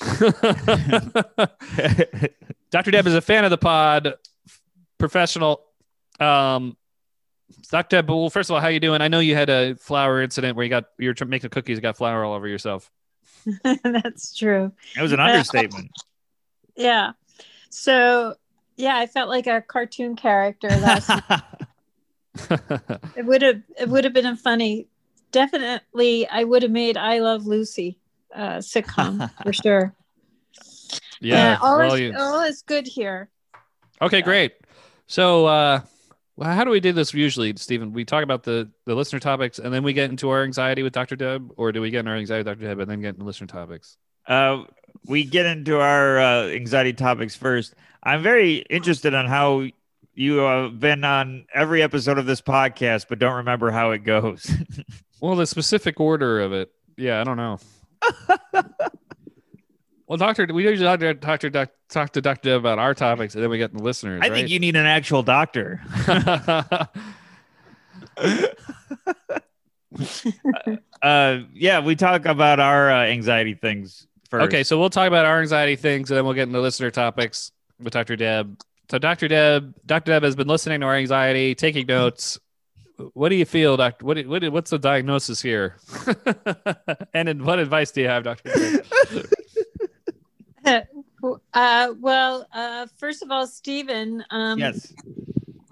Dr. 2.70 2.90
Deb 2.90 3.06
is 3.06 3.14
a 3.14 3.20
fan 3.20 3.44
of 3.44 3.50
the 3.50 3.58
pod, 3.58 4.14
professional. 4.98 5.62
Um, 6.18 6.76
Dr. 7.70 7.96
Deb, 7.96 8.08
well, 8.10 8.30
first 8.30 8.48
of 8.50 8.54
all, 8.54 8.60
how 8.60 8.68
you 8.68 8.80
doing? 8.80 9.02
I 9.02 9.08
know 9.08 9.20
you 9.20 9.34
had 9.34 9.50
a 9.50 9.74
flour 9.74 10.22
incident 10.22 10.56
where 10.56 10.64
you 10.64 10.70
got 10.70 10.84
you 10.98 11.08
were 11.10 11.14
tr- 11.14 11.26
making 11.26 11.50
cookies, 11.50 11.76
you 11.76 11.82
got 11.82 11.96
flour 11.96 12.24
all 12.24 12.32
over 12.34 12.48
yourself. 12.48 12.90
That's 13.84 14.34
true. 14.36 14.72
It 14.96 15.02
was 15.02 15.12
an 15.12 15.20
Uh, 15.20 15.24
understatement. 15.24 15.90
Yeah. 16.76 17.12
So, 17.70 18.34
yeah, 18.82 18.96
I 18.98 19.06
felt 19.06 19.28
like 19.28 19.46
a 19.46 19.62
cartoon 19.62 20.16
character 20.16 20.68
last 20.68 21.08
It 23.16 23.24
would 23.24 23.42
have 23.42 23.62
it 23.78 23.88
would 23.88 24.04
have 24.04 24.12
been 24.12 24.26
a 24.26 24.36
funny. 24.36 24.88
Definitely, 25.30 26.26
I 26.28 26.44
would 26.44 26.62
have 26.62 26.72
made 26.72 26.96
"I 26.96 27.20
Love 27.20 27.46
Lucy" 27.46 27.98
uh, 28.34 28.56
sitcom 28.58 29.30
for 29.42 29.52
sure. 29.64 29.94
yeah. 31.20 31.58
all, 31.62 31.78
well, 31.78 31.94
is, 31.94 32.00
you- 32.00 32.14
all 32.18 32.40
is 32.42 32.62
good 32.62 32.86
here. 32.86 33.28
okay, 34.00 34.18
yeah. 34.18 34.24
great. 34.24 34.52
So, 35.06 35.46
uh, 35.46 35.80
how 36.42 36.64
do 36.64 36.70
we 36.70 36.80
do 36.80 36.92
this 36.92 37.12
usually, 37.14 37.54
Stephen? 37.56 37.92
We 37.92 38.04
talk 38.04 38.24
about 38.24 38.42
the 38.42 38.68
the 38.86 38.94
listener 38.94 39.20
topics, 39.20 39.58
and 39.58 39.72
then 39.72 39.82
we 39.84 39.92
get 39.92 40.10
into 40.10 40.30
our 40.30 40.42
anxiety 40.42 40.82
with 40.82 40.92
Dr. 40.92 41.16
Deb, 41.16 41.52
or 41.56 41.70
do 41.70 41.80
we 41.80 41.90
get 41.90 42.00
in 42.00 42.08
our 42.08 42.16
anxiety 42.16 42.40
with 42.48 42.58
Dr. 42.58 42.66
Deb 42.68 42.78
and 42.80 42.90
then 42.90 43.00
get 43.00 43.14
into 43.14 43.24
listener 43.24 43.46
topics? 43.46 43.96
uh, 44.26 44.64
we 45.06 45.24
get 45.24 45.46
into 45.46 45.80
our 45.80 46.18
uh, 46.18 46.46
anxiety 46.48 46.92
topics 46.92 47.34
first. 47.36 47.74
I'm 48.02 48.22
very 48.22 48.56
interested 48.68 49.14
on 49.14 49.26
how 49.26 49.66
you 50.14 50.36
have 50.38 50.78
been 50.80 51.04
on 51.04 51.46
every 51.54 51.82
episode 51.82 52.18
of 52.18 52.26
this 52.26 52.40
podcast, 52.40 53.06
but 53.08 53.18
don't 53.18 53.36
remember 53.36 53.70
how 53.70 53.92
it 53.92 54.04
goes. 54.04 54.50
Well, 55.20 55.36
the 55.36 55.46
specific 55.46 56.00
order 56.00 56.40
of 56.40 56.52
it. 56.52 56.72
Yeah, 56.96 57.20
I 57.20 57.22
don't 57.22 57.36
know. 57.36 57.60
well, 60.08 60.18
doctor, 60.18 60.48
we 60.52 60.64
usually 60.64 60.84
talk 60.84 60.98
to 60.98 61.14
talk 61.14 61.38
to, 61.40 61.50
doc, 61.50 61.68
talk 61.88 62.10
to 62.14 62.20
Doctor 62.20 62.48
Deb 62.48 62.58
about 62.58 62.80
our 62.80 62.92
topics, 62.92 63.36
and 63.36 63.44
then 63.44 63.48
we 63.48 63.56
get 63.56 63.72
the 63.72 63.80
listeners. 63.80 64.20
I 64.20 64.30
think 64.30 64.48
you 64.48 64.58
need 64.58 64.74
an 64.74 64.84
actual 64.84 65.22
doctor. 65.22 65.80
uh, 71.00 71.38
yeah, 71.54 71.78
we 71.78 71.94
talk 71.94 72.24
about 72.24 72.58
our 72.58 72.90
uh, 72.90 73.04
anxiety 73.04 73.54
things 73.54 74.08
first. 74.28 74.46
okay, 74.46 74.64
so 74.64 74.76
we'll 74.76 74.90
talk 74.90 75.06
about 75.06 75.24
our 75.24 75.40
anxiety 75.40 75.76
things, 75.76 76.10
and 76.10 76.18
then 76.18 76.24
we'll 76.24 76.34
get 76.34 76.48
into 76.48 76.60
listener 76.60 76.90
topics 76.90 77.52
with 77.82 77.92
Doctor 77.92 78.16
Deb. 78.16 78.60
So, 78.90 78.98
Doctor 78.98 79.28
Deb, 79.28 79.74
Doctor 79.86 80.12
Deb 80.12 80.22
has 80.22 80.36
been 80.36 80.48
listening 80.48 80.80
to 80.80 80.86
our 80.86 80.94
anxiety, 80.94 81.54
taking 81.54 81.86
notes. 81.86 82.38
What 83.14 83.30
do 83.30 83.36
you 83.36 83.46
feel, 83.46 83.76
Doctor? 83.76 84.04
What, 84.04 84.26
what 84.26 84.52
what's 84.52 84.70
the 84.70 84.78
diagnosis 84.78 85.40
here? 85.40 85.76
and 87.14 87.26
then 87.28 87.44
what 87.44 87.58
advice 87.58 87.90
do 87.90 88.02
you 88.02 88.08
have, 88.08 88.24
Doctor? 88.24 88.52
Uh, 91.54 91.94
well, 92.00 92.48
uh, 92.52 92.86
first 92.98 93.22
of 93.22 93.30
all, 93.30 93.46
Stephen, 93.46 94.24
um, 94.30 94.58
Yes. 94.58 94.92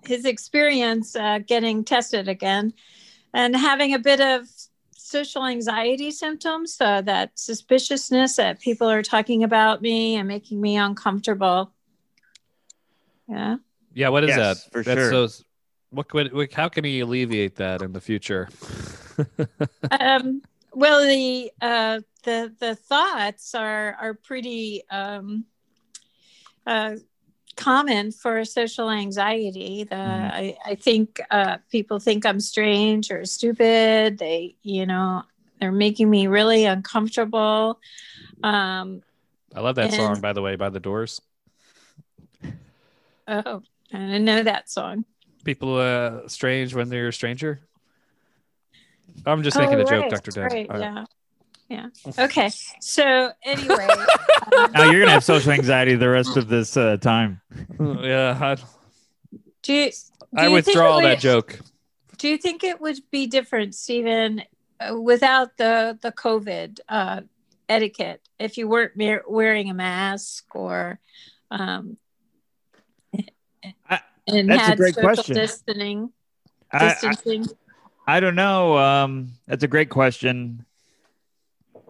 his 0.05 0.25
experience 0.25 1.17
uh, 1.17 1.41
getting 1.41 1.85
tested 1.85 2.29
again 2.29 2.73
and 3.35 3.57
having 3.57 3.93
a 3.95 3.99
bit 3.99 4.21
of 4.21 4.47
social 4.93 5.45
anxiety 5.45 6.13
symptoms, 6.13 6.77
uh, 6.81 7.01
that 7.03 7.37
suspiciousness 7.37 8.37
that 8.37 8.61
people 8.61 8.89
are 8.89 9.03
talking 9.03 9.43
about 9.43 9.83
me 9.83 10.15
and 10.17 10.29
making 10.29 10.61
me 10.61 10.77
uncomfortable. 10.77 11.73
Yeah. 13.31 13.57
Yeah, 13.95 14.09
what 14.09 14.25
is 14.25 14.29
Yes, 14.31 14.65
that? 14.65 14.73
for 14.73 14.83
That's 14.83 15.01
sure. 15.01 15.11
those- 15.11 15.45
what 15.91 16.09
could 16.09 16.33
what, 16.33 16.53
how 16.53 16.69
can 16.69 16.85
he 16.85 17.01
alleviate 17.01 17.57
that 17.57 17.83
in 17.83 17.93
the 17.93 18.01
future? 18.01 18.49
um, 19.91 20.43
well, 20.73 21.03
the 21.05 21.51
uh, 21.61 22.01
the 22.23 22.55
the 22.61 22.77
thoughts 22.77 23.55
are 23.57 23.97
are 24.01 24.15
pretty 24.15 24.83
um, 24.91 25.45
uh, 26.67 26.95
common 27.57 28.13
for 28.13 28.45
social 28.45 28.89
anxiety. 28.89 29.83
The 29.85 29.97
Mhm. 29.97 30.31
I, 30.33 30.57
I 30.65 30.75
think 30.77 31.21
uh, 31.31 31.57
people 31.73 31.99
think 31.99 32.25
I'm 32.25 32.39
strange 32.41 33.11
or 33.11 33.25
stupid. 33.25 34.19
They 34.19 34.55
you 34.63 34.87
know 34.87 35.25
they're 35.61 35.73
making 35.73 36.09
me 36.09 36.29
really 36.29 36.67
uncomfortable. 36.67 37.81
Um, 38.45 39.03
I 39.55 39.61
love 39.61 39.75
that 39.75 39.87
And- 39.87 39.95
song, 39.95 40.21
by 40.21 40.33
the 40.33 40.41
way, 40.43 40.55
by 40.55 40.71
the 40.71 40.81
Doors. 40.81 41.21
Oh, 43.31 43.63
I 43.93 43.99
didn't 43.99 44.25
know 44.25 44.43
that 44.43 44.69
song. 44.71 45.05
People 45.45 45.77
uh 45.77 46.29
strange 46.29 46.75
when 46.75 46.89
they're 46.89 47.09
a 47.09 47.13
stranger. 47.13 47.61
I'm 49.27 49.43
just 49.43 49.59
making 49.59 49.79
Oh, 49.79 49.83
a 49.83 49.85
joke, 49.85 50.03
right, 50.03 50.11
Doctor 50.11 50.31
Deb. 50.31 50.53
Right, 50.53 50.71
All 50.71 50.79
right. 50.79 50.93
yeah. 50.95 51.05
Yeah. 51.69 51.87
Okay. 52.19 52.51
So 52.81 53.31
anyway, 53.45 53.89
um, 54.57 54.73
Now 54.73 54.91
you're 54.91 55.01
gonna 55.01 55.13
have 55.13 55.25
social 55.25 55.53
anxiety 55.53 55.95
the 55.95 56.09
rest 56.09 56.37
of 56.37 56.49
this 56.49 56.77
uh, 56.77 56.97
time. 56.97 57.41
yeah, 57.81 58.37
I, 58.41 58.57
do 59.63 59.73
you, 59.73 59.91
do 59.91 59.97
I 60.37 60.43
you 60.49 60.49
think 60.49 60.67
withdraw 60.67 60.99
it 60.99 61.03
that 61.03 61.21
joke. 61.21 61.61
Do 62.19 62.29
you 62.29 62.39
think 62.39 62.65
it 62.65 62.81
would 62.81 62.99
be 63.11 63.29
different, 63.29 63.75
Stephen, 63.75 64.43
uh, 64.81 65.01
without 65.01 65.57
the 65.59 65.97
the 66.03 66.11
COVID 66.13 66.81
uh, 66.89 67.21
etiquette? 67.69 68.21
If 68.41 68.59
you 68.59 68.67
weren't 68.67 68.97
mer- 68.97 69.25
wearing 69.29 69.71
a 69.71 69.75
mask 69.75 70.45
or 70.55 70.99
um, 71.53 71.99
I- 73.89 74.01
and 74.27 74.49
that's 74.49 74.69
a 74.69 74.77
great 74.77 74.95
social 74.95 75.15
question. 75.15 75.35
distancing, 75.35 76.13
I, 76.73 76.95
I. 77.03 78.17
I 78.17 78.21
don't 78.21 78.35
know. 78.35 78.77
Um, 78.79 79.33
that's 79.47 79.65
a 79.65 79.69
great 79.69 79.91
question. 79.91 80.65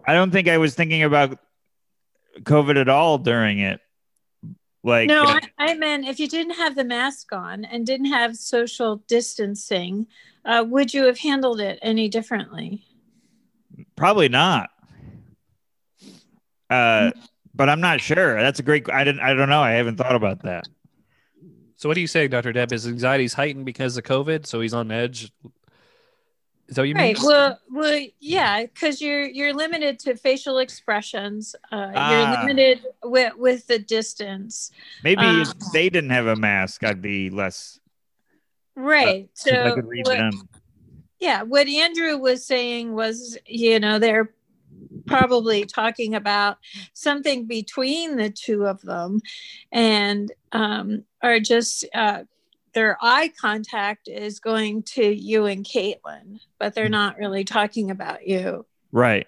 I 0.05 0.13
don't 0.13 0.31
think 0.31 0.47
I 0.47 0.57
was 0.57 0.75
thinking 0.75 1.03
about 1.03 1.37
COVID 2.39 2.79
at 2.79 2.89
all 2.89 3.17
during 3.17 3.59
it. 3.59 3.79
Like, 4.83 5.07
no, 5.07 5.23
uh, 5.23 5.39
I, 5.57 5.71
I 5.71 5.73
meant 5.75 6.07
if 6.07 6.19
you 6.19 6.27
didn't 6.27 6.55
have 6.55 6.75
the 6.75 6.83
mask 6.83 7.31
on 7.33 7.65
and 7.65 7.85
didn't 7.85 8.07
have 8.07 8.35
social 8.35 8.97
distancing, 9.07 10.07
uh, 10.43 10.65
would 10.67 10.93
you 10.93 11.05
have 11.05 11.19
handled 11.19 11.59
it 11.59 11.77
any 11.81 12.09
differently? 12.09 12.83
probably 13.95 14.29
not. 14.29 14.69
Uh, 16.69 17.11
but 17.53 17.69
I'm 17.69 17.81
not 17.81 18.01
sure. 18.01 18.41
That's 18.41 18.59
a 18.59 18.63
great. 18.63 18.89
I 18.89 19.03
didn't. 19.03 19.21
I 19.21 19.33
don't 19.33 19.49
know. 19.49 19.61
I 19.61 19.71
haven't 19.71 19.97
thought 19.97 20.15
about 20.15 20.43
that. 20.43 20.67
So 21.81 21.89
what 21.89 21.97
are 21.97 21.99
you 22.01 22.05
saying, 22.05 22.29
Doctor 22.29 22.53
Deb? 22.53 22.69
His 22.69 22.85
anxiety's 22.87 23.33
heightened 23.33 23.65
because 23.65 23.97
of 23.97 24.03
COVID, 24.03 24.45
so 24.45 24.61
he's 24.61 24.71
on 24.75 24.91
edge. 24.91 25.31
Is 26.67 26.75
that 26.75 26.83
what 26.83 26.87
you 26.89 26.93
Right. 26.93 27.17
mean? 27.17 27.25
Well, 27.25 27.59
well, 27.71 28.05
yeah, 28.19 28.61
because 28.61 29.01
you're 29.01 29.23
you're 29.25 29.51
limited 29.51 29.97
to 30.01 30.15
facial 30.15 30.59
expressions. 30.59 31.55
Uh, 31.71 31.91
Ah. 31.95 32.11
You're 32.11 32.39
limited 32.45 32.85
with 33.03 33.35
with 33.35 33.65
the 33.65 33.79
distance. 33.79 34.69
Maybe 35.03 35.23
Uh, 35.23 35.41
if 35.41 35.53
they 35.73 35.89
didn't 35.89 36.11
have 36.11 36.27
a 36.27 36.35
mask, 36.35 36.83
I'd 36.83 37.01
be 37.01 37.31
less. 37.31 37.79
Right. 38.75 39.27
Uh, 39.47 39.49
I 39.49 39.69
so 39.69 39.73
could 39.73 39.87
read 39.87 40.05
what- 40.05 40.17
them. 40.17 40.49
yeah, 41.19 41.41
what 41.41 41.67
Andrew 41.67 42.15
was 42.15 42.45
saying 42.45 42.93
was, 42.93 43.39
you 43.47 43.79
know, 43.79 43.97
they're 43.97 44.31
probably 45.11 45.65
talking 45.65 46.15
about 46.15 46.57
something 46.93 47.45
between 47.45 48.15
the 48.15 48.29
two 48.29 48.65
of 48.65 48.81
them, 48.81 49.21
and 49.71 50.31
um, 50.51 51.03
are 51.21 51.39
just 51.39 51.85
uh, 51.93 52.23
their 52.73 52.97
eye 53.01 53.31
contact 53.39 54.07
is 54.07 54.39
going 54.39 54.83
to 54.83 55.05
you 55.05 55.45
and 55.45 55.65
Caitlin, 55.65 56.39
but 56.59 56.73
they're 56.73 56.89
not 56.89 57.17
really 57.17 57.43
talking 57.43 57.91
about 57.91 58.27
you. 58.27 58.65
Right. 58.91 59.27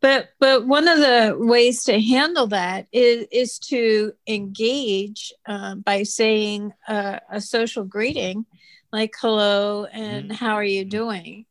but 0.00 0.28
but 0.38 0.66
one 0.66 0.86
of 0.88 0.98
the 0.98 1.36
ways 1.38 1.84
to 1.84 2.00
handle 2.00 2.46
that 2.48 2.86
is 2.92 3.26
is 3.32 3.58
to 3.58 4.12
engage 4.26 5.32
uh, 5.46 5.74
by 5.76 6.02
saying 6.02 6.72
uh, 6.86 7.18
a 7.30 7.40
social 7.40 7.84
greeting 7.84 8.44
like 8.92 9.14
hello 9.18 9.86
and 9.86 10.30
how 10.30 10.54
are 10.54 10.64
you 10.64 10.84
doing 10.84 11.46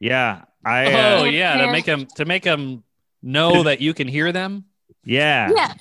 Yeah. 0.00 0.44
I. 0.64 0.92
oh 0.92 1.20
Uh, 1.22 1.24
yeah, 1.24 1.56
to 1.58 1.72
make 1.72 1.84
them 1.84 2.06
to 2.16 2.24
make 2.24 2.42
them 2.42 2.82
know 3.22 3.62
that 3.68 3.80
you 3.80 3.94
can 3.94 4.08
hear 4.08 4.32
them. 4.32 4.64
yeah. 5.04 5.50
yeah 5.54 5.74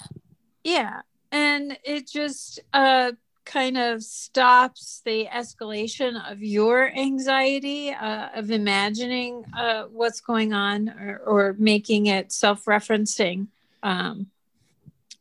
yeah 0.63 1.01
and 1.31 1.77
it 1.83 2.07
just 2.07 2.59
uh 2.73 3.11
kind 3.45 3.77
of 3.77 4.01
stops 4.01 5.01
the 5.05 5.25
escalation 5.27 6.15
of 6.31 6.41
your 6.41 6.89
anxiety 6.95 7.89
uh, 7.91 8.29
of 8.35 8.49
imagining 8.51 9.43
uh, 9.57 9.83
what's 9.91 10.21
going 10.21 10.53
on 10.53 10.87
or, 10.87 11.17
or 11.25 11.55
making 11.59 12.05
it 12.05 12.31
self-referencing 12.31 13.47
um, 13.83 14.27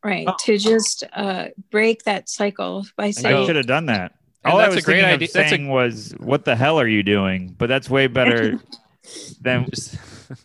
right 0.05 0.27
Oh. 0.29 0.37
to 0.45 0.57
just 0.57 1.03
uh, 1.13 1.49
break 1.73 2.05
that 2.05 2.29
cycle 2.29 2.87
by 2.97 3.11
saying 3.11 3.27
I 3.27 3.39
saying 3.39 3.47
should 3.49 3.57
have 3.57 3.67
done 3.67 3.87
that. 3.87 4.15
And 4.45 4.53
All 4.53 4.59
I 4.61 4.63
that's 4.63 4.75
a 4.75 4.77
was 4.77 4.85
great 4.85 5.03
idea- 5.03 5.15
of 5.15 5.21
that's 5.21 5.35
a- 5.35 5.49
saying 5.49 5.69
was, 5.69 6.15
"What 6.19 6.45
the 6.45 6.55
hell 6.55 6.79
are 6.81 6.87
you 6.89 7.03
doing?" 7.03 7.55
But 7.59 7.69
that's 7.69 7.91
way 7.91 8.07
better 8.07 8.61
than 9.41 9.67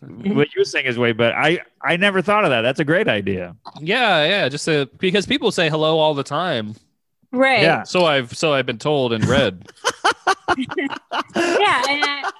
what 0.34 0.54
you're 0.54 0.64
saying 0.64 0.86
is 0.86 0.98
way 0.98 1.12
better. 1.12 1.36
I 1.36 1.60
I 1.82 1.96
never 1.96 2.20
thought 2.22 2.44
of 2.44 2.50
that. 2.50 2.62
That's 2.62 2.80
a 2.80 2.84
great 2.84 3.08
idea. 3.08 3.56
yeah, 3.80 4.24
yeah, 4.26 4.48
just 4.48 4.64
to, 4.66 4.88
because 4.98 5.26
people 5.26 5.50
say 5.50 5.68
hello 5.70 5.98
all 5.98 6.14
the 6.14 6.22
time. 6.24 6.74
right 7.32 7.62
Yeah. 7.62 7.82
So 7.84 8.04
I've 8.06 8.36
so 8.36 8.52
I've 8.54 8.66
been 8.66 8.78
told 8.78 9.12
and 9.12 9.24
read. 9.26 9.68
yeah 10.56 11.82
and 11.88 12.02
I, 12.04 12.30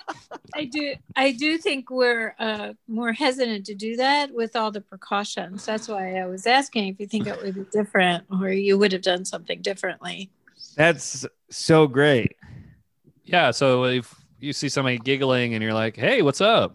I 0.55 0.65
do 0.65 0.95
i 1.15 1.31
do 1.31 1.59
think 1.59 1.91
we're 1.91 2.35
uh, 2.39 2.73
more 2.89 3.13
hesitant 3.13 3.67
to 3.67 3.75
do 3.75 3.97
that 3.97 4.33
with 4.33 4.57
all 4.57 4.71
the 4.73 4.81
precautions 4.81 5.65
that's 5.65 5.87
why 5.89 6.17
i 6.17 6.27
was 6.27 6.47
asking 6.47 6.89
if 6.89 6.99
you 6.99 7.07
think 7.07 7.27
it 7.27 7.41
would 7.43 7.55
be 7.55 7.65
different 7.71 8.25
or 8.31 8.49
you 8.49 8.77
would 8.79 8.93
have 8.93 9.03
done 9.03 9.25
something 9.25 9.61
differently 9.63 10.31
That's 10.75 11.27
so 11.51 11.87
great. 11.87 12.37
yeah, 13.25 13.51
so 13.53 13.85
if 13.85 14.15
you 14.41 14.53
see 14.53 14.69
somebody 14.69 14.99
giggling 14.99 15.55
and 15.55 15.63
you're 15.63 15.75
like, 15.75 15.97
"Hey, 15.97 16.23
what's 16.23 16.41
up?" 16.41 16.75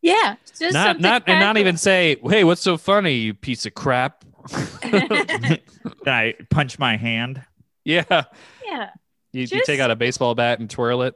yeah 0.00 0.36
just 0.56 0.74
not 0.74 0.86
something 0.86 1.02
not 1.02 1.22
and 1.26 1.40
not 1.40 1.56
even 1.56 1.76
say, 1.76 2.16
"Hey, 2.24 2.44
what's 2.44 2.62
so 2.62 2.76
funny, 2.76 3.14
you 3.14 3.34
piece 3.34 3.66
of 3.66 3.74
crap." 3.74 4.24
Can 4.80 5.60
I 6.06 6.34
punch 6.50 6.78
my 6.78 6.96
hand? 6.96 7.42
yeah, 7.84 8.24
yeah 8.64 8.90
you, 9.32 9.46
you 9.50 9.62
take 9.64 9.80
out 9.80 9.90
a 9.90 9.96
baseball 9.96 10.34
bat 10.34 10.58
and 10.58 10.70
twirl 10.70 11.02
it. 11.02 11.14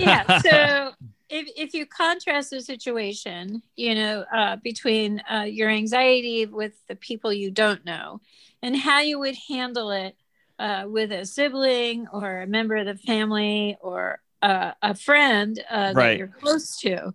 yeah 0.00 0.38
so 0.40 0.92
if, 1.28 1.48
if 1.56 1.74
you 1.74 1.84
contrast 1.86 2.50
the 2.50 2.60
situation 2.60 3.62
you 3.76 3.94
know 3.94 4.24
uh, 4.34 4.56
between 4.56 5.22
uh, 5.30 5.42
your 5.42 5.68
anxiety 5.68 6.46
with 6.46 6.72
the 6.88 6.96
people 6.96 7.32
you 7.32 7.50
don't 7.50 7.84
know 7.84 8.20
and 8.62 8.76
how 8.76 9.00
you 9.00 9.18
would 9.18 9.36
handle 9.48 9.90
it 9.90 10.16
uh, 10.58 10.84
with 10.88 11.12
a 11.12 11.24
sibling 11.24 12.08
or 12.12 12.40
a 12.40 12.46
member 12.46 12.76
of 12.76 12.86
the 12.86 12.96
family 12.96 13.76
or 13.80 14.20
uh, 14.42 14.72
a 14.82 14.94
friend 14.94 15.62
uh, 15.70 15.92
that 15.94 16.18
you're 16.18 16.28
close 16.28 16.76
to 16.78 17.12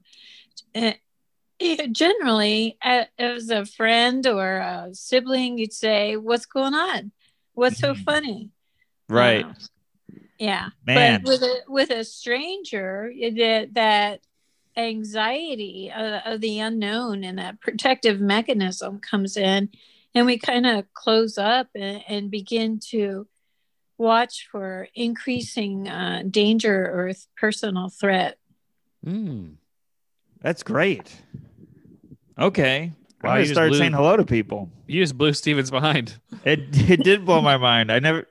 Uh, 0.75 0.93
yeah, 1.59 1.85
generally 1.91 2.77
uh, 2.83 3.05
as 3.17 3.49
a 3.49 3.65
friend 3.65 4.25
or 4.27 4.57
a 4.57 4.89
sibling 4.93 5.57
you'd 5.57 5.71
say 5.73 6.17
what's 6.17 6.45
going 6.45 6.73
on 6.73 7.11
what's 7.53 7.79
so 7.79 7.93
Mhm. 7.93 8.03
funny 8.03 8.49
right. 9.09 9.45
Uh, 9.45 9.53
Yeah, 10.39 10.69
Man. 10.85 11.21
but 11.21 11.29
with 11.29 11.41
a 11.43 11.55
with 11.67 11.89
a 11.91 12.03
stranger, 12.03 13.13
that 13.35 13.73
that 13.75 14.19
anxiety 14.75 15.91
of, 15.95 16.21
of 16.25 16.41
the 16.41 16.59
unknown 16.59 17.23
and 17.23 17.37
that 17.37 17.61
protective 17.61 18.19
mechanism 18.19 18.99
comes 18.99 19.37
in, 19.37 19.69
and 20.15 20.25
we 20.25 20.37
kind 20.37 20.65
of 20.65 20.91
close 20.93 21.37
up 21.37 21.67
and, 21.75 22.03
and 22.07 22.31
begin 22.31 22.79
to 22.89 23.27
watch 23.97 24.47
for 24.51 24.87
increasing 24.95 25.87
uh, 25.87 26.23
danger 26.29 26.91
or 26.93 27.07
th- 27.13 27.25
personal 27.37 27.89
threat. 27.89 28.37
Mm. 29.05 29.55
That's 30.41 30.63
great. 30.63 31.13
Okay. 32.39 32.91
Wow, 33.23 33.31
I'm 33.31 33.37
you 33.37 33.39
gonna 33.39 33.43
just 33.43 33.53
start 33.53 33.69
blew- 33.69 33.77
saying 33.77 33.93
hello 33.93 34.17
to 34.17 34.25
people. 34.25 34.69
You 34.87 35.01
just 35.01 35.17
blew 35.17 35.33
Stevens 35.33 35.71
behind. 35.71 36.19
It 36.45 36.89
it 36.89 37.03
did 37.03 37.23
blow 37.25 37.39
my 37.41 37.55
mind. 37.55 37.89
I 37.89 37.99
never 37.99 38.27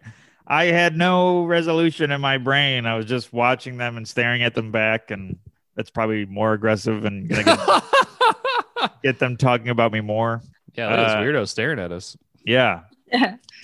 I 0.46 0.64
had 0.66 0.94
no 0.98 1.44
resolution 1.46 2.10
in 2.10 2.20
my 2.20 2.36
brain. 2.36 2.84
I 2.84 2.94
was 2.96 3.06
just 3.06 3.32
watching 3.32 3.78
them 3.78 3.96
and 3.96 4.06
staring 4.06 4.42
at 4.42 4.54
them 4.54 4.70
back 4.70 5.10
and 5.10 5.38
that's 5.76 5.88
probably 5.88 6.26
more 6.26 6.52
aggressive 6.52 7.06
and 7.06 7.26
get, 7.30 7.46
get 9.02 9.18
them 9.18 9.38
talking 9.38 9.70
about 9.70 9.92
me 9.92 10.02
more. 10.02 10.42
Yeah, 10.74 10.90
look 10.90 10.98
at 10.98 11.04
this 11.04 11.12
Uh, 11.14 11.18
weirdo 11.20 11.48
staring 11.48 11.78
at 11.78 11.90
us. 11.90 12.18
Yeah. 12.44 12.80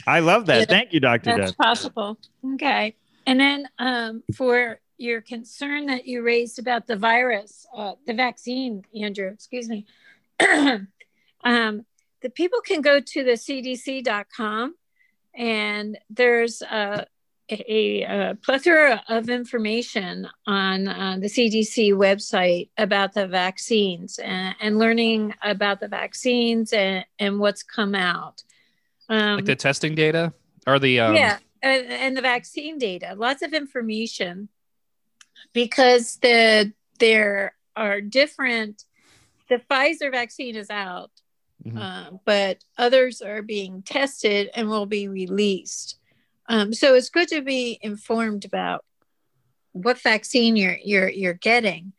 I 0.07 0.21
love 0.21 0.47
that. 0.47 0.61
Yeah, 0.61 0.65
Thank 0.67 0.93
you, 0.93 1.01
Dr. 1.01 1.37
That's 1.37 1.53
possible. 1.53 2.19
Okay. 2.55 2.95
And 3.27 3.39
then 3.39 3.69
um, 3.79 4.23
for 4.35 4.81
your 4.97 5.21
concern 5.21 5.87
that 5.87 6.07
you 6.07 6.23
raised 6.23 6.59
about 6.59 6.87
the 6.87 6.97
virus, 6.97 7.67
uh, 7.77 7.93
the 8.07 8.15
vaccine, 8.15 8.85
Andrew, 8.99 9.29
excuse 9.29 9.69
me, 9.69 9.87
um, 11.45 11.87
the 12.21 12.31
people 12.31 12.61
can 12.61 12.81
go 12.81 13.01
to 13.01 13.25
the 13.25 13.33
cdc.com 13.33 14.75
and 15.35 15.99
there's 16.11 16.63
a, 16.63 17.07
a, 17.49 18.03
a 18.03 18.39
plethora 18.43 19.03
of 19.09 19.29
information 19.29 20.29
on 20.47 20.89
uh, 20.89 21.17
the 21.21 21.29
CDC 21.29 21.93
website 21.93 22.71
about 22.77 23.15
the 23.15 23.27
vaccines 23.27 24.19
and, 24.19 24.57
and 24.61 24.79
learning 24.79 25.35
about 25.43 25.81
the 25.81 25.89
vaccines 25.89 26.73
and, 26.73 27.05
and 27.19 27.39
what's 27.39 27.63
come 27.63 27.95
out. 27.95 28.43
Um, 29.09 29.37
Like 29.37 29.45
the 29.47 29.57
testing 29.57 29.95
data 29.95 30.33
or 30.67 30.79
the 30.79 31.01
um, 31.01 31.15
yeah, 31.15 31.39
and, 31.63 31.87
and 31.87 32.17
the 32.17 32.21
vaccine 32.23 32.79
data, 32.79 33.15
lots 33.17 33.43
of 33.43 33.53
information, 33.55 34.49
because 35.53 36.17
the 36.17 36.73
there 36.99 37.55
are 37.77 38.01
different. 38.01 38.85
The 39.49 39.63
Pfizer 39.71 40.11
vaccine 40.11 40.57
is 40.57 40.69
out, 40.69 41.11
Mhm. 41.65 41.79
uh, 41.79 42.19
but 42.27 42.65
others 42.77 43.23
are 43.23 43.41
being 43.41 43.83
tested 43.83 44.51
and 44.55 44.69
will 44.69 44.87
be 44.87 45.09
released. 45.09 45.99
Um, 46.49 46.75
so 46.75 46.95
it's 46.95 47.09
good 47.11 47.29
to 47.29 47.41
be 47.41 47.79
informed 47.81 48.45
about 48.45 48.85
what 49.73 49.99
vaccine 50.01 50.57
you're 50.57 50.79
you're 50.85 51.09
you're 51.09 51.35
getting, 51.35 51.93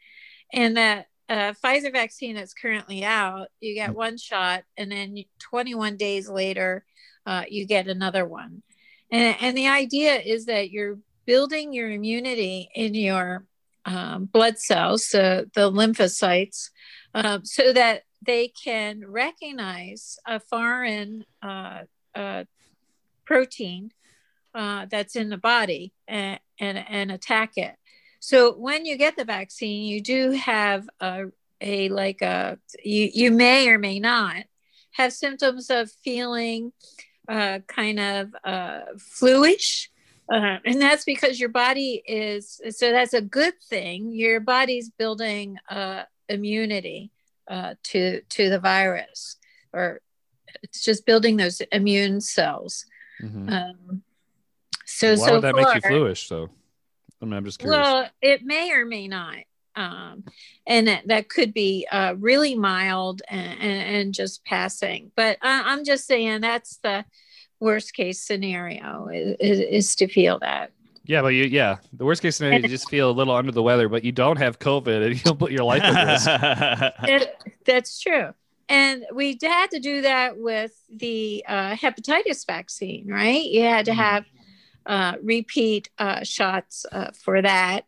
and 0.54 0.78
that 0.78 1.08
uh, 1.28 1.54
Pfizer 1.54 1.92
vaccine 1.92 2.36
that's 2.36 2.56
currently 2.56 3.04
out, 3.04 3.50
you 3.62 3.76
get 3.76 3.94
one 3.94 4.18
shot, 4.18 4.64
and 4.78 4.92
then 4.92 5.16
21 5.38 5.96
days 5.96 6.28
later, 6.28 6.84
uh, 7.26 7.44
you 7.50 7.66
get 7.66 7.88
another 7.88 8.26
one. 8.26 8.64
And, 9.12 9.36
and 9.42 9.58
the 9.58 9.68
idea 9.68 10.20
is 10.20 10.46
that 10.46 10.72
you're 10.72 11.00
building 11.26 11.74
your 11.74 11.90
immunity 11.90 12.70
in 12.74 12.94
your 12.94 13.46
um, 13.86 14.26
blood 14.26 14.58
cells, 14.58 15.08
the 15.10 15.50
lymphocytes, 15.56 16.70
um, 17.14 17.46
so 17.46 17.74
that 17.74 18.04
they 18.22 18.50
can 18.50 19.04
recognize 19.08 20.18
a 20.26 20.40
foreign 20.40 21.26
uh, 21.42 21.82
uh, 22.14 22.44
protein 23.26 23.92
uh, 24.54 24.86
that's 24.90 25.16
in 25.16 25.30
the 25.30 25.38
body 25.38 25.94
and, 26.08 26.40
and, 26.60 26.78
and 26.78 27.12
attack 27.12 27.54
it. 27.58 27.76
So 28.20 28.54
when 28.54 28.86
you 28.86 28.98
get 28.98 29.16
the 29.16 29.24
vaccine, 29.24 29.86
you 29.86 30.02
do 30.02 30.32
have 30.32 30.90
a, 31.00 31.26
a 31.62 31.90
like 31.90 32.22
a 32.22 32.58
you 32.84 33.10
you 33.14 33.32
may 33.32 33.70
or 33.70 33.78
may 33.78 34.00
not 34.00 34.44
have 34.92 35.14
symptoms 35.14 35.70
of 35.70 35.92
feeling 36.04 36.74
uh, 37.30 37.60
kind 37.68 38.00
of 38.00 38.36
uh, 38.44 38.82
fluish. 38.98 39.90
Uh, 40.32 40.58
and 40.66 40.80
that's 40.82 41.06
because 41.06 41.40
your 41.40 41.50
body 41.50 42.04
is 42.06 42.62
so 42.70 42.92
that's 42.92 43.16
a 43.16 43.22
good 43.22 43.56
thing 43.68 44.12
your 44.12 44.40
body's 44.40 44.90
building 44.92 45.58
uh, 45.70 46.04
immunity 46.28 47.10
uh, 47.48 47.74
to 47.82 48.22
to 48.30 48.48
the 48.48 48.60
virus 48.60 49.38
or 49.74 50.02
it's 50.62 50.84
just 50.84 51.04
building 51.08 51.38
those 51.38 51.62
immune 51.72 52.22
cells 52.22 52.86
Mhm. 53.24 53.52
um, 53.52 54.04
so 54.86 55.10
Why 55.10 55.16
so 55.16 55.34
would 55.34 55.42
that 55.44 55.56
make 55.56 55.74
you 55.74 55.82
fluish 55.82 56.30
though? 56.30 56.50
I 57.22 57.26
mean, 57.26 57.34
I'm 57.34 57.46
just 57.46 57.60
curious. 57.60 57.78
well, 57.82 58.10
it 58.22 58.44
may 58.44 58.72
or 58.72 58.86
may 58.86 59.08
not. 59.08 59.38
Um, 59.76 60.24
and 60.68 60.88
that, 60.88 61.08
that 61.08 61.30
could 61.30 61.54
be 61.54 61.88
uh, 61.92 62.16
really 62.18 62.56
mild 62.56 63.22
and, 63.30 63.60
and, 63.62 63.96
and 63.96 64.14
just 64.14 64.44
passing. 64.46 65.12
But 65.16 65.38
I, 65.42 65.64
I'm 65.72 65.84
just 65.86 66.06
saying 66.06 66.42
that's 66.42 66.78
the 66.84 67.06
worst 67.60 67.94
case 67.94 68.22
scenario 68.22 69.08
is, 69.08 69.36
is, 69.40 69.60
is 69.60 69.96
to 69.98 70.08
feel 70.08 70.40
that. 70.40 70.72
yeah, 71.06 71.22
but 71.22 71.30
you 71.30 71.44
yeah, 71.46 71.78
the 71.94 72.06
worst 72.06 72.22
case 72.22 72.38
scenario, 72.38 72.60
you 72.60 72.68
just 72.68 72.90
feel 72.90 73.10
a 73.10 73.12
little 73.12 73.34
under 73.36 73.52
the 73.52 73.64
weather, 73.64 73.90
but 73.90 74.04
you 74.04 74.12
don't 74.12 74.38
have 74.38 74.60
COVID 74.60 75.06
and 75.06 75.22
you'll 75.26 75.36
put 75.36 75.52
your 75.52 75.64
life 75.64 75.82
at 75.84 76.12
risk. 76.12 76.26
That- 77.06 77.36
that's 77.66 78.00
true. 78.00 78.34
And 78.68 79.06
we 79.14 79.38
had 79.42 79.72
to 79.72 79.80
do 79.80 80.02
that 80.04 80.38
with 80.38 80.74
the 80.96 81.44
uh, 81.48 81.76
hepatitis 81.76 82.46
vaccine, 82.46 83.08
right? 83.08 83.44
You 83.44 83.64
had 83.64 83.86
to 83.86 83.92
Mhm. 83.92 83.96
have 83.96 84.26
uh, 84.86 85.14
repeat 85.24 85.90
uh, 85.98 86.24
shots 86.24 86.86
uh, 86.92 87.12
for 87.12 87.42
that. 87.42 87.86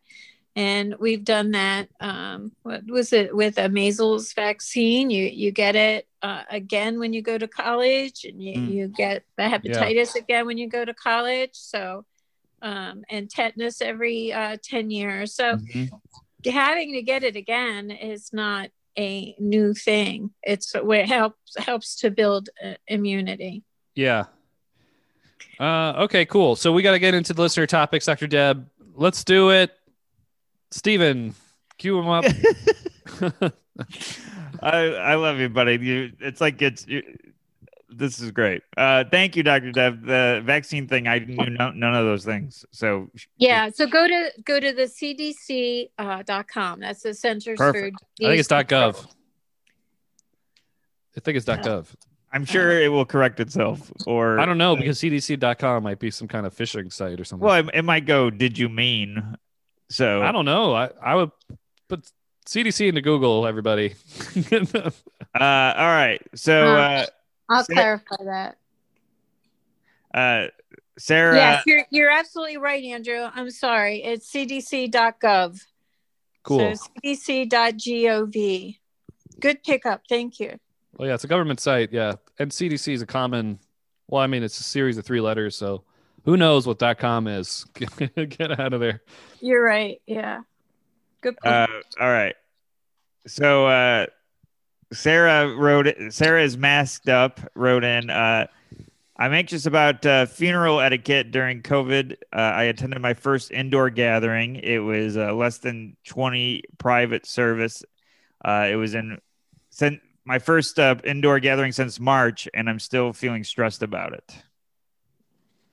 And 0.54 0.96
we've 1.00 1.24
done 1.24 1.52
that. 1.52 1.88
Um, 2.00 2.52
what 2.62 2.84
was 2.86 3.12
it 3.14 3.34
with 3.34 3.56
a 3.58 3.68
measles 3.70 4.34
vaccine? 4.34 5.08
You 5.10 5.24
you 5.26 5.50
get 5.50 5.76
it 5.76 6.06
uh, 6.20 6.42
again 6.50 6.98
when 6.98 7.12
you 7.14 7.22
go 7.22 7.38
to 7.38 7.48
college, 7.48 8.24
and 8.24 8.42
you, 8.42 8.60
Mm. 8.60 8.68
you 8.68 8.88
get 8.88 9.24
the 9.38 9.44
hepatitis 9.44 10.14
again 10.14 10.44
when 10.46 10.58
you 10.58 10.68
go 10.68 10.84
to 10.84 10.92
college. 10.92 11.50
So, 11.54 12.04
um, 12.60 13.02
and 13.08 13.30
tetanus 13.30 13.80
every 13.80 14.32
uh, 14.32 14.58
ten 14.62 14.90
years. 14.90 15.34
So 15.34 15.56
Mhm. 15.56 15.90
having 16.44 16.92
to 16.92 17.02
get 17.02 17.22
it 17.24 17.34
again 17.34 17.90
is 17.90 18.30
not 18.32 18.68
a 18.98 19.34
new 19.38 19.72
thing. 19.72 20.32
It's 20.42 20.74
what 20.74 21.06
helps 21.06 21.56
helps 21.56 21.96
to 22.00 22.10
build 22.10 22.50
uh, 22.62 22.74
immunity. 22.88 23.62
Yeah. 23.94 24.24
Uh, 25.58 25.94
okay, 26.04 26.24
cool. 26.26 26.56
So 26.56 26.72
we 26.72 26.82
got 26.82 26.92
to 26.92 26.98
get 26.98 27.14
into 27.14 27.32
the 27.32 27.40
listener 27.42 27.66
topics, 27.66 28.06
Dr. 28.06 28.26
Deb. 28.26 28.68
Let's 28.94 29.24
do 29.24 29.50
it. 29.50 29.70
Steven, 30.72 31.34
cue 31.78 31.98
him 31.98 32.08
up. 32.08 32.24
I 34.62 34.76
I 34.76 35.14
love 35.14 35.38
you, 35.38 35.48
buddy. 35.48 35.78
You, 35.80 36.12
it's 36.20 36.40
like 36.40 36.60
it's. 36.62 36.86
You, 36.86 37.02
this 37.94 38.20
is 38.20 38.30
great. 38.30 38.62
Uh, 38.76 39.04
thank 39.10 39.36
you, 39.36 39.42
Doctor 39.42 39.70
Deb. 39.70 40.06
The 40.06 40.40
vaccine 40.44 40.88
thing, 40.88 41.06
I 41.08 41.18
knew 41.18 41.50
no, 41.50 41.70
none 41.72 41.94
of 41.94 42.06
those 42.06 42.24
things. 42.24 42.64
So 42.70 43.08
Yeah, 43.36 43.68
so 43.68 43.86
go 43.86 44.08
to 44.08 44.30
go 44.44 44.58
to 44.58 44.72
the 44.72 44.84
CDC 44.84 45.90
uh, 45.98 46.22
dot 46.22 46.48
com. 46.48 46.80
That's 46.80 47.02
the 47.02 47.12
Centers 47.12 47.58
Perfect. 47.58 47.98
for 48.00 48.26
I 48.26 48.28
think 48.30 48.40
it's 48.40 48.48
Disease 48.48 48.64
.gov. 48.66 49.06
I 51.16 51.20
think 51.20 51.36
it's 51.36 51.44
dot 51.44 51.62
.gov. 51.62 51.94
I'm 52.32 52.46
sure 52.46 52.80
it 52.80 52.88
will 52.88 53.04
correct 53.04 53.40
itself. 53.40 53.92
Or 54.06 54.40
I 54.40 54.46
don't 54.46 54.56
know 54.56 54.74
because 54.74 54.98
CDC.com 54.98 55.82
might 55.82 55.98
be 55.98 56.10
some 56.10 56.28
kind 56.28 56.46
of 56.46 56.56
phishing 56.56 56.90
site 56.90 57.20
or 57.20 57.24
something. 57.24 57.46
Well, 57.46 57.68
it, 57.68 57.74
it 57.74 57.82
might 57.82 58.06
go. 58.06 58.30
Did 58.30 58.56
you 58.56 58.70
mean? 58.70 59.36
So 59.88 60.22
I 60.22 60.32
don't 60.32 60.44
know. 60.44 60.74
I, 60.74 60.90
I 61.02 61.14
would 61.14 61.30
put 61.88 62.08
CDC 62.46 62.88
into 62.88 63.00
Google, 63.02 63.46
everybody. 63.46 63.94
Uh, 65.34 65.72
all 65.78 65.86
right. 65.86 66.20
So, 66.34 66.76
uh, 66.76 67.06
I'll 67.48 67.64
Sa- 67.64 67.72
clarify 67.72 68.16
that. 68.24 68.58
uh, 70.12 70.48
Sarah. 70.98 71.34
yes, 71.36 71.62
you're 71.66 71.84
you're 71.90 72.10
absolutely 72.10 72.58
right, 72.58 72.84
Andrew. 72.84 73.26
I'm 73.34 73.50
sorry. 73.50 74.02
It's 74.02 74.30
cdc.gov. 74.30 75.64
cool. 76.42 76.76
So 76.76 76.86
cdc.gov. 77.02 78.76
Good 79.40 79.62
pickup. 79.64 80.02
Thank 80.06 80.38
you. 80.38 80.58
Well, 80.98 81.08
yeah, 81.08 81.14
it's 81.14 81.24
a 81.24 81.28
government 81.28 81.60
site. 81.60 81.90
Yeah. 81.92 82.16
And 82.38 82.50
CDC 82.50 82.92
is 82.92 83.00
a 83.00 83.06
common, 83.06 83.58
well, 84.08 84.20
I 84.20 84.26
mean, 84.26 84.42
it's 84.42 84.60
a 84.60 84.64
series 84.64 84.98
of 84.98 85.06
three 85.06 85.22
letters. 85.22 85.56
So 85.56 85.82
who 86.24 86.36
knows 86.36 86.66
what 86.66 86.78
.com 86.98 87.26
is? 87.26 87.64
Get 87.74 88.58
out 88.58 88.72
of 88.72 88.80
there. 88.80 89.02
You're 89.40 89.64
right. 89.64 90.00
Yeah. 90.06 90.42
Good 91.20 91.36
point. 91.38 91.54
Uh, 91.54 91.66
all 92.00 92.08
right. 92.08 92.34
So 93.26 93.66
uh, 93.66 94.06
Sarah 94.92 95.54
wrote. 95.54 95.88
Sarah 96.10 96.42
is 96.42 96.56
masked 96.56 97.08
up. 97.08 97.40
Wrote 97.54 97.84
in. 97.84 98.10
Uh, 98.10 98.46
I'm 99.16 99.34
anxious 99.34 99.66
about 99.66 100.04
uh, 100.04 100.26
funeral 100.26 100.80
etiquette 100.80 101.30
during 101.30 101.62
COVID. 101.62 102.14
Uh, 102.32 102.36
I 102.36 102.64
attended 102.64 103.00
my 103.00 103.14
first 103.14 103.52
indoor 103.52 103.90
gathering. 103.90 104.56
It 104.56 104.78
was 104.78 105.16
uh, 105.16 105.32
less 105.34 105.58
than 105.58 105.96
20 106.06 106.64
private 106.78 107.26
service. 107.26 107.84
Uh, 108.44 108.66
it 108.70 108.76
was 108.76 108.94
in 108.94 109.18
since 109.70 110.00
my 110.24 110.38
first 110.38 110.78
uh, 110.78 110.96
indoor 111.04 111.40
gathering 111.40 111.72
since 111.72 112.00
March, 112.00 112.48
and 112.54 112.68
I'm 112.68 112.78
still 112.78 113.12
feeling 113.12 113.44
stressed 113.44 113.82
about 113.82 114.12
it. 114.12 114.34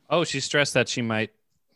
Oh, 0.09 0.23
she's 0.23 0.45
stressed 0.45 0.73
that 0.73 0.89
she 0.89 1.01
might 1.01 1.31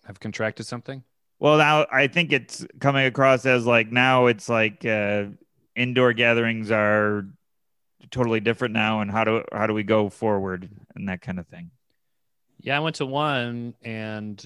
have 0.06 0.20
contracted 0.20 0.66
something. 0.66 1.04
Well, 1.40 1.58
now 1.58 1.86
I 1.92 2.08
think 2.08 2.32
it's 2.32 2.66
coming 2.80 3.06
across 3.06 3.46
as 3.46 3.66
like 3.66 3.92
now 3.92 4.28
it's 4.28 4.50
like 4.50 4.86
uh, 4.86 5.26
indoor 5.76 6.14
gatherings 6.14 6.72
are 6.72 7.26
totally 8.12 8.40
different 8.40 8.74
now, 8.74 9.02
and 9.02 9.12
how 9.12 9.24
do 9.24 9.44
how 9.52 9.68
do 9.68 9.74
we 9.74 9.84
go 9.84 10.10
forward 10.10 10.70
and 10.96 11.10
that 11.10 11.22
kind 11.22 11.40
of 11.40 11.48
thing. 11.48 11.72
Yeah, 12.60 12.78
I 12.78 12.80
went 12.80 12.96
to 12.98 13.06
one 13.06 13.74
and 13.82 14.44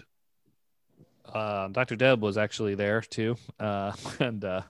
uh, 1.34 1.68
Dr. 1.68 1.96
Deb 1.96 2.22
was 2.22 2.38
actually 2.38 2.76
there 2.76 3.02
too. 3.02 3.36
Uh, 3.60 3.92
and 4.20 4.44
uh, 4.44 4.62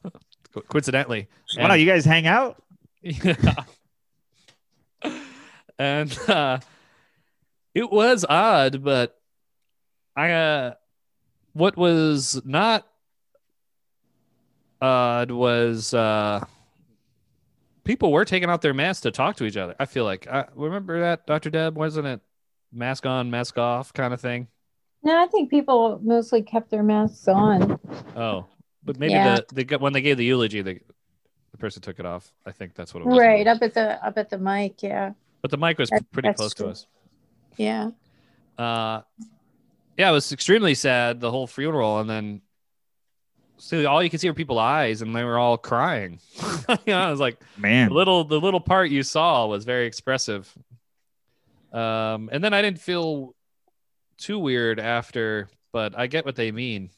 co- 0.54 0.62
coincidentally, 0.62 1.28
Wow, 1.58 1.74
you 1.74 1.86
guys 1.86 2.04
hang 2.04 2.28
out? 2.28 2.62
yeah. 3.02 3.64
and 5.80 6.18
uh, 6.28 6.60
it 7.78 7.92
was 7.92 8.26
odd, 8.28 8.84
but 8.84 9.16
I 10.16 10.32
uh, 10.32 10.74
what 11.54 11.78
was 11.78 12.42
not 12.44 12.88
odd 14.82 15.30
was 15.32 15.94
uh, 15.94 16.44
people 17.84 18.12
were 18.12 18.26
taking 18.26 18.50
out 18.50 18.62
their 18.62 18.74
masks 18.74 19.02
to 19.02 19.12
talk 19.12 19.36
to 19.38 19.46
each 19.46 19.58
other. 19.58 19.76
I 19.80 19.86
feel 19.86 20.06
like 20.06 20.28
I 20.28 20.46
remember 20.56 21.02
that 21.02 21.28
Dr. 21.28 21.50
Deb 21.52 21.76
wasn't 21.78 22.08
it 22.08 22.22
mask 22.74 23.06
on, 23.06 23.30
mask 23.30 23.58
off 23.58 23.94
kind 23.94 24.14
of 24.14 24.20
thing. 24.22 24.48
No, 25.04 25.16
I 25.24 25.28
think 25.28 25.50
people 25.50 26.00
mostly 26.04 26.42
kept 26.42 26.72
their 26.72 26.84
masks 26.84 27.28
on. 27.28 27.80
Oh, 28.16 28.46
but 28.84 28.98
maybe 29.00 29.14
Yeah. 29.14 29.40
the, 29.54 29.64
the 29.66 29.78
when 29.78 29.94
they 29.94 30.02
gave 30.02 30.18
the 30.18 30.26
eulogy, 30.26 30.62
the 30.64 30.80
the 31.52 31.58
person 31.58 31.82
took 31.82 32.00
it 32.00 32.06
off. 32.06 32.34
I 32.46 32.52
think 32.52 32.74
that's 32.74 32.94
what 32.94 33.02
it 33.02 33.08
was. 33.08 33.20
Right 33.20 33.46
up 33.48 33.62
at 33.62 33.74
the 33.76 34.04
up 34.06 34.18
at 34.18 34.30
the 34.32 34.38
mic. 34.40 34.82
Yeah, 34.82 35.12
But 35.44 35.52
the 35.52 35.58
mic 35.58 35.78
was 35.78 35.90
That- 35.92 36.12
pretty 36.12 36.34
close 36.34 36.54
to 36.56 36.68
us. 36.70 36.88
Yeah. 37.58 37.92
Uh, 38.58 39.02
yeah, 39.98 40.10
it 40.10 40.14
was 40.14 40.32
extremely 40.32 40.76
sad 40.76 41.20
the 41.20 41.32
whole 41.32 41.48
funeral, 41.48 42.00
and 42.00 42.10
then 42.10 42.42
still 43.58 43.88
all 43.88 44.02
you 44.02 44.10
could 44.10 44.20
see 44.20 44.30
were 44.30 44.34
people's 44.34 44.60
eyes, 44.60 45.02
and 45.02 45.16
they 45.16 45.24
were 45.24 45.38
all 45.38 45.58
crying. 45.58 46.20
you 46.42 46.94
know, 46.94 47.08
it 47.08 47.12
was 47.12 47.20
like 47.20 47.40
Man, 47.58 47.90
the 47.90 47.96
little 47.96 48.24
the 48.24 48.40
little 48.40 48.60
part 48.60 48.90
you 48.90 49.04
saw 49.04 49.48
was 49.48 49.66
very 49.66 49.86
expressive. 49.86 50.52
Um, 51.74 52.30
and 52.32 52.44
then 52.44 52.54
I 52.54 52.62
didn't 52.62 52.80
feel 52.80 53.36
too 54.18 54.40
weird 54.40 54.80
after, 54.80 55.50
but 55.74 55.98
I 55.98 56.08
get 56.08 56.26
what 56.26 56.36
they 56.36 56.52
mean. 56.52 56.90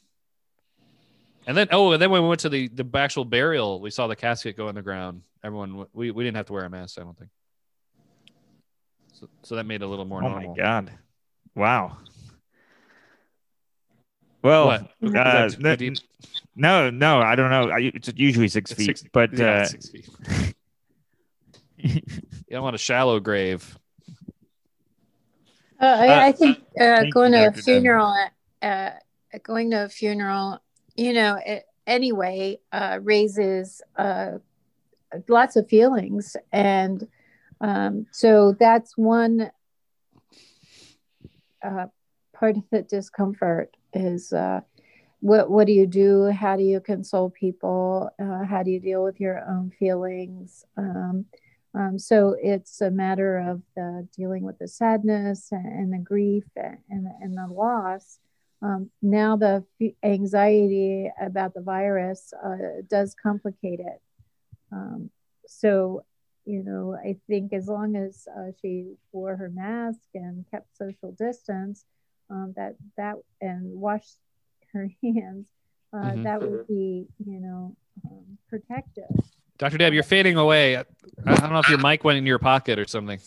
And 1.48 1.58
then 1.58 1.68
oh, 1.72 1.94
and 1.94 2.02
then 2.02 2.12
when 2.12 2.22
we 2.22 2.30
went 2.30 2.42
to 2.42 2.50
the 2.50 2.68
the 2.68 2.88
actual 2.96 3.26
burial, 3.26 3.80
we 3.82 3.90
saw 3.90 4.08
the 4.08 4.16
casket 4.16 4.56
go 4.56 4.70
in 4.70 4.76
the 4.76 4.82
ground. 4.82 5.24
Everyone 5.44 5.88
we 5.94 6.12
we 6.12 6.24
didn't 6.24 6.38
have 6.38 6.46
to 6.48 6.54
wear 6.54 6.66
a 6.66 6.70
mask, 6.70 7.00
I 7.00 7.04
don't 7.04 7.18
think. 7.18 7.32
So, 9.20 9.28
so 9.44 9.56
that 9.56 9.66
made 9.66 9.82
it 9.82 9.86
a 9.86 9.88
little 9.88 10.06
more 10.06 10.22
oh 10.22 10.30
normal. 10.30 10.56
my 10.56 10.62
god, 10.62 10.92
wow. 11.56 11.98
Well, 14.42 14.70
uh, 14.70 14.80
that 15.04 15.58
no- 15.60 15.76
deep? 15.76 15.98
no, 16.56 16.90
no, 16.90 17.20
I 17.20 17.36
don't 17.36 17.50
know. 17.50 17.70
I, 17.70 17.92
it's 17.94 18.10
usually 18.16 18.48
six 18.48 18.72
It's 18.72 18.78
feet, 18.78 18.98
six- 19.00 19.10
but 19.12 19.38
Yeah, 19.38 19.62
uh, 19.62 19.66
six 19.66 19.90
feet. 19.90 20.08
You 21.78 22.02
don't 22.50 22.64
want 22.64 22.76
a 22.76 22.80
shallow 22.80 23.20
grave. 23.20 23.78
Uh, 25.82 25.86
I, 25.86 26.08
Uh, 26.08 26.28
I 26.28 26.32
think 26.32 26.58
uh, 26.80 27.00
thank 27.02 27.14
going 27.14 27.32
to 27.34 27.48
a 27.48 27.52
funeral, 27.52 28.14
uh, 28.62 28.92
going 29.44 29.72
to 29.72 29.86
a 29.86 29.90
funeral, 29.90 30.60
you 30.96 31.14
know, 31.14 31.40
it, 31.46 31.66
anyway, 31.88 32.60
uh, 32.72 33.00
raises 33.02 33.82
uh, 33.98 34.40
lots 35.28 35.56
of 35.56 35.68
feelings, 35.68 36.36
and 36.52 37.08
um, 37.62 38.06
so 38.12 38.56
that's 38.60 38.98
one 38.98 39.52
uh, 41.64 41.88
part 42.34 42.58
of 42.58 42.64
the 42.72 42.82
discomfort 42.82 43.76
is 43.94 44.32
uh, 44.32 44.62
what 45.20 45.50
what 45.52 45.68
do 45.68 45.74
you 45.74 45.86
do? 45.88 46.28
How 46.28 46.56
do 46.56 46.64
you 46.64 46.80
console 46.80 47.30
people? 47.30 48.10
Uh, 48.20 48.46
how 48.46 48.64
do 48.64 48.72
you 48.72 48.80
deal 48.80 49.04
with 49.04 49.20
your 49.20 49.44
own 49.48 49.72
feelings? 49.78 50.66
Um, 50.78 51.26
um, 51.76 52.00
so 52.00 52.36
it's 52.42 52.82
a 52.82 52.90
matter 52.90 53.38
of 53.38 53.62
the 53.76 54.08
dealing 54.16 54.44
with 54.44 54.58
the 54.58 54.68
sadness 54.68 55.50
and, 55.52 55.66
and 55.66 55.94
the 55.94 55.98
grief 55.98 56.46
and, 56.56 56.80
and 56.90 57.38
the 57.38 57.48
loss. 57.48 58.20
Um, 58.62 58.90
now 59.02 59.38
the 59.38 59.64
anxiety 60.04 61.10
about 61.22 61.54
the 61.54 61.62
virus 61.62 62.34
uh, 62.44 62.82
does 62.90 63.16
complicate 63.22 63.80
it. 63.80 64.02
Um, 64.72 65.10
so, 65.48 66.04
you 66.50 66.64
know, 66.64 66.98
I 67.10 67.18
think 67.28 67.54
as 67.54 67.68
long 67.68 67.96
as 67.96 68.28
uh, 68.36 68.52
she 68.60 68.96
wore 69.12 69.36
her 69.36 69.50
mask 69.50 70.00
and 70.16 70.44
kept 70.50 70.76
social 70.76 71.12
distance, 71.12 71.86
um, 72.32 72.54
that 72.58 72.74
that 72.98 73.16
and 73.40 73.62
washed 73.80 74.18
her 74.74 74.90
hands, 75.04 75.46
uh, 75.94 75.98
Mhm. 75.98 76.24
that 76.24 76.42
would 76.42 76.68
be, 76.68 77.06
you 77.24 77.40
know, 77.40 77.76
um, 78.06 78.26
protective. 78.50 79.12
Dr. 79.60 79.78
Deb, 79.78 79.94
you're 79.94 80.02
fading 80.16 80.38
away. 80.38 80.78
I 80.78 80.86
I 81.26 81.36
don't 81.36 81.54
know 81.54 81.60
if 81.60 81.70
your 81.70 81.78
mic 81.88 82.04
went 82.04 82.18
in 82.18 82.26
your 82.26 82.40
pocket 82.40 82.80
or 82.80 82.88
something. 82.88 83.20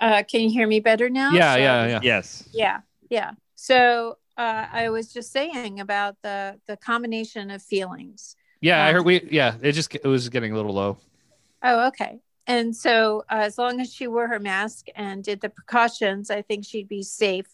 Uh, 0.00 0.22
can 0.30 0.40
you 0.40 0.50
hear 0.50 0.66
me 0.66 0.80
better 0.80 1.08
now? 1.08 1.30
Yeah, 1.32 1.54
So- 1.54 1.60
yeah, 1.60 1.86
yeah. 1.86 2.00
yes, 2.02 2.48
yeah 2.52 2.80
yeah 3.10 3.32
so 3.54 4.16
uh, 4.38 4.66
i 4.72 4.88
was 4.88 5.12
just 5.12 5.30
saying 5.30 5.78
about 5.78 6.16
the 6.22 6.58
the 6.66 6.76
combination 6.76 7.50
of 7.50 7.62
feelings 7.62 8.34
Yeah, 8.64 8.84
I 8.84 8.90
Um, 8.90 8.94
heard 8.94 9.04
we 9.04 9.28
yeah, 9.30 9.56
it 9.62 9.72
just 9.72 9.94
it 9.94 10.04
was 10.06 10.28
getting 10.30 10.52
a 10.52 10.56
little 10.56 10.74
low. 10.74 10.98
oh 11.62 11.88
okay 11.88 12.20
and 12.46 12.76
so 12.76 13.24
uh, 13.30 13.36
as 13.42 13.58
long 13.58 13.80
as 13.80 13.92
she 13.92 14.06
wore 14.06 14.28
her 14.28 14.38
mask 14.40 14.86
and 14.94 15.24
did 15.24 15.40
the 15.40 15.48
precautions 15.48 16.30
i 16.30 16.42
think 16.42 16.64
she'd 16.64 16.88
be 16.88 17.02
safe 17.02 17.46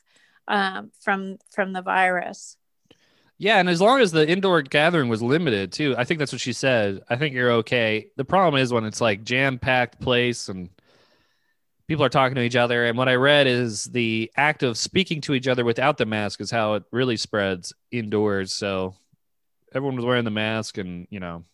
um, 0.48 0.90
from 1.00 1.38
from 1.50 1.72
the 1.72 1.82
virus 1.82 2.56
Yeah, 3.38 3.58
and 3.58 3.68
as 3.70 3.80
long 3.80 4.00
as 4.00 4.12
the 4.12 4.28
indoor 4.28 4.60
gathering 4.62 5.08
was 5.08 5.22
limited 5.22 5.72
too, 5.72 5.94
I 5.96 6.04
think 6.04 6.18
that's 6.18 6.32
what 6.32 6.40
she 6.42 6.52
said. 6.52 7.02
I 7.08 7.16
think 7.16 7.34
you're 7.34 7.52
okay. 7.52 8.10
The 8.16 8.24
problem 8.24 8.60
is 8.60 8.72
when 8.72 8.84
it's 8.84 9.00
like 9.00 9.24
jam-packed 9.24 9.98
place 10.00 10.48
and 10.48 10.68
people 11.88 12.04
are 12.04 12.08
talking 12.10 12.36
to 12.36 12.42
each 12.42 12.56
other. 12.56 12.86
And 12.86 12.96
what 12.96 13.08
I 13.08 13.14
read 13.14 13.46
is 13.46 13.84
the 13.84 14.30
act 14.36 14.62
of 14.62 14.78
speaking 14.78 15.20
to 15.22 15.34
each 15.34 15.48
other 15.48 15.64
without 15.64 15.98
the 15.98 16.06
mask 16.06 16.40
is 16.40 16.50
how 16.50 16.74
it 16.74 16.84
really 16.92 17.16
spreads 17.16 17.72
indoors. 17.90 18.52
So 18.52 18.94
everyone 19.74 19.96
was 19.96 20.04
wearing 20.04 20.24
the 20.24 20.30
mask, 20.30 20.78
and 20.78 21.06
you 21.10 21.20
know, 21.20 21.44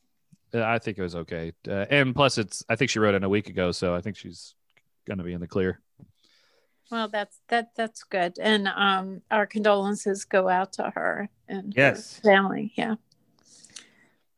I 0.55 0.79
think 0.79 0.99
it 0.99 1.03
was 1.03 1.17
okay. 1.17 1.53
Uh, 1.69 1.87
and 1.91 2.15
plus, 2.15 2.39
it's 2.39 2.65
I 2.69 2.77
think 2.77 2.91
she 2.91 2.99
wrote 2.99 3.15
in 3.15 3.25
a 3.25 3.29
week 3.29 3.49
ago, 3.49 3.73
so 3.73 3.95
I 3.95 4.01
think 4.01 4.17
she's 4.17 4.55
gonna 5.07 5.23
be 5.23 5.33
in 5.33 5.41
the 5.41 5.47
clear. 5.47 5.81
well 6.91 7.09
that's 7.09 7.41
that 7.49 7.71
that's 7.77 8.05
good 8.05 8.39
and 8.41 8.69
um 8.69 9.21
our 9.31 9.45
condolences 9.47 10.25
go 10.25 10.49
out 10.49 10.73
to 10.73 10.85
her 10.95 11.29
and 11.49 11.75
her 11.75 11.81
Yes. 11.81 12.21
family 12.21 12.73
yeah 12.77 12.95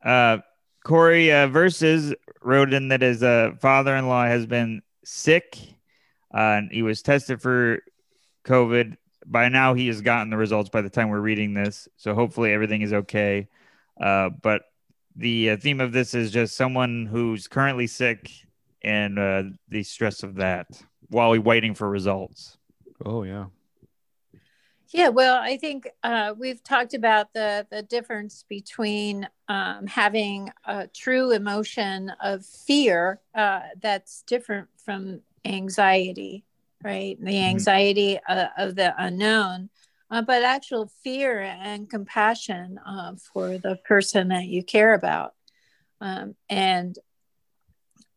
Uh, 0.03 0.37
Corey 0.83 1.31
uh, 1.31 1.47
versus 1.47 2.13
wrote 2.41 2.73
in 2.73 2.87
that 2.87 3.01
his 3.01 3.21
uh, 3.21 3.51
father-in-law 3.59 4.25
has 4.25 4.45
been 4.45 4.81
sick, 5.03 5.57
uh, 6.33 6.37
and 6.57 6.71
he 6.71 6.81
was 6.83 7.01
tested 7.01 7.41
for 7.41 7.79
COVID. 8.45 8.95
By 9.25 9.49
now, 9.49 9.73
he 9.73 9.87
has 9.87 10.01
gotten 10.01 10.29
the 10.29 10.37
results. 10.37 10.69
By 10.69 10.81
the 10.81 10.89
time 10.89 11.09
we're 11.09 11.19
reading 11.19 11.53
this, 11.53 11.87
so 11.97 12.15
hopefully 12.15 12.53
everything 12.53 12.81
is 12.81 12.93
okay. 12.93 13.47
Uh, 13.99 14.29
but 14.41 14.63
the 15.15 15.51
uh, 15.51 15.57
theme 15.57 15.81
of 15.81 15.91
this 15.91 16.13
is 16.13 16.31
just 16.31 16.55
someone 16.55 17.05
who's 17.05 17.47
currently 17.47 17.87
sick 17.87 18.31
and 18.81 19.19
uh, 19.19 19.43
the 19.67 19.83
stress 19.83 20.23
of 20.23 20.35
that 20.35 20.67
while 21.09 21.31
we're 21.31 21.41
waiting 21.41 21.75
for 21.75 21.89
results. 21.89 22.57
Oh 23.05 23.23
yeah. 23.23 23.45
Yeah, 24.91 25.09
well, 25.09 25.39
I 25.39 25.57
think 25.57 25.87
uh, 26.03 26.33
we've 26.35 26.63
talked 26.63 26.95
about 26.95 27.31
the 27.33 27.67
the 27.69 27.83
difference 27.83 28.43
between 28.49 29.29
um, 29.47 29.85
having 29.85 30.51
a 30.65 30.87
true 30.87 31.31
emotion 31.31 32.11
of 32.21 32.43
fear 32.43 33.21
uh, 33.35 33.61
that's 33.81 34.23
different 34.23 34.67
from 34.83 35.21
anxiety, 35.45 36.43
right? 36.83 37.17
The 37.21 37.37
anxiety 37.43 38.19
uh, 38.27 38.47
of 38.57 38.75
the 38.75 38.95
unknown, 38.97 39.69
uh, 40.11 40.21
but 40.21 40.43
actual 40.43 40.91
fear 41.03 41.39
and 41.39 41.89
compassion 41.89 42.79
uh, 42.85 43.13
for 43.15 43.57
the 43.57 43.75
person 43.85 44.29
that 44.29 44.45
you 44.45 44.63
care 44.63 44.93
about. 44.93 45.33
Um, 46.01 46.35
and 46.49 46.97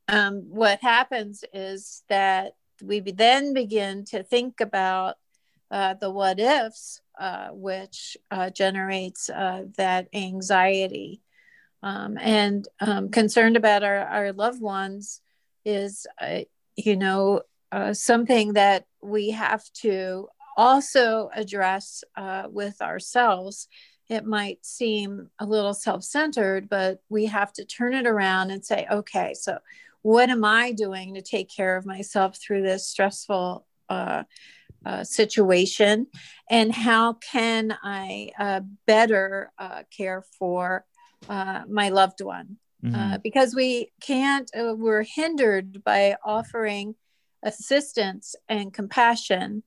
um, 0.09 0.43
what 0.49 0.81
happens 0.81 1.45
is 1.53 2.03
that 2.09 2.55
we 2.83 3.01
then 3.01 3.55
begin 3.55 4.05
to 4.07 4.23
think 4.23 4.61
about 4.61 5.17
uh, 5.71 5.95
the 5.95 6.11
what 6.11 6.39
ifs, 6.39 7.01
uh, 7.19 7.49
which 7.49 8.17
uh, 8.31 8.51
generates 8.51 9.31
uh, 9.31 9.65
that 9.77 10.09
anxiety. 10.13 11.23
Um, 11.83 12.17
and 12.19 12.69
um, 12.81 13.11
concerned 13.11 13.57
about 13.57 13.83
our, 13.83 13.99
our 14.07 14.33
loved 14.33 14.63
ones 14.63 15.21
is, 15.65 16.07
you 16.77 16.97
know, 16.97 17.43
something 17.93 18.53
that 18.53 18.87
we 19.03 19.31
have 19.31 19.65
to 19.73 20.29
also 20.57 21.31
address 21.35 22.05
uh, 22.17 22.45
with 22.51 22.81
ourselves. 22.83 23.69
It 24.09 24.25
might 24.27 24.65
seem 24.65 25.31
a 25.39 25.47
little 25.47 25.75
self 25.75 26.05
centered, 26.05 26.69
but 26.69 27.01
we 27.09 27.27
have 27.27 27.53
to 27.55 27.65
turn 27.65 27.95
it 27.95 28.07
around 28.07 28.51
and 28.51 28.65
say, 28.65 28.87
okay, 28.91 29.35
so 29.35 29.59
what 30.03 30.31
am 30.31 30.45
I 30.45 30.73
doing 30.73 31.15
to 31.15 31.23
take 31.23 31.49
care 31.49 31.77
of 31.77 31.87
myself 31.87 32.37
through 32.41 32.63
this 32.63 32.89
stressful 32.89 33.67
uh, 33.89 34.25
uh, 34.85 35.05
situation 35.05 36.07
and 36.51 36.73
how 36.73 37.15
can 37.15 37.77
I 37.83 38.31
uh, 38.39 38.61
better 38.87 39.53
uh, 39.59 39.85
care 39.97 40.25
for 40.39 40.85
uh, 41.29 41.63
my 41.69 41.89
loved 41.89 42.21
one. 42.21 42.59
Mhm. 42.85 43.15
Uh, 43.15 43.19
because 43.19 43.55
we 43.55 43.93
can't, 44.01 44.51
uh, 44.57 44.75
we're 44.77 45.05
hindered 45.05 45.85
by 45.85 46.17
offering 46.25 46.97
assistance 47.45 48.35
and 48.49 48.73
compassion 48.73 49.63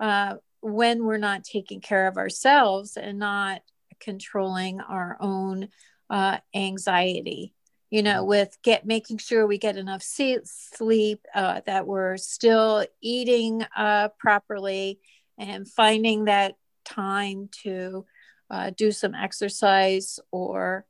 uh, 0.00 0.34
when 0.60 1.04
we're 1.04 1.18
not 1.18 1.44
taking 1.44 1.80
care 1.80 2.06
of 2.06 2.16
ourselves 2.16 2.96
and 2.96 3.18
not 3.18 3.62
controlling 4.00 4.80
our 4.80 5.16
own 5.20 5.68
uh, 6.10 6.38
anxiety 6.54 7.54
you 7.90 8.02
know 8.02 8.24
with 8.24 8.56
get 8.62 8.84
making 8.84 9.18
sure 9.18 9.46
we 9.46 9.56
get 9.56 9.76
enough 9.76 10.02
sleep 10.02 11.24
uh, 11.34 11.60
that 11.66 11.86
we're 11.86 12.16
still 12.16 12.84
eating 13.00 13.64
uh, 13.76 14.08
properly 14.18 14.98
and 15.38 15.68
finding 15.68 16.24
that 16.24 16.56
time 16.84 17.48
to 17.62 18.04
uh, 18.50 18.70
do 18.76 18.90
some 18.90 19.14
exercise 19.14 20.18
or 20.30 20.84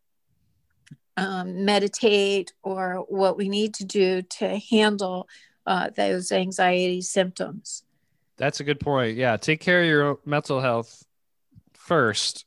um, 1.16 1.64
meditate 1.64 2.52
or 2.62 3.04
what 3.08 3.36
we 3.36 3.48
need 3.48 3.74
to 3.74 3.84
do 3.84 4.22
to 4.22 4.58
handle 4.70 5.28
uh, 5.66 5.90
those 5.90 6.32
anxiety 6.32 7.00
symptoms 7.00 7.84
That's 8.36 8.60
a 8.60 8.64
good 8.64 8.80
point. 8.80 9.16
Yeah, 9.16 9.36
take 9.36 9.60
care 9.60 9.80
of 9.82 9.86
your 9.86 10.18
mental 10.24 10.60
health 10.60 11.04
first. 11.74 12.46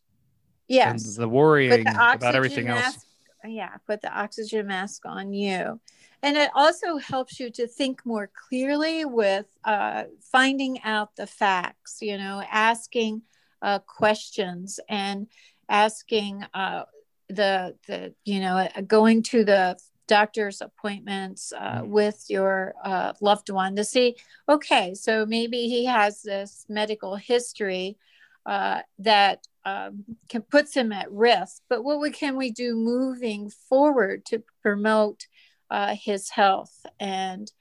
yes 0.68 1.16
And 1.18 1.24
the 1.24 1.30
worrying 1.30 1.84
the 1.86 1.92
about 2.14 2.36
everything 2.36 2.68
else. 2.68 3.06
yeah 3.46 3.76
put 3.86 4.02
the 4.02 4.12
oxygen 4.12 4.68
mask 4.68 5.06
on 5.06 5.32
you 5.34 5.80
and 6.24 6.36
it 6.36 6.50
also 6.56 6.98
helps 6.98 7.40
you 7.40 7.50
to 7.52 7.68
think 7.68 8.06
more 8.06 8.30
clearly 8.48 9.06
with 9.06 9.46
uh, 9.64 10.04
finding 10.20 10.82
out 10.84 11.16
the 11.16 11.28
facts 11.28 12.00
you 12.02 12.18
know 12.18 12.42
asking 12.52 13.22
uh, 13.62 13.80
questions 13.80 14.80
and 14.90 15.28
asking 15.70 16.44
uh, 16.54 16.84
the 17.30 17.76
the 17.88 18.14
you 18.26 18.40
know 18.40 18.58
uh, 18.58 18.82
going 18.82 19.22
to 19.22 19.44
the 19.44 19.78
doctor's 20.08 20.62
appointments 20.62 21.54
uh, 21.54 21.82
Mhm. 21.82 21.88
with 21.88 22.26
your 22.30 22.74
uh, 22.84 23.14
loved 23.22 23.50
one 23.50 23.76
to 23.76 23.84
see 23.84 24.16
okay 24.48 24.94
so 24.94 25.26
maybe 25.26 25.68
he 25.68 25.86
has 25.86 26.22
this 26.22 26.66
medical 26.70 27.16
history 27.16 27.98
uh, 28.46 28.82
that 29.00 29.46
um, 29.66 30.06
can 30.30 30.42
puts 30.42 30.74
him 30.74 30.94
at 30.94 31.12
risk. 31.12 31.62
But 31.68 31.84
what 31.84 32.00
we, 32.00 32.12
can 32.12 32.38
we 32.38 32.52
do 32.52 32.76
moving 32.76 33.50
forward 33.50 34.26
to 34.28 34.42
promote 34.62 35.28
uh, 35.70 35.96
his 36.02 36.30
health 36.30 36.86
and 36.98 37.52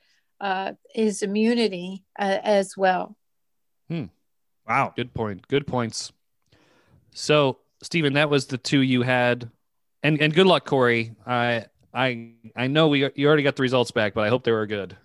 uh, 0.40 0.74
his 0.94 1.22
immunity 1.22 2.04
uh, 2.16 2.38
as 2.44 2.76
well? 2.76 3.16
Hmm. 3.90 4.04
Wow. 4.68 4.92
Good 4.94 5.12
point. 5.12 5.48
Good 5.48 5.66
points. 5.66 6.12
So, 7.12 7.58
Stephen, 7.82 8.12
that 8.12 8.30
was 8.30 8.46
the 8.46 8.58
two 8.58 8.80
you 8.82 9.02
had, 9.02 9.50
and 10.04 10.20
and 10.20 10.32
good 10.32 10.46
luck, 10.46 10.66
Corey. 10.66 11.14
I 11.26 11.66
I 11.96 12.32
I 12.54 12.66
know 12.66 12.88
we 12.88 13.10
you 13.14 13.26
already 13.26 13.42
got 13.42 13.56
the 13.56 13.62
results 13.62 13.90
back, 13.90 14.14
but 14.14 14.20
I 14.20 14.28
hope 14.28 14.44
they 14.44 14.52
were 14.52 14.66
good. 14.66 14.96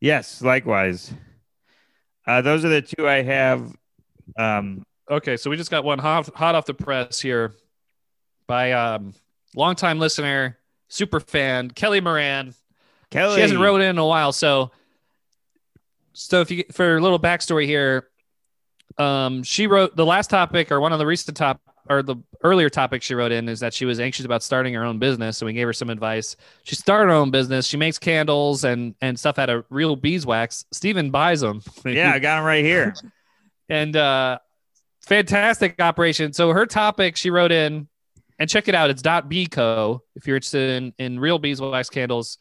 Yes, 0.00 0.40
likewise. 0.40 1.12
Uh, 2.26 2.40
those 2.40 2.64
are 2.64 2.68
the 2.68 2.82
two 2.82 3.06
I 3.06 3.22
have. 3.22 3.76
Um, 4.38 4.84
Okay, 5.10 5.36
so 5.36 5.50
we 5.50 5.56
just 5.56 5.72
got 5.72 5.82
one 5.82 5.98
hot, 5.98 6.32
hot 6.36 6.54
off 6.54 6.66
the 6.66 6.74
press 6.74 7.20
here 7.20 7.52
by 8.46 8.70
um 8.72 9.12
longtime 9.56 9.98
listener, 9.98 10.56
super 10.88 11.18
fan 11.18 11.70
Kelly 11.70 12.00
Moran. 12.00 12.54
Kelly. 13.10 13.34
She 13.34 13.40
hasn't 13.40 13.60
wrote 13.60 13.80
in 13.80 13.90
in 13.90 13.98
a 13.98 14.06
while, 14.06 14.32
so 14.32 14.70
so 16.12 16.40
if 16.42 16.50
you 16.52 16.64
for 16.70 16.96
a 16.96 17.00
little 17.00 17.18
backstory 17.18 17.66
here, 17.66 18.06
um, 18.98 19.42
she 19.42 19.66
wrote 19.66 19.96
the 19.96 20.06
last 20.06 20.30
topic 20.30 20.70
or 20.70 20.80
one 20.80 20.92
of 20.92 21.00
the 21.00 21.06
recent 21.06 21.36
top 21.36 21.60
or 21.88 22.02
the 22.02 22.16
earlier 22.44 22.68
topic 22.68 23.02
she 23.02 23.14
wrote 23.14 23.32
in 23.32 23.48
is 23.48 23.60
that 23.60 23.72
she 23.74 23.84
was 23.84 23.98
anxious 24.00 24.24
about 24.26 24.42
starting 24.42 24.74
her 24.74 24.84
own 24.84 24.98
business, 24.98 25.38
so 25.38 25.46
we 25.46 25.52
gave 25.52 25.66
her 25.66 25.72
some 25.72 25.90
advice. 25.90 26.36
She 26.64 26.74
started 26.74 27.06
her 27.10 27.16
own 27.16 27.30
business. 27.30 27.66
She 27.66 27.76
makes 27.76 27.98
candles 27.98 28.64
and 28.64 28.94
and 29.00 29.18
stuff 29.18 29.38
out 29.38 29.48
of 29.50 29.64
real 29.70 29.96
beeswax. 29.96 30.64
Steven 30.72 31.10
buys 31.10 31.40
them. 31.40 31.62
Yeah, 31.86 32.12
I 32.12 32.18
got 32.18 32.36
them 32.36 32.44
right 32.44 32.64
here. 32.64 32.94
and 33.68 33.96
uh 33.96 34.38
fantastic 35.02 35.80
operation 35.80 36.32
so 36.32 36.50
her 36.52 36.66
topic 36.66 37.16
she 37.16 37.30
wrote 37.30 37.50
in 37.50 37.88
and 38.38 38.48
check 38.50 38.68
it 38.68 38.74
out 38.74 38.90
it's 38.90 39.02
dot 39.02 39.32
co 39.50 40.02
if 40.14 40.26
you're 40.26 40.36
interested 40.36 40.70
in 40.82 40.92
in 40.98 41.18
real 41.18 41.38
beeswax 41.38 41.88
candles 41.88 42.36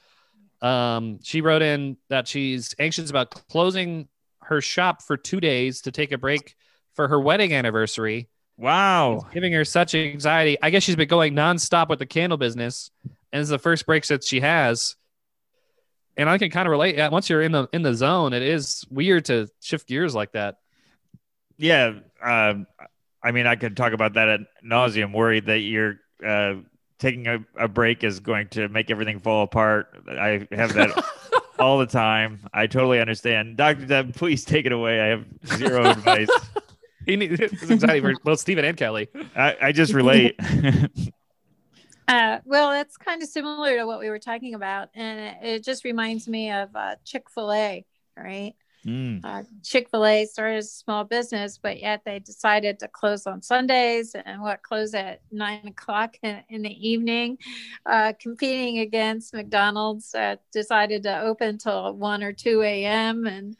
um 0.62 1.20
she 1.24 1.42
wrote 1.42 1.62
in 1.62 1.98
that 2.10 2.28
she's 2.28 2.76
anxious 2.78 3.10
about 3.10 3.32
closing 3.50 4.08
her 4.44 4.60
shop 4.62 5.02
for 5.02 5.16
two 5.16 5.40
days 5.40 5.82
to 5.82 5.92
take 5.92 6.12
a 6.12 6.18
break 6.18 6.56
for 6.96 7.08
her 7.08 7.20
wedding 7.20 7.54
anniversary 7.54 8.28
Wow. 8.60 9.22
It's 9.26 9.34
giving 9.34 9.54
her 9.54 9.64
such 9.64 9.96
anxiety 9.96 10.58
i 10.62 10.70
guess 10.70 10.84
she's 10.84 10.96
been 10.98 11.08
going 11.08 11.34
nonstop 11.34 11.88
with 11.90 12.00
the 12.00 12.06
candle 12.06 12.38
business 12.38 12.92
and 13.32 13.40
it's 13.40 13.50
the 13.50 13.58
first 13.58 13.86
breaks 13.86 14.10
that 14.10 14.24
she 14.24 14.42
has 14.42 14.96
and 16.18 16.30
i 16.30 16.38
can 16.38 16.50
kind 16.52 16.68
of 16.68 16.72
relate 16.72 16.98
yeah, 16.98 17.08
once 17.08 17.30
you're 17.30 17.42
in 17.42 17.54
the 17.54 17.68
in 17.72 17.82
the 17.84 17.94
zone 17.94 18.34
it 18.34 18.42
is 18.42 18.84
weird 18.90 19.24
to 19.26 19.48
shift 19.62 19.88
gears 19.88 20.14
like 20.14 20.34
that 20.34 20.58
Yeah. 21.58 22.00
Um, 22.22 22.68
I 23.22 23.32
mean, 23.32 23.48
I 23.48 23.56
could 23.56 23.76
talk 23.76 23.92
about 23.94 24.14
that 24.14 24.30
at 24.30 24.42
nauseum. 24.64 25.14
Worried 25.14 25.46
that 25.48 25.60
you're 25.60 26.00
uh, 26.26 26.56
taking 27.00 27.28
a, 27.28 27.40
a 27.58 27.68
break 27.68 28.04
is 28.06 28.20
going 28.22 28.48
to 28.50 28.70
make 28.70 28.90
everything 28.90 29.20
fall 29.20 29.44
apart. 29.44 29.88
I 30.08 30.48
have 30.52 30.74
that 30.74 31.04
all 31.60 31.78
the 31.78 31.86
time. 31.86 32.40
I 32.54 32.68
totally 32.68 33.00
understand. 33.02 33.58
Dr. 33.58 33.86
Deb, 33.86 34.16
please 34.16 34.46
take 34.46 34.66
it 34.66 34.72
away. 34.72 35.02
I 35.02 35.08
have 35.08 35.26
zero 35.58 35.86
advice. 35.90 36.30
He 37.10 37.16
needs 37.16 37.40
his 37.40 37.72
anxiety 37.72 38.02
for 38.02 38.14
both 38.24 38.40
Steven 38.40 38.66
and 38.66 38.78
Kelly. 38.78 39.10
I, 39.36 39.56
I 39.62 39.72
just 39.72 39.94
relate. 39.94 40.40
Uh, 42.10 42.40
well, 42.44 42.72
that's 42.72 42.98
kind 42.98 43.22
of 43.22 43.30
similar 43.30 43.78
to 43.78 43.86
what 43.86 44.00
we 44.00 44.10
were 44.10 44.18
talking 44.18 44.56
about, 44.56 44.90
and 44.96 45.20
it, 45.20 45.38
it 45.44 45.64
just 45.64 45.84
reminds 45.84 46.28
me 46.28 46.50
of 46.50 46.76
uh, 46.76 46.96
Chick 47.06 47.30
Fil 47.30 47.54
A, 47.54 47.86
right? 48.18 48.56
Mm. 48.84 49.24
Uh, 49.24 49.44
Chick 49.64 49.90
Fil 49.90 50.06
A 50.06 50.26
started 50.26 50.58
as 50.58 50.66
a 50.66 50.70
small 50.70 51.04
business, 51.04 51.60
but 51.62 51.80
yet 51.80 52.02
they 52.06 52.18
decided 52.18 52.80
to 52.80 52.88
close 52.88 53.28
on 53.28 53.44
Sundays 53.44 54.16
and 54.16 54.42
what 54.42 54.64
close 54.64 54.96
at 54.96 55.22
nine 55.32 55.68
o'clock 55.68 56.16
in, 56.24 56.42
in 56.50 56.64
the 56.64 56.90
evening, 56.90 57.38
uh, 57.86 58.14
competing 58.20 58.80
against 58.80 59.36
McDonald's 59.36 60.12
that 60.12 60.42
decided 60.52 61.04
to 61.04 61.22
open 61.22 61.60
till 61.60 61.94
one 61.94 62.24
or 62.24 62.34
two 62.34 62.64
a.m. 62.64 63.28
and 63.28 63.56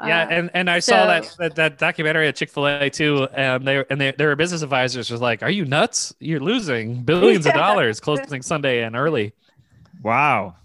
yeah, 0.00 0.26
and, 0.28 0.50
and 0.54 0.68
I 0.68 0.80
saw 0.80 1.06
that, 1.06 1.34
that 1.38 1.54
that 1.56 1.78
documentary 1.78 2.26
at 2.28 2.36
Chick 2.36 2.50
Fil 2.50 2.66
A 2.66 2.90
too, 2.90 3.28
and 3.32 3.66
they 3.66 3.84
and 3.88 4.00
they, 4.00 4.10
their 4.12 4.34
business 4.36 4.62
advisors 4.62 5.10
was 5.10 5.20
like, 5.20 5.42
"Are 5.42 5.50
you 5.50 5.64
nuts? 5.64 6.14
You're 6.18 6.40
losing 6.40 7.02
billions 7.04 7.46
of 7.46 7.54
dollars 7.54 8.00
closing 8.00 8.42
Sunday 8.42 8.82
and 8.82 8.96
early." 8.96 9.32
Wow. 10.02 10.56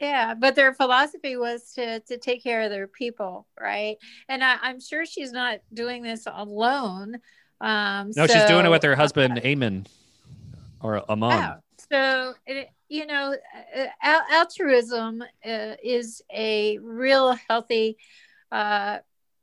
yeah 0.00 0.34
but 0.34 0.56
their 0.56 0.72
philosophy 0.74 1.36
was 1.36 1.72
to 1.74 2.00
to 2.00 2.18
take 2.18 2.42
care 2.42 2.62
of 2.62 2.70
their 2.70 2.88
people 2.88 3.46
right 3.60 3.96
and 4.28 4.42
I, 4.42 4.56
i'm 4.62 4.80
sure 4.80 5.06
she's 5.06 5.30
not 5.30 5.60
doing 5.72 6.02
this 6.02 6.26
alone 6.26 7.20
um 7.60 8.10
No, 8.16 8.26
she's 8.26 8.44
doing 8.46 8.66
it 8.66 8.70
with 8.70 8.82
her 8.82 8.96
husband, 8.96 9.40
Eamon, 9.44 9.86
or 10.80 11.08
Amon. 11.08 11.30
Yeah. 11.30 11.54
So, 11.90 12.34
it, 12.46 12.68
you 12.88 13.06
know, 13.06 13.36
uh, 13.76 13.86
al- 14.02 14.26
altruism 14.32 15.22
uh, 15.22 15.74
is 15.82 16.20
a 16.34 16.78
real 16.78 17.38
healthy, 17.48 17.96
uh, 18.52 18.98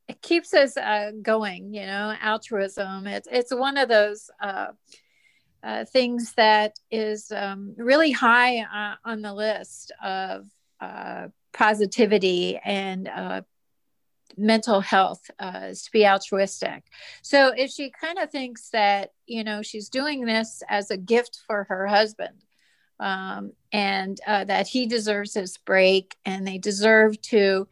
it 0.07 0.21
keeps 0.21 0.53
us 0.53 0.77
uh, 0.77 1.11
going, 1.21 1.73
you 1.73 1.85
know, 1.85 2.13
altruism. 2.21 3.07
It's, 3.07 3.27
it's 3.31 3.53
one 3.53 3.77
of 3.77 3.87
those 3.87 4.29
uh, 4.41 4.67
uh, 5.63 5.85
things 5.85 6.33
that 6.33 6.77
is 6.89 7.31
um, 7.31 7.75
really 7.77 8.11
high 8.11 8.59
uh, 8.59 8.95
on 9.05 9.21
the 9.21 9.33
list 9.33 9.91
of 10.03 10.47
uh, 10.79 11.27
positivity 11.53 12.57
and 12.63 13.07
uh, 13.07 13.41
mental 14.37 14.81
health 14.81 15.29
uh, 15.39 15.67
is 15.69 15.83
to 15.83 15.91
be 15.91 16.05
altruistic. 16.05 16.83
So 17.21 17.53
if 17.55 17.71
she 17.71 17.91
kind 17.91 18.17
of 18.17 18.31
thinks 18.31 18.69
that, 18.69 19.11
you 19.25 19.43
know, 19.43 19.61
she's 19.61 19.89
doing 19.89 20.25
this 20.25 20.63
as 20.69 20.89
a 20.89 20.97
gift 20.97 21.39
for 21.45 21.65
her 21.65 21.87
husband 21.87 22.43
um, 22.99 23.53
and 23.71 24.19
uh, 24.25 24.45
that 24.45 24.67
he 24.67 24.85
deserves 24.85 25.33
his 25.33 25.57
break 25.57 26.15
and 26.25 26.47
they 26.47 26.57
deserve 26.57 27.21
to 27.23 27.67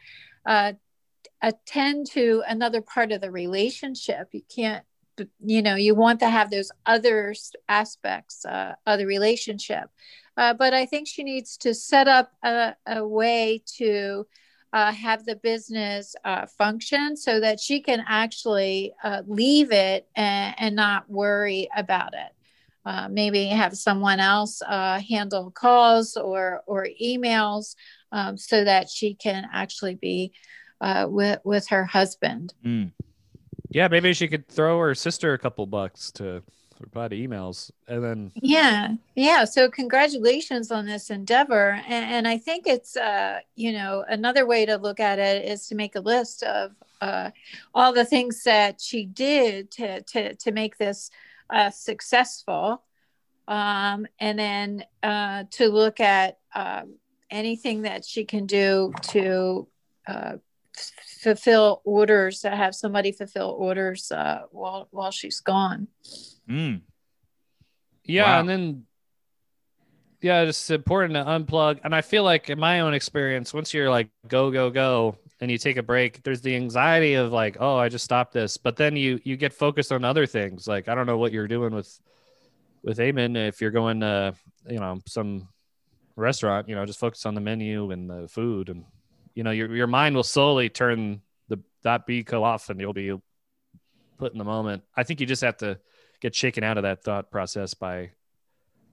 uh, 0.45 0.73
attend 1.41 2.07
to 2.11 2.43
another 2.47 2.81
part 2.81 3.11
of 3.11 3.21
the 3.21 3.31
relationship, 3.31 4.29
you 4.31 4.41
can't, 4.53 4.83
you 5.43 5.61
know, 5.61 5.75
you 5.75 5.95
want 5.95 6.19
to 6.19 6.29
have 6.29 6.49
those 6.49 6.71
other 6.85 7.33
aspects 7.67 8.45
uh, 8.45 8.73
of 8.85 8.99
the 8.99 9.05
relationship. 9.05 9.89
Uh, 10.37 10.53
but 10.53 10.73
I 10.73 10.85
think 10.85 11.07
she 11.07 11.23
needs 11.23 11.57
to 11.57 11.73
set 11.73 12.07
up 12.07 12.31
a, 12.43 12.75
a 12.85 13.05
way 13.05 13.61
to 13.77 14.25
uh, 14.71 14.91
have 14.91 15.25
the 15.25 15.35
business 15.35 16.15
uh, 16.23 16.45
function 16.45 17.17
so 17.17 17.39
that 17.39 17.59
she 17.59 17.81
can 17.81 18.03
actually 18.07 18.93
uh, 19.03 19.23
leave 19.27 19.71
it 19.71 20.07
and, 20.15 20.55
and 20.57 20.75
not 20.75 21.09
worry 21.09 21.67
about 21.75 22.13
it. 22.13 22.31
Uh, 22.85 23.09
maybe 23.09 23.45
have 23.45 23.75
someone 23.75 24.19
else 24.19 24.61
handle 24.65 25.51
calls 25.51 26.15
or 26.15 26.63
or 26.65 26.87
emails 27.01 27.75
um, 28.11 28.37
so 28.37 28.63
that 28.63 28.89
she 28.89 29.13
can 29.13 29.45
actually 29.53 29.95
be 29.95 30.31
uh, 30.81 31.07
with 31.09 31.39
with 31.43 31.67
her 31.69 31.85
husband. 31.85 32.53
Mm. 32.65 32.91
Yeah, 33.69 33.87
maybe 33.87 34.13
she 34.13 34.27
could 34.27 34.47
throw 34.47 34.79
her 34.79 34.95
sister 34.95 35.33
a 35.33 35.37
couple 35.37 35.65
bucks 35.67 36.11
to 36.13 36.41
reply 36.79 37.07
to 37.07 37.15
emails, 37.15 37.71
and 37.87 38.03
then 38.03 38.31
Yeah, 38.35 38.95
yeah. 39.15 39.45
So 39.45 39.69
congratulations 39.69 40.71
on 40.71 40.85
this 40.85 41.09
endeavor, 41.09 41.81
and, 41.87 42.05
and 42.11 42.27
I 42.27 42.37
think 42.37 42.67
it's 42.67 42.95
uh, 42.95 43.39
you 43.55 43.73
know 43.73 44.03
another 44.07 44.45
way 44.45 44.65
to 44.65 44.77
look 44.77 44.99
at 44.99 45.19
it 45.19 45.45
is 45.45 45.67
to 45.67 45.75
make 45.75 45.95
a 45.95 45.99
list 45.99 46.43
of 46.43 46.71
uh, 47.01 47.31
all 47.73 47.93
the 47.93 48.05
things 48.05 48.43
that 48.43 48.81
she 48.81 49.05
did 49.05 49.71
to 49.71 50.01
to 50.03 50.35
to 50.35 50.51
make 50.51 50.77
this 50.77 51.11
uh, 51.49 51.69
successful, 51.69 52.83
um, 53.47 54.07
and 54.19 54.39
then 54.39 54.85
uh, 55.03 55.43
to 55.51 55.69
look 55.69 55.99
at 55.99 56.39
um, 56.55 56.95
anything 57.29 57.83
that 57.83 58.05
she 58.05 58.25
can 58.25 58.45
do 58.45 58.93
to 59.01 59.67
uh, 60.07 60.37
f- 60.79 60.91
fulfill 61.21 61.81
orders 61.83 62.39
to 62.41 62.49
have 62.49 62.73
somebody 62.73 63.11
fulfill 63.11 63.49
orders 63.57 64.11
uh, 64.11 64.43
while 64.51 64.87
while 64.91 65.11
she's 65.11 65.39
gone. 65.41 65.87
Mm. 66.49 66.81
Yeah, 68.05 68.23
Wow. 68.23 68.39
and 68.39 68.49
then 68.49 68.85
yeah, 70.21 70.41
it's 70.41 70.69
important 70.69 71.13
to 71.13 71.23
unplug. 71.23 71.79
And 71.83 71.95
I 71.95 72.01
feel 72.01 72.23
like 72.23 72.49
in 72.49 72.59
my 72.59 72.81
own 72.81 72.93
experience, 72.93 73.53
once 73.53 73.73
you're 73.73 73.89
like 73.89 74.09
go 74.27 74.51
go 74.51 74.69
go 74.69 75.15
and 75.39 75.49
you 75.49 75.57
take 75.57 75.77
a 75.77 75.83
break, 75.83 76.21
there's 76.23 76.41
the 76.41 76.55
anxiety 76.55 77.13
of 77.13 77.31
like, 77.31 77.57
oh, 77.59 77.77
I 77.77 77.87
just 77.87 78.03
stopped 78.03 78.33
this. 78.33 78.57
But 78.57 78.75
then 78.75 78.95
you 78.95 79.19
you 79.23 79.37
get 79.37 79.53
focused 79.53 79.91
on 79.91 80.03
other 80.03 80.25
things. 80.25 80.67
Like 80.67 80.87
I 80.89 80.95
don't 80.95 81.05
know 81.05 81.17
what 81.17 81.31
you're 81.31 81.47
doing 81.47 81.73
with 81.73 81.99
with 82.83 82.97
Eamon 82.97 83.35
if 83.47 83.61
you're 83.61 83.71
going 83.71 83.99
to 84.01 84.33
you 84.69 84.79
know 84.79 84.99
some 85.05 85.47
restaurant, 86.15 86.67
you 86.67 86.75
know, 86.75 86.85
just 86.85 86.99
focus 86.99 87.25
on 87.25 87.33
the 87.33 87.41
menu 87.41 87.91
and 87.91 88.09
the 88.09 88.27
food, 88.27 88.67
and 88.69 88.83
you 89.39 89.43
know 89.43 89.51
your 89.51 89.73
your 89.73 89.87
mind 89.87 90.17
will 90.17 90.23
slowly 90.23 90.67
turn 90.67 91.21
the 91.47 91.59
that 91.83 92.05
beat 92.05 92.33
off, 92.33 92.69
and 92.69 92.77
you'll 92.81 92.91
be 92.91 93.17
put 94.17 94.33
in 94.33 94.37
the 94.37 94.43
moment. 94.43 94.83
I 94.97 95.03
think 95.03 95.21
you 95.21 95.25
just 95.25 95.43
have 95.43 95.55
to 95.59 95.79
get 96.19 96.35
shaken 96.35 96.61
out 96.61 96.75
of 96.77 96.83
that 96.83 97.05
thought 97.05 97.31
process 97.31 97.73
by 97.73 98.11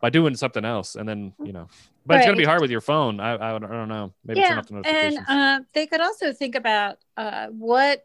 by 0.00 0.10
doing 0.10 0.36
something 0.36 0.64
else 0.64 0.94
and 0.94 1.08
then 1.08 1.32
you 1.44 1.52
know 1.52 1.66
but 2.04 2.18
it's 2.18 2.26
gonna 2.26 2.36
be 2.36 2.44
hard 2.44 2.60
with 2.60 2.70
your 2.70 2.82
phone 2.82 3.18
i, 3.18 3.32
I, 3.32 3.58
don't- 3.58 3.88
know 3.88 4.12
maybe 4.24 4.42
turn 4.42 4.52
yeah, 4.52 4.58
off 4.58 4.66
the 4.66 4.84
and 4.86 5.18
uh, 5.26 5.60
they 5.72 5.86
could 5.86 6.02
also 6.02 6.32
think 6.32 6.54
about 6.54 6.98
uh, 7.16 7.46
what 7.46 8.04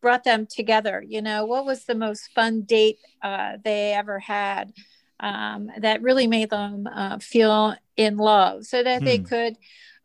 brought 0.00 0.24
them 0.24 0.46
together. 0.46 1.02
You 1.06 1.22
know, 1.22 1.44
what 1.46 1.64
was 1.64 1.84
the 1.84 1.94
most 1.94 2.30
fun 2.34 2.62
date 2.62 2.98
uh, 3.22 3.56
they 3.62 3.92
ever 3.92 4.18
had 4.18 4.72
um, 5.20 5.70
that 5.78 6.02
really 6.02 6.26
made 6.26 6.50
them 6.50 6.86
uh, 6.86 7.18
feel 7.18 7.74
in 7.96 8.16
love, 8.16 8.64
so 8.64 8.82
that 8.82 9.04
they 9.04 9.18
Hmm. 9.18 9.24
could 9.24 9.56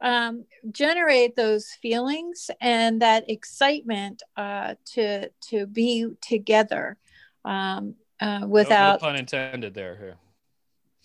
um, 0.01 0.45
generate 0.71 1.35
those 1.35 1.69
feelings 1.81 2.51
and 2.61 3.01
that 3.01 3.29
excitement 3.29 4.21
uh, 4.35 4.75
to 4.93 5.29
to 5.49 5.65
be 5.65 6.07
together 6.21 6.97
um, 7.45 7.95
uh, 8.19 8.39
No- 8.39 8.39
no 8.39 8.47
without 8.47 8.99
pun 8.99 9.15
intended 9.15 9.73
there 9.73 9.95
here 9.95 10.17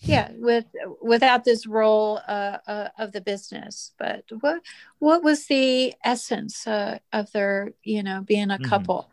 yeah 0.05 0.31
with 0.35 0.65
without 1.01 1.43
this 1.45 1.65
role 1.65 2.19
uh, 2.27 2.57
uh, 2.67 2.89
of 2.97 3.11
the 3.13 3.21
business 3.21 3.93
but 3.97 4.23
what 4.41 4.61
what 4.99 5.23
was 5.23 5.45
the 5.47 5.93
essence 6.03 6.67
uh, 6.67 6.99
of 7.13 7.31
their 7.31 7.73
you 7.83 8.03
know 8.03 8.21
being 8.21 8.51
a 8.51 8.57
Mhm. 8.59 8.69
couple 8.69 9.09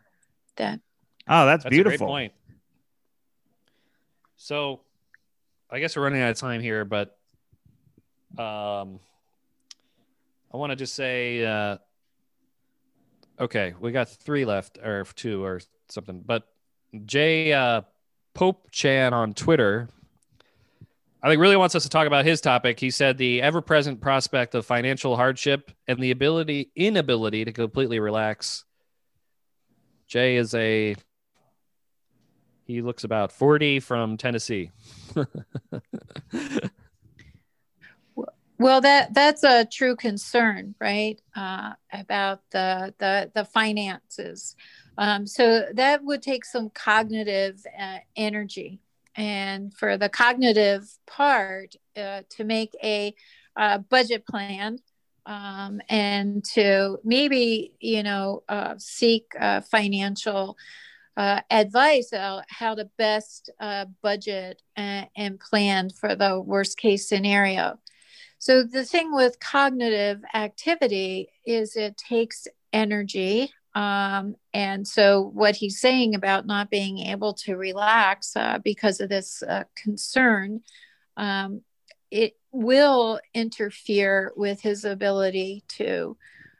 that 0.57 0.79
Oh, 1.27 1.45
that's, 1.45 1.63
that's 1.63 1.73
beautiful. 1.73 1.93
a 1.95 1.97
great 1.97 2.05
point 2.07 2.33
so 4.35 4.81
i 5.69 5.79
guess 5.79 5.95
we're 5.95 6.03
running 6.03 6.21
out 6.21 6.31
of 6.31 6.37
time 6.37 6.61
here 6.61 6.83
but 6.83 7.17
um 8.37 8.99
i 10.53 10.57
want 10.57 10.71
to 10.71 10.75
just 10.75 10.95
say 10.95 11.43
uh 11.45 11.77
okay 13.39 13.73
we 13.79 13.91
got 13.91 14.09
three 14.09 14.45
left 14.45 14.77
or 14.77 15.05
two 15.15 15.43
or 15.43 15.61
something 15.89 16.21
but 16.25 16.47
jay 17.05 17.53
uh 17.53 17.81
pope 18.33 18.67
chan 18.71 19.13
on 19.13 19.33
twitter 19.33 19.87
I 21.23 21.29
think 21.29 21.39
really 21.39 21.55
wants 21.55 21.75
us 21.75 21.83
to 21.83 21.89
talk 21.89 22.07
about 22.07 22.25
his 22.25 22.41
topic. 22.41 22.79
He 22.79 22.89
said 22.89 23.17
the 23.17 23.43
ever-present 23.43 24.01
prospect 24.01 24.55
of 24.55 24.65
financial 24.65 25.15
hardship 25.15 25.71
and 25.87 25.99
the 25.99 26.09
ability 26.09 26.71
inability 26.75 27.45
to 27.45 27.51
completely 27.51 27.99
relax. 27.99 28.65
Jay 30.07 30.35
is 30.35 30.55
a 30.55 30.95
he 32.65 32.81
looks 32.81 33.03
about 33.03 33.31
40 33.31 33.81
from 33.81 34.17
Tennessee. 34.17 34.71
well 38.61 38.81
that 38.81 39.13
that's 39.13 39.43
a 39.43 39.65
true 39.65 39.95
concern 39.95 40.75
right? 40.79 41.19
Uh, 41.35 41.73
about 41.91 42.41
the 42.51 42.93
the 42.99 43.31
the 43.33 43.45
finances. 43.45 44.55
Um, 44.97 45.25
so 45.25 45.65
that 45.73 46.03
would 46.03 46.21
take 46.21 46.45
some 46.45 46.69
cognitive 46.69 47.63
uh, 47.79 47.99
energy. 48.15 48.79
And 49.15 49.73
for 49.73 49.97
the 49.97 50.09
cognitive 50.09 50.87
part 51.05 51.75
uh, 51.97 52.21
to 52.29 52.43
make 52.43 52.75
a 52.83 53.13
uh, 53.55 53.79
budget 53.79 54.25
plan 54.25 54.79
um, 55.25 55.81
and 55.89 56.43
to 56.53 56.97
maybe 57.03 57.73
you 57.79 58.03
know 58.03 58.43
uh, 58.47 58.75
seek 58.77 59.33
uh, 59.39 59.61
financial 59.61 60.57
uh, 61.17 61.41
advice 61.49 62.13
on 62.13 62.43
how 62.47 62.73
to 62.73 62.89
best 62.97 63.49
uh, 63.59 63.85
budget 64.01 64.61
and, 64.75 65.07
and 65.15 65.39
plan 65.39 65.89
for 65.89 66.15
the 66.15 66.39
worst 66.39 66.77
case 66.77 67.07
scenario 67.07 67.77
so 68.41 68.63
the 68.63 68.83
thing 68.83 69.13
with 69.13 69.39
cognitive 69.39 70.19
activity 70.33 71.29
is 71.45 71.75
it 71.75 71.95
takes 71.97 72.47
energy 72.73 73.51
um, 73.75 74.35
and 74.53 74.85
so 74.85 75.31
what 75.33 75.55
he's 75.55 75.79
saying 75.79 76.15
about 76.15 76.45
not 76.45 76.69
being 76.69 76.97
able 76.97 77.33
to 77.33 77.55
relax 77.55 78.35
uh, 78.35 78.57
because 78.63 78.99
of 78.99 79.09
this 79.09 79.43
uh, 79.43 79.63
concern 79.75 80.61
um, 81.17 81.61
it 82.09 82.35
will 82.51 83.19
interfere 83.33 84.33
with 84.35 84.61
his 84.61 84.83
ability 84.83 85.63
to 85.69 86.17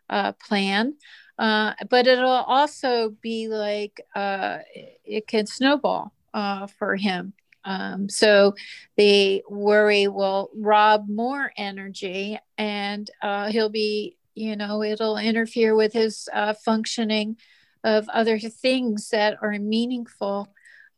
uh, 0.09 0.31
plan. 0.33 0.95
Uh, 1.37 1.73
but 1.89 2.07
it'll 2.07 2.29
also 2.29 3.15
be 3.21 3.47
like 3.47 3.99
uh, 4.15 4.59
it 5.03 5.27
can 5.27 5.47
snowball 5.47 6.13
uh, 6.33 6.67
for 6.67 6.95
him. 6.95 7.33
Um, 7.63 8.09
so 8.09 8.55
the 8.97 9.43
worry 9.49 10.07
will 10.07 10.49
rob 10.55 11.07
more 11.07 11.51
energy 11.57 12.39
and 12.57 13.09
uh, 13.21 13.51
he'll 13.51 13.69
be, 13.69 14.17
you 14.35 14.55
know, 14.55 14.83
it'll 14.83 15.17
interfere 15.17 15.75
with 15.75 15.93
his 15.93 16.27
uh, 16.33 16.53
functioning 16.53 17.37
of 17.83 18.07
other 18.09 18.39
things 18.39 19.09
that 19.09 19.37
are 19.41 19.51
meaningful. 19.59 20.47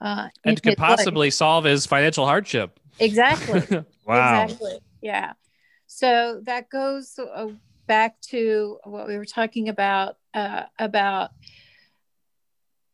Uh, 0.01 0.27
and 0.45 0.61
could 0.61 0.71
his 0.71 0.79
life. 0.79 0.97
possibly 0.97 1.29
solve 1.31 1.63
his 1.63 1.85
financial 1.85 2.25
hardship. 2.25 2.79
Exactly. 2.99 3.85
Wow. 4.05 4.43
Exactly. 4.43 4.79
Yeah. 5.01 5.31
So 5.87 6.41
that 6.43 6.69
goes 6.69 7.17
uh, 7.17 7.47
back 7.87 8.19
to 8.29 8.79
what 8.83 9.07
we 9.07 9.17
were 9.17 9.25
talking 9.25 9.69
about 9.69 10.17
uh, 10.33 10.63
about 10.77 11.31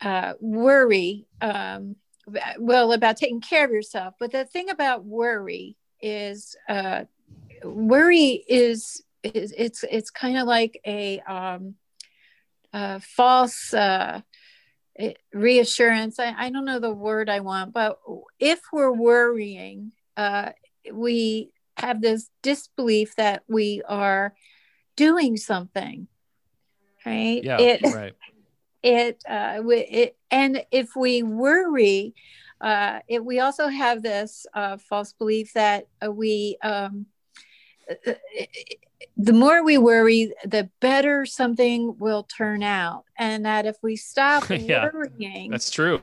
uh, 0.01 0.33
worry. 0.39 1.25
Um, 1.41 1.95
well, 2.59 2.93
about 2.93 3.17
taking 3.17 3.41
care 3.41 3.65
of 3.65 3.71
yourself. 3.71 4.15
But 4.19 4.31
the 4.31 4.45
thing 4.45 4.69
about 4.69 5.05
worry 5.05 5.75
is, 6.01 6.55
uh, 6.67 7.05
worry 7.63 8.43
is, 8.47 9.03
is 9.23 9.53
it's 9.57 9.83
it's 9.89 10.09
kind 10.09 10.37
of 10.37 10.47
like 10.47 10.79
a 10.85 11.19
um, 11.21 11.75
uh, 12.73 12.99
false. 13.01 13.73
Uh, 13.73 14.21
reassurance 15.33 16.19
I, 16.19 16.33
I 16.37 16.49
don't 16.49 16.65
know 16.65 16.79
the 16.79 16.91
word 16.91 17.29
i 17.29 17.39
want 17.39 17.71
but 17.71 17.99
if 18.37 18.59
we're 18.73 18.91
worrying 18.91 19.93
uh, 20.17 20.49
we 20.91 21.51
have 21.77 22.01
this 22.01 22.29
disbelief 22.43 23.15
that 23.15 23.43
we 23.47 23.81
are 23.87 24.33
doing 24.97 25.37
something 25.37 26.07
right 27.05 27.41
Yeah, 27.43 27.61
it 27.61 27.81
right. 27.81 28.13
it 28.83 29.23
uh 29.27 29.59
we, 29.63 29.77
it 29.77 30.17
and 30.31 30.63
if 30.71 30.95
we 30.95 31.23
worry 31.23 32.13
uh 32.61 32.99
it, 33.07 33.23
we 33.23 33.39
also 33.39 33.67
have 33.67 34.01
this 34.01 34.45
uh 34.53 34.77
false 34.77 35.13
belief 35.13 35.53
that 35.53 35.87
uh, 36.05 36.11
we 36.11 36.57
um 36.63 37.05
uh, 37.89 38.13
the 39.17 39.33
more 39.33 39.63
we 39.63 39.77
worry 39.77 40.33
the 40.45 40.69
better 40.79 41.25
something 41.25 41.97
will 41.97 42.23
turn 42.23 42.63
out 42.63 43.03
and 43.17 43.45
that 43.45 43.65
if 43.65 43.75
we 43.81 43.95
stop 43.95 44.49
Yeah, 44.49 44.89
worrying 44.93 45.51
That's 45.51 45.69
true. 45.69 46.01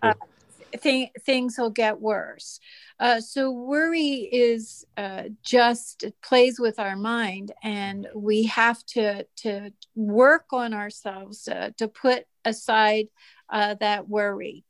Th- 0.83 1.11
things 1.25 1.57
will 1.59 1.71
get 1.71 2.01
worse. 2.01 2.61
Uh, 2.99 3.21
so 3.21 3.51
worry 3.51 4.29
is 4.33 4.85
uh, 4.97 5.25
just 5.43 6.05
plays 6.23 6.59
with 6.59 6.79
our 6.79 6.97
mind, 6.97 7.53
and 7.63 8.09
we 8.15 8.45
have 8.45 8.85
to 8.87 9.27
to 9.37 9.73
work 9.95 10.47
on 10.53 10.73
ourselves 10.75 11.49
uh, 11.49 11.71
to 11.79 11.89
put 11.89 12.25
aside 12.45 13.09
uh, 13.51 13.75
that 13.81 14.09
worry. 14.09 14.65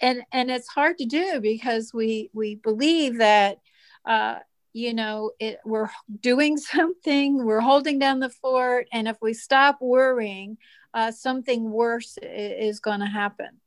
And 0.00 0.22
and 0.32 0.50
it's 0.50 0.68
hard 0.68 0.98
to 0.98 1.06
do 1.06 1.40
because 1.40 1.92
we 1.92 2.30
we 2.32 2.56
believe 2.56 3.18
that. 3.18 3.58
Uh, 4.04 4.38
you 4.76 4.92
know, 4.92 5.30
it, 5.38 5.60
we're 5.64 5.88
doing 6.20 6.56
something, 6.58 7.44
we're 7.44 7.60
holding 7.60 8.00
down 8.00 8.18
the 8.18 8.28
fort, 8.28 8.88
and 8.92 9.06
if 9.06 9.16
we 9.22 9.32
stop 9.32 9.78
worrying, 9.80 10.58
uh, 10.92 11.12
something 11.12 11.70
worse 11.70 12.18
is 12.20 12.80
going 12.80 13.00
to 13.00 13.06
happen. 13.06 13.60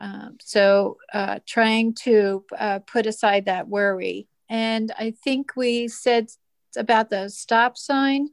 Um, 0.00 0.38
so 0.40 0.96
uh, 1.12 1.40
trying 1.46 1.94
to 2.04 2.44
uh, 2.58 2.78
put 2.80 3.06
aside 3.06 3.44
that 3.46 3.68
worry. 3.68 4.28
And 4.48 4.92
I 4.98 5.12
think 5.22 5.52
we 5.56 5.88
said 5.88 6.30
about 6.76 7.10
the 7.10 7.28
stop 7.28 7.76
sign. 7.76 8.28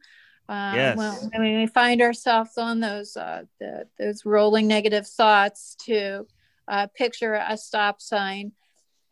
Uh, 0.49 0.71
Yes. 0.75 0.97
Well, 0.97 1.29
I 1.35 1.39
mean, 1.39 1.59
we 1.59 1.67
find 1.67 2.01
ourselves 2.01 2.57
on 2.57 2.79
those 2.79 3.17
uh, 3.17 3.43
the, 3.59 3.87
those 3.99 4.25
rolling 4.25 4.67
negative 4.67 5.05
thoughts 5.05 5.75
to 5.85 6.25
uh, 6.69 6.87
picture 6.95 7.33
a 7.33 7.57
stop 7.57 8.01
sign, 8.01 8.53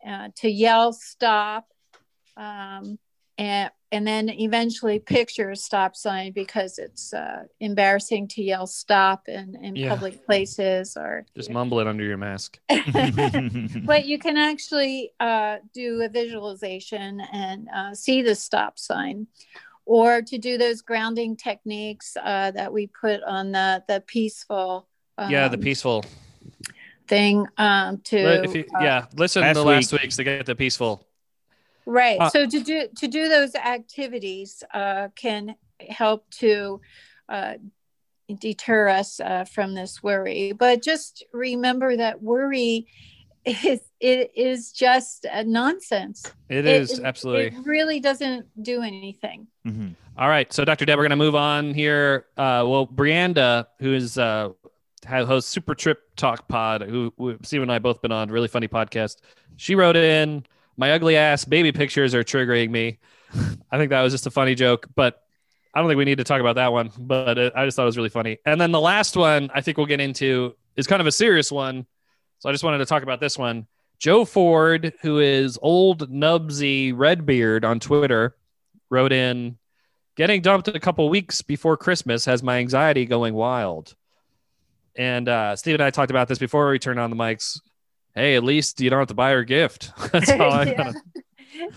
uh, 0.06 0.28
to 0.36 0.48
yell 0.48 0.92
stop, 0.94 1.66
um, 2.38 2.98
and 3.36 3.70
and 3.92 4.06
then 4.06 4.28
eventually 4.28 4.98
picture 4.98 5.50
a 5.50 5.56
stop 5.56 5.94
sign 5.94 6.32
because 6.32 6.78
it's 6.78 7.14
uh, 7.14 7.44
embarrassing 7.60 8.26
to 8.28 8.42
yell 8.42 8.66
stop 8.66 9.28
in, 9.28 9.56
in 9.62 9.76
Yeah. 9.76 9.88
public 9.90 10.24
places 10.26 10.96
or 10.96 11.24
Just 11.36 11.50
mumble 11.50 11.78
it 11.80 11.86
under 11.86 12.04
your 12.04 12.16
mask. 12.16 12.58
but 12.68 14.06
you 14.06 14.18
can 14.18 14.36
actually 14.36 15.12
uh, 15.20 15.58
do 15.72 16.02
a 16.02 16.08
visualization 16.08 17.20
and 17.32 17.68
uh, 17.74 17.94
see 17.94 18.22
the 18.22 18.34
stop 18.34 18.78
sign 18.78 19.26
or 19.84 20.20
to 20.20 20.36
do 20.36 20.58
those 20.58 20.82
grounding 20.82 21.36
techniques 21.36 22.16
uh, 22.22 22.50
that 22.50 22.72
we 22.72 22.88
put 22.88 23.22
on 23.22 23.52
the 23.52 23.82
the 23.86 24.00
peaceful 24.06 24.88
yeah, 25.18 25.48
the 25.48 25.56
um, 25.56 25.62
peaceful. 25.62 26.04
thing 27.08 27.46
um, 27.56 27.98
to 28.04 28.44
if 28.44 28.54
you, 28.54 28.64
uh, 28.74 28.82
yeah, 28.82 29.06
listen 29.16 29.42
last 29.42 29.54
to 29.54 29.60
the 29.60 29.64
last 29.64 29.92
week- 29.92 30.02
weeks 30.02 30.16
to 30.16 30.24
get 30.24 30.44
the 30.44 30.54
peaceful. 30.56 31.05
Right 31.86 32.20
Uh, 32.20 32.28
so 32.30 32.46
to 32.46 32.60
do 32.60 32.88
to 32.96 33.08
do 33.08 33.28
those 33.28 33.54
activities 33.54 34.62
uh, 34.74 35.08
can 35.14 35.54
help 35.88 36.28
to 36.30 36.80
uh, 37.28 37.54
deter 38.40 38.88
us 38.88 39.20
uh, 39.20 39.44
from 39.44 39.74
this 39.74 40.02
worry 40.02 40.52
but 40.52 40.82
just 40.82 41.24
remember 41.32 41.96
that 41.96 42.20
worry 42.22 42.86
is 43.44 43.80
it 44.00 44.32
is 44.34 44.72
just 44.72 45.24
a 45.32 45.44
nonsense 45.44 46.32
It 46.48 46.66
It- 46.66 46.82
is 46.82 46.98
absolutely. 47.00 47.56
it 47.56 47.64
really 47.64 48.00
doesn't 48.00 48.46
do 48.62 48.82
anything 48.82 49.46
Mhm. 49.66 49.94
All 50.18 50.28
right, 50.28 50.50
so 50.50 50.64
Dr. 50.64 50.86
Deb, 50.86 50.96
we're 50.96 51.02
gonna 51.04 51.14
move 51.16 51.34
on 51.34 51.74
here. 51.74 52.24
Uh, 52.38 52.64
well, 52.66 52.86
Brianda, 52.86 53.66
who 53.78 53.92
is 53.92 54.16
uh, 54.16 54.48
hosts 55.06 55.50
Super 55.50 55.74
Trip 55.74 55.98
Talk 56.16 56.48
Pod, 56.48 56.80
who, 56.80 57.12
who 57.18 57.36
Steve 57.42 57.60
and 57.60 57.70
I 57.70 57.78
both 57.78 58.00
been 58.00 58.12
on, 58.12 58.30
really 58.30 58.48
funny 58.48 58.66
podcast. 58.66 59.16
She 59.56 59.74
wrote 59.74 59.94
in, 59.94 60.46
"My 60.76 60.92
ugly 60.92 61.16
ass 61.16 61.44
baby 61.44 61.72
pictures 61.72 62.14
are 62.14 62.24
triggering 62.24 62.70
me." 62.70 62.98
I 63.70 63.78
think 63.78 63.90
that 63.90 64.02
was 64.02 64.12
just 64.12 64.26
a 64.26 64.30
funny 64.30 64.54
joke, 64.54 64.86
but 64.94 65.22
I 65.74 65.80
don't 65.80 65.88
think 65.88 65.98
we 65.98 66.04
need 66.04 66.18
to 66.18 66.24
talk 66.24 66.40
about 66.40 66.56
that 66.56 66.72
one. 66.72 66.90
But 66.98 67.38
it, 67.38 67.52
I 67.54 67.64
just 67.64 67.76
thought 67.76 67.82
it 67.82 67.86
was 67.86 67.96
really 67.96 68.08
funny. 68.08 68.38
And 68.46 68.60
then 68.60 68.72
the 68.72 68.80
last 68.80 69.16
one, 69.16 69.50
I 69.54 69.60
think 69.60 69.76
we'll 69.76 69.86
get 69.86 70.00
into, 70.00 70.54
is 70.76 70.86
kind 70.86 71.00
of 71.00 71.06
a 71.06 71.12
serious 71.12 71.52
one. 71.52 71.86
So 72.38 72.48
I 72.48 72.52
just 72.52 72.64
wanted 72.64 72.78
to 72.78 72.86
talk 72.86 73.02
about 73.02 73.20
this 73.20 73.36
one. 73.36 73.66
Joe 73.98 74.24
Ford, 74.24 74.94
who 75.02 75.18
is 75.18 75.58
old 75.60 76.10
Nubsy 76.10 76.92
Redbeard 76.94 77.64
on 77.64 77.80
Twitter, 77.80 78.36
wrote 78.90 79.12
in 79.12 79.58
getting 80.16 80.40
dumped 80.40 80.68
a 80.68 80.80
couple 80.80 81.08
weeks 81.08 81.42
before 81.42 81.76
Christmas 81.76 82.24
has 82.24 82.42
my 82.42 82.58
anxiety 82.58 83.04
going 83.04 83.34
wild. 83.34 83.94
And 84.96 85.28
uh, 85.28 85.56
Steve 85.56 85.74
and 85.74 85.82
I 85.82 85.90
talked 85.90 86.10
about 86.10 86.28
this 86.28 86.38
before 86.38 86.70
we 86.70 86.78
turned 86.78 87.00
on 87.00 87.10
the 87.10 87.16
mics. 87.16 87.60
Hey, 88.16 88.34
at 88.36 88.42
least 88.44 88.80
you 88.80 88.90
don't 88.90 88.98
have 89.00 89.08
to 89.08 89.14
buy 89.14 89.30
her 89.32 89.40
a 89.40 89.46
gift. 89.46 89.92
That's 90.12 90.34
all 90.40 90.52
I 90.52 90.66
yeah. 90.66 90.94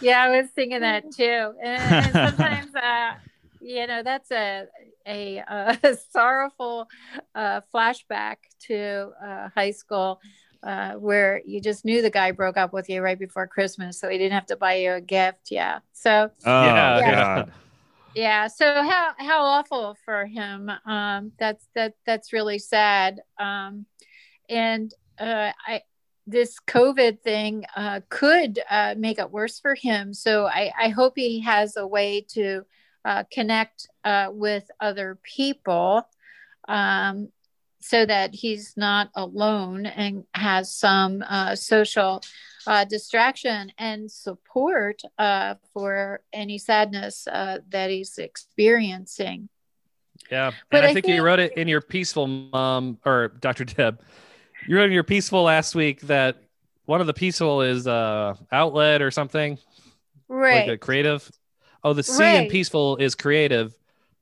yeah, 0.01 0.23
I 0.23 0.41
was 0.41 0.49
thinking 0.51 0.81
that 0.81 1.11
too. 1.11 1.53
And, 1.63 1.95
and 1.99 2.17
sometimes, 2.19 2.73
uh, 2.75 3.13
you 3.59 3.87
know, 3.87 4.03
that's 4.03 4.31
a 4.31 4.65
a, 5.07 5.39
uh 5.41 5.75
sorrowful 6.11 6.87
uh, 7.35 7.61
flashback 7.73 8.37
to 8.67 9.11
uh, 9.23 9.49
high 9.55 9.71
school. 9.71 10.21
Uh, 10.61 10.93
where 10.95 11.41
you 11.45 11.61
just 11.61 11.85
knew 11.85 12.01
the 12.01 12.09
guy 12.09 12.31
broke 12.31 12.57
up 12.57 12.73
with 12.73 12.89
you 12.89 13.01
right 13.01 13.19
before 13.19 13.47
Christmas, 13.47 13.99
so 13.99 14.09
he 14.09 14.17
didn't 14.17 14.33
have 14.33 14.47
to 14.47 14.57
buy 14.57 14.75
you 14.75 14.93
a 14.93 15.01
gift. 15.01 15.51
Yeah. 15.51 15.79
So 15.93 16.31
Oh, 16.45 17.01
Yeah. 17.01 17.43
God. 17.45 17.53
yeah 18.15 18.47
so 18.47 18.65
how 18.83 19.13
how 19.19 19.43
awful 19.43 19.95
for 20.05 20.25
him 20.25 20.69
um 20.85 21.31
that's 21.39 21.67
that 21.75 21.93
that's 22.05 22.33
really 22.33 22.59
sad 22.59 23.21
um 23.39 23.85
and 24.49 24.93
uh 25.19 25.51
i 25.67 25.81
this 26.29 26.59
covid 26.67 27.21
thing 27.21 27.65
uh 27.75 27.99
could 28.09 28.59
uh 28.69 28.95
make 28.97 29.19
it 29.19 29.31
worse 29.31 29.59
for 29.59 29.75
him 29.75 30.13
so 30.13 30.45
i 30.45 30.71
i 30.79 30.89
hope 30.89 31.13
he 31.15 31.39
has 31.39 31.75
a 31.77 31.87
way 31.87 32.21
to 32.21 32.63
uh 33.05 33.23
connect 33.31 33.87
uh 34.03 34.27
with 34.31 34.69
other 34.79 35.17
people 35.23 36.07
um 36.67 37.29
so 37.81 38.05
that 38.05 38.33
he's 38.35 38.75
not 38.75 39.09
alone 39.15 39.85
and 39.85 40.25
has 40.33 40.73
some 40.73 41.23
uh, 41.27 41.55
social 41.55 42.21
uh, 42.67 42.83
distraction 42.85 43.71
and 43.77 44.11
support 44.11 45.01
uh, 45.17 45.55
for 45.73 46.21
any 46.33 46.57
sadness 46.57 47.27
uh, 47.27 47.59
that 47.69 47.89
he's 47.89 48.17
experiencing. 48.17 49.49
Yeah. 50.29 50.51
But 50.69 50.79
and 50.79 50.87
I, 50.87 50.89
I 50.89 50.93
think, 50.93 51.07
you 51.07 51.23
wrote 51.23 51.39
it 51.39 51.57
in 51.57 51.67
your 51.67 51.81
peaceful 51.81 52.27
mom 52.27 52.99
or 53.05 53.29
Dr. 53.39 53.65
Deb. 53.65 54.01
You 54.67 54.77
wrote 54.77 54.85
in 54.85 54.91
your 54.91 55.03
peaceful 55.03 55.43
last 55.43 55.75
week 55.75 56.01
that 56.01 56.37
one 56.85 57.01
of 57.01 57.07
the 57.07 57.13
peaceful 57.13 57.61
is 57.61 57.87
uh 57.87 58.35
outlet 58.51 59.01
or 59.01 59.11
something. 59.11 59.57
Right. 60.27 60.67
Like 60.67 60.75
a 60.75 60.77
creative. 60.77 61.29
Oh, 61.83 61.93
the 61.93 62.03
C 62.03 62.23
in 62.23 62.49
peaceful 62.49 62.97
is 62.97 63.15
creative. 63.15 63.73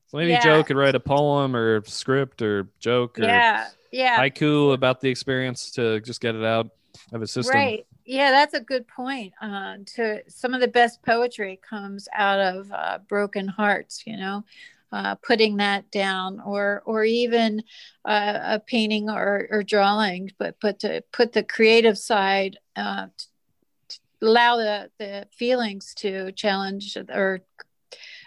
So 0.07 0.17
maybe 0.17 0.31
Yeah. 0.31 0.43
Joe 0.43 0.63
could 0.63 0.77
write 0.77 0.95
a 0.95 0.99
poem 0.99 1.55
or 1.55 1.83
script 1.85 2.41
or 2.41 2.67
joke 2.79 3.19
or 3.19 3.23
yeah. 3.23 3.67
Yeah. 3.91 4.17
haiku 4.19 4.73
about 4.73 5.01
the 5.01 5.09
experience 5.09 5.71
to 5.71 5.99
just 6.01 6.21
get 6.21 6.35
it 6.35 6.43
out 6.43 6.69
of 7.11 7.21
his 7.21 7.31
system. 7.31 7.55
Right. 7.55 7.85
Yeah, 8.05 8.31
that's 8.31 8.53
a 8.53 8.61
good 8.61 8.87
point. 8.87 9.33
Uh, 9.41 9.77
to 9.95 10.21
some 10.29 10.53
of 10.53 10.61
the 10.61 10.67
best 10.69 11.01
poetry 11.03 11.59
comes 11.61 12.07
out 12.13 12.39
of 12.39 12.71
uh, 12.71 12.99
broken 13.09 13.49
hearts. 13.49 14.03
You 14.05 14.15
know, 14.15 14.45
uh, 14.91 15.15
putting 15.15 15.57
that 15.57 15.91
down, 15.91 16.39
or 16.45 16.81
or 16.85 17.03
even 17.03 17.63
uh, 18.05 18.39
a 18.43 18.59
painting 18.59 19.09
or, 19.09 19.47
or 19.51 19.63
drawing, 19.63 20.31
but 20.37 20.55
but 20.61 20.79
to 20.79 21.03
put 21.11 21.33
the 21.33 21.43
creative 21.43 21.97
side, 21.97 22.57
uh, 22.75 23.07
allow 24.21 24.57
the 24.57 24.89
the 24.97 25.27
feelings 25.31 25.93
to 25.95 26.31
challenge 26.31 26.97
or 27.09 27.41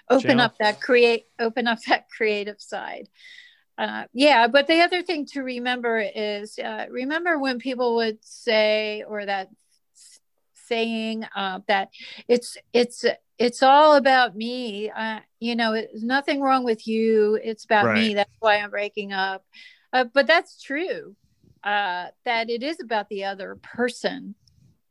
open 0.09 0.29
Channel. 0.29 0.45
up 0.45 0.59
that 0.59 0.81
create 0.81 1.27
open 1.39 1.67
up 1.67 1.79
that 1.89 2.09
creative 2.11 2.61
side. 2.61 3.09
Uh, 3.79 4.05
yeah, 4.13 4.47
but 4.47 4.67
the 4.67 4.83
other 4.83 5.03
thing 5.03 5.25
to 5.25 5.41
remember 5.41 6.05
is 6.15 6.59
uh, 6.59 6.85
remember 6.91 7.39
when 7.39 7.59
people 7.59 7.97
would 7.97 8.19
say, 8.23 9.03
or 9.09 9.25
that 9.25 9.49
saying 10.55 11.25
uh, 11.35 11.61
that 11.67 11.89
it's 12.29 12.59
it's 12.73 13.05
it's 13.41 13.63
all 13.63 13.97
about 13.97 14.37
me. 14.37 14.91
Uh, 14.91 15.21
you 15.41 15.57
know, 15.57 15.73
it's 15.73 16.03
nothing 16.03 16.43
wrong 16.43 16.63
with 16.63 16.87
you. 16.87 17.41
It's 17.43 17.65
about 17.65 17.87
me. 17.95 18.13
That's 18.15 18.31
why 18.39 18.59
I'm 18.59 18.69
breaking 18.69 19.15
up. 19.15 19.45
Uh, 19.95 20.05
but 20.05 20.27
that's 20.27 20.63
true. 20.63 21.17
Uh, 21.65 22.09
that 22.27 22.51
it 22.51 22.63
is 22.63 22.81
about 22.81 23.09
the 23.09 23.25
other 23.25 23.59
person, 23.63 24.35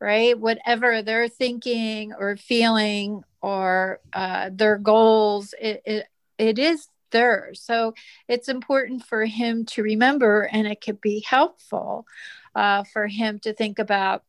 right? 0.02 0.38
Whatever 0.38 1.04
they're 1.04 1.28
thinking 1.28 2.12
or 2.12 2.38
feeling 2.38 3.22
or 3.40 4.00
uh, 4.14 4.50
their 4.52 4.80
goals, 4.80 5.54
it, 5.62 5.84
it 5.86 6.08
it 6.40 6.58
is 6.58 6.88
theirs. 7.12 7.62
So 7.62 7.94
it's 8.28 8.50
important 8.50 9.06
for 9.06 9.26
him 9.26 9.66
to 9.68 9.84
remember, 9.84 10.50
and 10.52 10.66
it 10.66 10.82
could 10.82 11.02
be 11.02 11.24
helpful 11.28 12.08
uh, 12.56 12.84
for 12.84 13.06
him 13.06 13.40
to 13.42 13.54
think 13.54 13.78
about, 13.78 14.24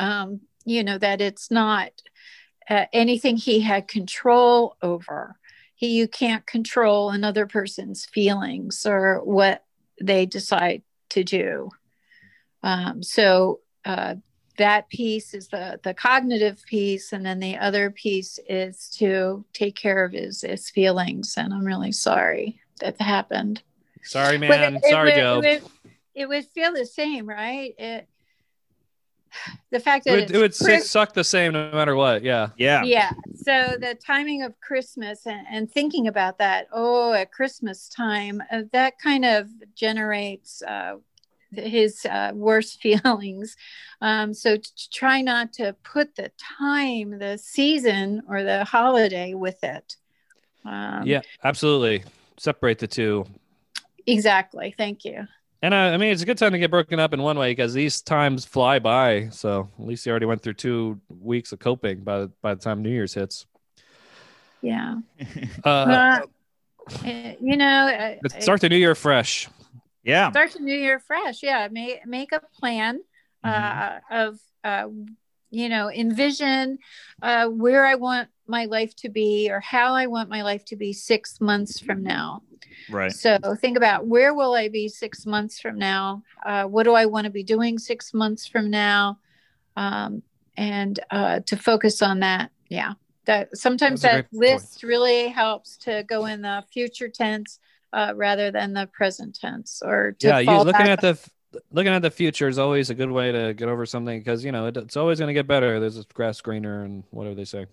um, 0.00 0.40
you 0.64 0.82
know, 0.82 0.98
that 0.98 1.20
it's 1.20 1.52
not 1.52 1.90
uh, 2.68 2.86
anything 2.92 3.36
he 3.36 3.60
had 3.60 3.88
control 3.88 4.76
over. 4.82 5.36
He, 5.74 5.88
you 5.88 6.08
can't 6.08 6.46
control 6.46 7.10
another 7.10 7.46
person's 7.46 8.06
feelings 8.06 8.86
or 8.86 9.20
what 9.24 9.64
they 10.00 10.26
decide 10.26 10.82
to 11.10 11.22
do. 11.22 11.70
Um, 12.62 13.02
so 13.02 13.60
uh, 13.84 14.16
that 14.58 14.88
piece 14.88 15.34
is 15.34 15.48
the 15.48 15.78
the 15.84 15.92
cognitive 15.94 16.62
piece, 16.66 17.12
and 17.12 17.24
then 17.24 17.40
the 17.40 17.58
other 17.58 17.90
piece 17.90 18.38
is 18.48 18.88
to 18.98 19.44
take 19.52 19.76
care 19.76 20.04
of 20.04 20.12
his 20.12 20.40
his 20.40 20.70
feelings. 20.70 21.34
And 21.36 21.52
I'm 21.52 21.64
really 21.64 21.92
sorry 21.92 22.60
that 22.80 23.00
happened. 23.00 23.62
Sorry, 24.02 24.38
man. 24.38 24.76
it- 24.76 24.84
it 24.84 24.90
Sorry, 24.90 25.10
would- 25.10 25.14
Joe. 25.16 25.40
It 25.44 25.62
would, 25.62 25.70
it 26.14 26.28
would 26.28 26.46
feel 26.46 26.72
the 26.72 26.86
same, 26.86 27.26
right? 27.28 27.74
It, 27.78 28.08
the 29.70 29.80
fact 29.80 30.06
It 30.06 30.10
that 30.10 30.14
would, 30.16 30.22
it's 30.24 30.32
it 30.32 30.38
would 30.38 30.54
Chris- 30.78 30.90
suck 30.90 31.12
the 31.12 31.24
same 31.24 31.52
no 31.52 31.70
matter 31.72 31.94
what. 31.96 32.22
Yeah. 32.22 32.48
Yeah. 32.56 32.82
yeah. 32.84 33.12
So 33.34 33.76
the 33.78 33.94
timing 33.94 34.42
of 34.42 34.58
Christmas 34.60 35.26
and, 35.26 35.46
and 35.50 35.70
thinking 35.70 36.08
about 36.08 36.38
that, 36.38 36.66
oh, 36.72 37.12
at 37.12 37.30
Christmas 37.32 37.88
time, 37.88 38.42
uh, 38.50 38.62
that 38.72 38.98
kind 38.98 39.24
of 39.24 39.48
generates 39.74 40.62
uh, 40.62 40.96
his 41.52 42.04
uh, 42.06 42.32
worst 42.34 42.80
feelings. 42.82 43.56
Um, 44.00 44.34
so 44.34 44.56
t- 44.56 44.68
try 44.92 45.20
not 45.22 45.52
to 45.54 45.74
put 45.84 46.16
the 46.16 46.30
time, 46.58 47.18
the 47.18 47.38
season, 47.38 48.22
or 48.28 48.42
the 48.42 48.64
holiday 48.64 49.34
with 49.34 49.62
it. 49.62 49.96
Um, 50.64 51.02
yeah, 51.06 51.20
absolutely. 51.44 52.02
Separate 52.38 52.78
the 52.80 52.86
two. 52.88 53.24
exactly. 54.06 54.74
Thank 54.76 55.04
you. 55.04 55.26
And 55.62 55.72
uh, 55.72 55.76
I 55.76 55.96
mean, 55.96 56.12
it's 56.12 56.22
a 56.22 56.26
good 56.26 56.38
time 56.38 56.52
to 56.52 56.58
get 56.58 56.70
broken 56.70 57.00
up 57.00 57.12
in 57.14 57.22
one 57.22 57.38
way 57.38 57.50
because 57.50 57.72
these 57.72 58.02
times 58.02 58.44
fly 58.44 58.78
by. 58.78 59.28
So 59.30 59.70
at 59.78 59.84
least 59.86 60.04
you 60.06 60.10
already 60.10 60.26
went 60.26 60.42
through 60.42 60.54
two 60.54 61.00
weeks 61.08 61.52
of 61.52 61.58
coping 61.58 62.00
by 62.04 62.20
the, 62.20 62.32
by 62.42 62.54
the 62.54 62.60
time 62.60 62.82
New 62.82 62.90
Year's 62.90 63.14
hits. 63.14 63.46
Yeah. 64.62 64.96
Uh, 65.64 66.20
Uh, 67.04 67.32
you 67.40 67.56
know, 67.56 67.88
uh, 68.24 68.28
start 68.38 68.60
the 68.60 68.68
new 68.68 68.76
year 68.76 68.94
fresh. 68.94 69.48
yeah. 70.04 70.30
start 70.30 70.52
the 70.52 70.60
new 70.60 70.76
year 70.76 71.00
fresh. 71.00 71.42
Yeah. 71.42 71.66
Make, 71.70 72.06
make 72.06 72.30
a 72.32 72.40
plan 72.60 73.00
uh, 73.42 73.48
Mm-hmm. 73.48 74.14
of, 74.14 74.40
uh, 74.62 74.88
you 75.50 75.68
know, 75.68 75.90
envision 75.90 76.78
uh, 77.22 77.48
where 77.48 77.84
I 77.86 77.96
want 77.96 78.28
my 78.48 78.66
life 78.66 78.94
to 78.96 79.08
be 79.08 79.50
or 79.50 79.60
how 79.60 79.94
I 79.94 80.06
want 80.06 80.28
my 80.28 80.42
life 80.42 80.64
to 80.66 80.76
be 80.76 80.92
six 80.92 81.40
months 81.40 81.78
from 81.78 82.02
now. 82.02 82.42
Right. 82.90 83.12
So 83.12 83.38
think 83.60 83.76
about 83.76 84.06
where 84.06 84.34
will 84.34 84.54
I 84.54 84.68
be 84.68 84.88
six 84.88 85.26
months 85.26 85.60
from 85.60 85.78
now? 85.78 86.22
Uh, 86.44 86.64
what 86.64 86.84
do 86.84 86.94
I 86.94 87.06
want 87.06 87.24
to 87.24 87.30
be 87.30 87.42
doing 87.42 87.78
six 87.78 88.12
months 88.14 88.46
from 88.46 88.70
now? 88.70 89.18
Um, 89.76 90.22
and 90.56 90.98
uh, 91.10 91.40
to 91.46 91.56
focus 91.56 92.02
on 92.02 92.20
that. 92.20 92.50
Yeah. 92.68 92.94
That 93.26 93.56
sometimes 93.56 94.02
that 94.02 94.12
great 94.12 94.30
point. 94.30 94.40
list 94.40 94.82
really 94.82 95.28
helps 95.28 95.76
to 95.78 96.04
go 96.06 96.26
in 96.26 96.42
the 96.42 96.64
future 96.72 97.08
tense 97.08 97.58
uh, 97.92 98.12
rather 98.14 98.50
than 98.50 98.72
the 98.72 98.88
present 98.92 99.38
tense 99.38 99.82
or 99.84 100.12
to 100.20 100.28
yeah, 100.28 100.38
you 100.38 100.62
looking 100.62 100.88
at 100.88 101.00
the 101.00 101.08
f- 101.08 101.28
looking 101.72 101.92
at 101.92 102.02
the 102.02 102.10
future 102.10 102.48
is 102.48 102.58
always 102.58 102.90
a 102.90 102.94
good 102.94 103.10
way 103.10 103.32
to 103.32 103.54
get 103.54 103.68
over 103.68 103.86
something 103.86 104.18
because 104.18 104.44
you 104.44 104.52
know 104.52 104.66
it, 104.66 104.76
it's 104.76 104.96
always 104.96 105.18
going 105.18 105.28
to 105.28 105.34
get 105.34 105.46
better. 105.46 105.80
There's 105.80 105.98
a 105.98 106.04
grass 106.14 106.40
greener 106.40 106.84
and 106.84 107.04
whatever 107.10 107.34
they 107.34 107.44
say. 107.44 107.66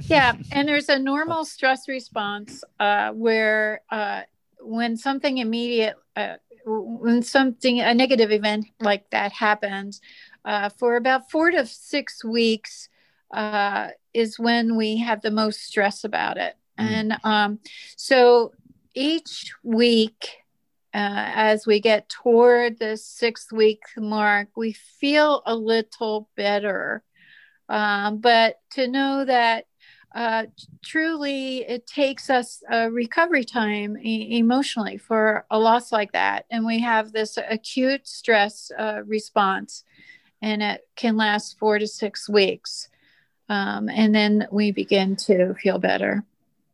Yeah 0.00 0.32
and 0.52 0.68
there's 0.68 0.88
a 0.88 0.98
normal 0.98 1.44
stress 1.44 1.88
response 1.88 2.64
uh, 2.80 3.10
where 3.12 3.82
uh, 3.90 4.22
when 4.60 4.96
something 4.96 5.38
immediate 5.38 5.96
uh, 6.16 6.36
when 6.64 7.22
something 7.22 7.80
a 7.80 7.94
negative 7.94 8.30
event 8.30 8.66
like 8.80 9.08
that 9.10 9.32
happens 9.32 10.00
uh, 10.44 10.68
for 10.68 10.96
about 10.96 11.30
four 11.30 11.50
to 11.50 11.64
six 11.66 12.24
weeks 12.24 12.88
uh, 13.32 13.88
is 14.14 14.38
when 14.38 14.76
we 14.76 14.96
have 14.98 15.20
the 15.22 15.30
most 15.30 15.62
stress 15.62 16.04
about 16.04 16.36
it 16.36 16.54
Mm. 16.78 16.84
and 16.84 17.16
um, 17.24 17.58
so 17.96 18.52
each 18.94 19.52
week 19.64 20.44
uh, 20.94 21.26
as 21.34 21.66
we 21.66 21.80
get 21.80 22.08
toward 22.08 22.78
the 22.78 22.96
six 22.96 23.50
week 23.50 23.82
mark 23.96 24.48
we 24.56 24.72
feel 24.72 25.42
a 25.44 25.56
little 25.56 26.28
better 26.36 27.02
um, 27.68 28.18
but 28.18 28.60
to 28.70 28.86
know 28.86 29.24
that 29.24 29.64
uh, 30.18 30.46
truly 30.84 31.58
it 31.58 31.86
takes 31.86 32.28
us 32.28 32.60
a 32.68 32.90
recovery 32.90 33.44
time 33.44 33.96
e- 34.02 34.36
emotionally 34.36 34.98
for 34.98 35.46
a 35.48 35.58
loss 35.58 35.92
like 35.92 36.10
that 36.10 36.44
and 36.50 36.66
we 36.66 36.80
have 36.80 37.12
this 37.12 37.38
acute 37.48 38.04
stress 38.06 38.72
uh, 38.76 39.00
response 39.06 39.84
and 40.42 40.60
it 40.60 40.80
can 40.96 41.16
last 41.16 41.56
four 41.56 41.78
to 41.78 41.86
six 41.86 42.28
weeks 42.28 42.88
um, 43.48 43.88
and 43.88 44.12
then 44.12 44.48
we 44.50 44.72
begin 44.72 45.14
to 45.14 45.54
feel 45.54 45.78
better 45.78 46.24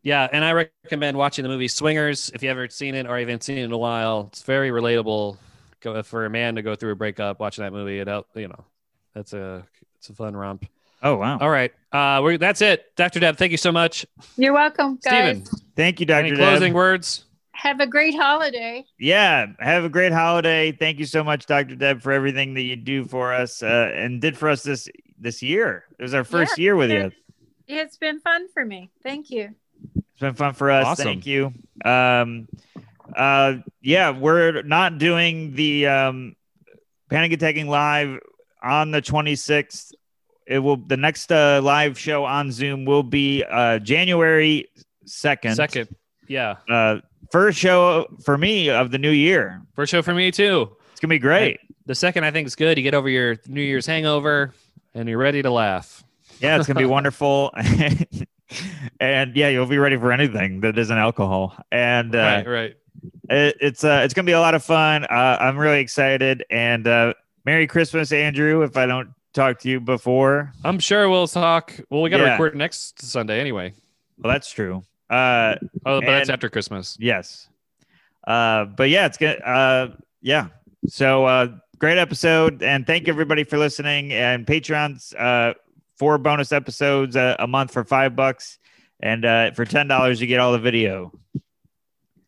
Yeah, 0.03 0.27
and 0.33 0.43
I 0.43 0.53
recommend 0.53 1.17
watching 1.19 1.43
the 1.43 1.51
movie 1.51 1.69
Swingers 1.69 2.31
if 2.35 2.43
you 2.43 2.49
haven't 2.49 2.73
seen 2.73 2.95
it 2.95 3.07
or 3.07 3.19
haven't 3.19 3.43
seen 3.43 3.59
it 3.59 3.65
in 3.65 3.73
a 3.73 3.79
while. 3.79 4.29
It's 4.33 4.43
very 4.43 4.71
relatable 4.71 5.37
for 6.05 6.25
a 6.25 6.31
man 6.31 6.55
to 6.55 6.63
go 6.63 6.75
through 6.75 6.93
a 6.93 6.97
breakup 6.97 7.41
watching 7.41 7.65
that 7.65 7.73
movie. 7.73 7.99
It 7.99 8.09
out, 8.09 8.27
you 8.35 8.49
know, 8.49 8.65
that's 9.15 9.35
a 9.35 9.67
it's 9.99 10.09
a 10.09 10.15
fun 10.15 10.35
romp. 10.35 10.67
Oh 11.05 11.17
wow. 11.17 11.39
All 11.39 11.51
right, 11.51 11.71
uh, 11.93 12.21
we're 12.23 12.39
that's 12.39 12.63
it, 12.63 12.87
Dr. 12.97 13.21
Deb. 13.21 13.37
Thank 13.37 13.53
you 13.53 13.59
so 13.59 13.71
much, 13.71 14.07
you're 14.39 14.55
welcome 14.55 14.99
guys 15.05 15.37
Steven. 15.43 15.61
Thank 15.77 16.01
you, 16.01 16.07
Dr. 16.07 16.19
Any 16.21 16.31
Dr. 16.31 16.41
closing 16.43 16.73
Deb. 16.73 16.77
words? 16.77 17.25
have 17.53 17.79
a 17.81 17.87
great 17.87 18.15
holiday 18.15 18.85
Yeah. 18.99 19.47
Have 19.61 19.85
a 19.85 19.89
great 19.89 20.13
holiday. 20.13 20.73
Thank 20.73 20.99
you 20.99 21.07
so 21.07 21.23
much, 21.23 21.47
Dr. 21.47 21.77
Deb, 21.77 22.03
for 22.03 22.11
everything 22.13 22.55
that 22.55 22.63
you 22.63 22.75
do 22.77 23.05
for 23.05 23.33
us 23.33 23.63
uh, 23.63 23.91
and 23.95 24.21
did 24.21 24.37
for 24.37 24.49
us 24.49 24.63
this 24.63 24.89
this 25.19 25.43
year. 25.43 25.85
It 25.99 26.03
was 26.03 26.15
our 26.15 26.25
first 26.25 26.59
year 26.59 26.75
with 26.75 26.91
you. 26.91 27.13
it's 27.69 27.97
been 27.97 28.21
fun 28.21 28.49
for 28.53 28.65
me 28.65 28.91
thank 29.03 29.31
you 29.31 29.55
It's 29.97 30.21
been 30.21 30.35
fun 30.35 30.55
for 30.55 30.71
us. 30.71 30.87
Awesome. 30.87 31.05
Thank 31.05 31.27
you. 31.27 31.53
Um, 31.85 32.49
uh, 33.15 33.57
yeah, 33.83 34.11
we're 34.11 34.63
not 34.63 34.99
doing 34.99 35.55
the 35.55 35.87
um, 35.87 36.37
Panic 37.11 37.33
Attacking 37.33 37.69
live 37.69 38.19
on 38.63 38.91
the 38.91 39.01
26th. 39.03 39.93
It 40.47 40.59
will 40.59 40.77
the 40.77 40.97
next 40.97 41.33
uh, 41.33 41.61
live 41.63 41.99
show 41.99 42.25
on 42.25 42.53
Zoom 42.53 42.85
will 42.85 43.03
be 43.03 43.43
uh, 43.45 43.79
January 43.79 44.69
2nd. 45.07 45.55
Second, 45.55 45.89
yeah, 46.29 46.57
Uh, 46.69 47.01
first 47.31 47.59
show 47.59 48.07
for 48.25 48.37
me 48.39 48.71
of 48.71 48.91
the 48.91 48.99
new 48.99 49.11
year. 49.11 49.63
first 49.75 49.91
show 49.91 50.03
for 50.03 50.15
me 50.15 50.31
too. 50.31 50.71
It's 50.93 51.01
gonna 51.01 51.11
be 51.15 51.19
great. 51.19 51.61
The 51.87 51.95
second 51.95 52.25
I 52.25 52.31
think 52.31 52.47
is 52.47 52.57
good. 52.57 52.77
You 52.79 52.83
get 52.83 52.95
over 52.95 53.09
your 53.09 53.37
New 53.47 53.61
Year's 53.63 53.87
hangover 53.87 54.53
and 54.95 55.09
you're 55.09 55.19
ready 55.19 55.43
to 55.43 55.51
laugh. 55.51 56.03
Yeah, 56.41 56.57
it's 56.59 56.67
gonna 56.67 56.81
be 56.81 56.87
wonderful. 56.99 57.51
and 59.01 59.37
yeah, 59.37 59.49
you'll 59.49 59.67
be 59.67 59.79
ready 59.79 59.97
for 59.97 60.13
anything 60.13 60.61
that 60.61 60.79
isn't 60.79 60.97
alcohol. 60.97 61.55
And 61.73 62.15
uh, 62.15 62.19
right, 62.19 62.47
right. 62.49 62.77
it, 63.31 63.57
it's 63.61 63.85
uh, 63.85 64.03
it's 64.05 64.15
gonna 64.15 64.27
be 64.27 64.33
a 64.33 64.41
lot 64.41 64.55
of 64.55 64.63
fun. 64.65 65.05
Uh, 65.05 65.39
I'm 65.41 65.57
really 65.57 65.81
excited. 65.81 66.45
And 66.51 66.87
uh, 66.87 67.15
Merry 67.45 67.67
Christmas, 67.67 68.13
Andrew. 68.13 68.63
If 68.63 68.77
I 68.77 68.87
don't 68.87 69.11
talk 69.35 69.59
to 69.61 69.69
you 69.69 69.81
before, 69.81 70.53
I'm 70.65 70.79
sure 70.79 71.09
we'll 71.11 71.29
talk. 71.29 71.75
Well, 71.91 72.01
we 72.03 72.09
got 72.11 72.19
to 72.19 72.23
Yeah. 72.25 72.31
record 72.33 72.57
next 72.57 73.03
Sunday 73.03 73.41
anyway. 73.41 73.75
well, 74.19 74.33
that's 74.33 74.51
true. 74.51 74.83
Uh, 75.11 75.57
Oh, 75.85 76.01
but 76.01 76.07
that's 76.07 76.31
after 76.31 76.49
Christmas. 76.49 76.97
yes. 77.01 77.49
Uh, 78.27 78.65
but 78.65 78.89
yeah, 78.89 79.05
it's 79.07 79.19
good. 79.19 79.41
Uh, 79.43 79.89
yeah. 80.23 80.47
So 80.87 81.27
uh, 81.27 81.49
great 81.79 81.99
episode, 81.99 82.63
and 82.63 82.87
thank 82.87 83.07
you 83.07 83.13
everybody 83.13 83.45
for 83.45 83.59
listening. 83.59 84.13
And 84.13 84.47
Patreon's 84.47 85.13
uh, 85.15 85.53
four 85.99 86.17
bonus 86.19 86.51
episodes 86.53 87.17
uh, 87.17 87.37
a 87.39 87.47
month 87.47 87.73
for 87.73 87.85
five 87.85 88.17
bucks, 88.17 88.59
and 89.01 89.25
uh, 89.25 89.51
for 89.53 89.65
ten 89.67 89.89
dollars 89.89 90.21
you 90.21 90.27
get 90.27 90.41
all 90.41 90.53
the 90.53 90.59
video. 90.59 91.13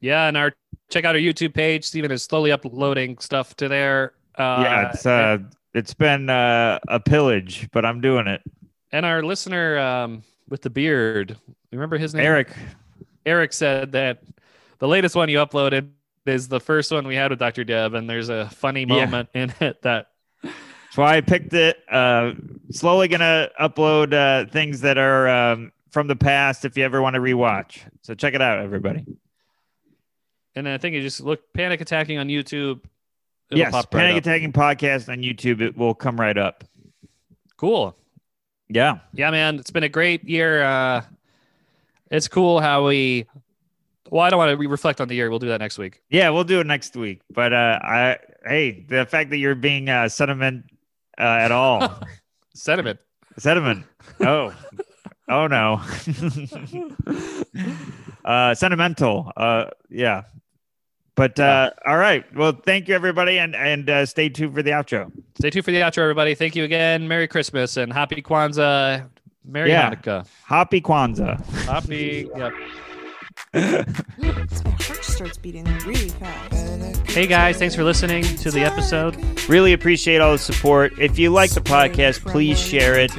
Yeah, 0.00 0.28
and 0.28 0.36
our 0.36 0.52
check 0.90 1.04
out 1.04 1.14
our 1.14 1.20
YouTube 1.20 1.54
page. 1.54 1.84
Steven 1.84 2.11
is 2.11 2.22
slowly 2.22 2.52
uploading 2.52 3.16
stuff 3.18 3.57
to 3.57 3.68
there. 3.68 4.12
Uh, 4.36 4.61
yeah, 4.62 4.90
it's 4.90 5.07
uh, 5.07 5.38
it's 5.77 5.95
been 5.95 6.29
uh, 6.31 6.79
a 6.89 6.99
pillage, 7.01 7.68
but 7.72 7.85
I'm 7.85 8.01
doing 8.01 8.27
it. 8.27 8.43
and 8.93 9.05
our 9.07 9.22
listener 9.22 9.79
um, 9.79 10.22
with 10.49 10.62
the 10.62 10.70
beard. 10.70 11.37
Remember 11.72 11.99
his 11.99 12.14
name? 12.14 12.24
Eric, 12.24 12.49
Eric 13.24 13.53
said 13.53 13.93
that 13.93 14.22
the 14.79 14.89
latest 14.89 15.14
one 15.16 15.29
you 15.29 15.39
uploaded 15.39 15.89
is 16.24 16.49
the 16.49 16.61
first 16.61 16.91
one 16.91 17.07
we 17.07 17.14
had 17.14 17.31
with 17.31 17.39
Dr. 17.39 17.64
Deb, 17.64 17.95
and 17.95 18.09
there's 18.09 18.29
a 18.29 18.49
funny 18.51 18.81
Yeah. 18.89 19.05
moment 19.07 19.29
in 19.35 19.53
it 19.61 19.83
that 19.83 20.09
that's 20.43 20.97
why 20.97 21.16
I 21.16 21.20
picked 21.20 21.53
it. 21.53 21.77
Uh, 21.91 22.33
slowly 22.70 23.09
gonna 23.09 23.51
upload 23.61 24.12
uh, 24.15 24.51
things 24.51 24.81
that 24.81 24.97
are 24.98 25.28
um, 25.28 25.73
from 25.90 26.07
the 26.07 26.16
past 26.16 26.65
if 26.65 26.77
you 26.78 26.85
ever 26.85 27.03
want 27.03 27.15
to 27.15 27.20
rewatch. 27.20 27.81
So 28.03 28.15
check 28.15 28.35
it 28.35 28.40
out, 28.43 28.59
everybody. 28.59 29.05
and 30.55 30.69
I 30.69 30.78
think 30.78 30.94
you 30.94 31.03
just 31.03 31.20
look 31.20 31.53
panic 31.53 31.81
attacking 31.81 32.19
on 32.19 32.28
YouTube. 32.28 32.81
It'll 33.51 33.59
yes, 33.59 33.70
pop 33.73 33.94
right 33.94 34.01
Panic 34.01 34.16
up. 34.16 34.23
Attacking 34.23 34.52
Podcast 34.52 35.09
on 35.09 35.18
YouTube. 35.18 35.60
It 35.60 35.77
will 35.77 35.94
come 35.94 36.18
right 36.20 36.36
up. 36.36 36.64
Cool. 37.56 37.97
Yeah. 38.68 38.98
Yeah, 39.12 39.31
man, 39.31 39.59
it's 39.59 39.70
been 39.70 39.85
a 39.85 39.89
great 39.89 40.24
year. 40.24 40.62
Uh, 40.62 41.02
it's 42.10 42.28
cool 42.28 42.60
how 42.60 42.86
we. 42.86 43.27
Well, 44.10 44.23
I 44.23 44.31
don't 44.31 44.39
want 44.39 44.51
to 44.51 44.56
re- 44.56 44.66
reflect 44.66 45.01
on 45.01 45.09
the 45.09 45.14
year. 45.14 45.31
We'll 45.31 45.39
do 45.39 45.48
that 45.48 45.59
next 45.60 45.78
week. 45.78 46.01
Yeah, 46.10 46.31
we'll 46.31 46.44
do 46.44 46.60
it 46.60 46.66
next 46.66 46.97
week. 46.97 47.20
But 47.32 47.52
uh, 47.52 47.78
I 47.82 48.18
hey, 48.44 48.85
the 48.89 49.05
fact 49.06 49.31
that 49.31 49.39
you're 49.39 49.55
being 49.56 49.89
uh, 49.89 50.09
sentiment 50.09 50.66
uh, 51.18 51.23
at 51.23 51.51
all, 51.52 52.01
Sediment. 52.55 53.01
sentiment. 53.39 53.85
Oh, 54.20 54.55
oh 55.28 55.47
no, 55.48 55.81
uh, 58.24 58.55
sentimental. 58.55 59.32
Uh, 59.36 59.66
yeah. 59.90 60.23
But 61.16 61.40
uh, 61.40 61.70
all 61.86 61.97
right. 61.97 62.24
Well, 62.36 62.52
thank 62.52 62.88
you 62.88 62.94
everybody, 62.94 63.38
and 63.38 63.56
and 63.56 63.88
uh, 63.88 64.05
stay 64.06 64.28
tuned 64.28 64.55
for 64.55 64.62
the 64.62 64.70
outro. 64.70 65.10
Stay 65.38 65.48
tuned 65.51 65.64
for 65.64 65.70
the 65.72 65.80
outro, 65.80 65.98
everybody. 65.98 66.34
Thank 66.34 66.55
you 66.55 66.64
again. 66.64 67.09
Merry 67.09 67.26
Christmas 67.26 67.76
and 67.78 67.93
Happy 67.93 68.20
Kwanzaa. 68.22 69.09
Merry 69.44 69.70
Yeah. 69.70 69.90
Hanukkah. 69.94 70.26
Happy 70.44 70.80
Kwanzaa. 70.82 71.43
Happy. 71.64 72.28
Yep. 72.36 72.52
My 73.55 74.70
heart 74.70 75.05
starts 75.05 75.38
beating 75.38 75.64
really 75.86 76.10
fast. 76.10 77.10
Hey 77.10 77.26
guys, 77.26 77.56
thanks 77.56 77.74
for 77.74 77.84
listening 77.84 78.22
to 78.22 78.51
the 78.51 78.60
episode. 78.60 79.16
Really 79.48 79.72
appreciate 79.72 80.20
all 80.20 80.32
the 80.32 80.38
support. 80.38 80.98
If 80.98 81.18
you 81.18 81.30
like 81.30 81.51
the 81.52 81.60
podcast, 81.60 82.20
please 82.30 82.59
share 82.60 82.98
it. 82.98 83.10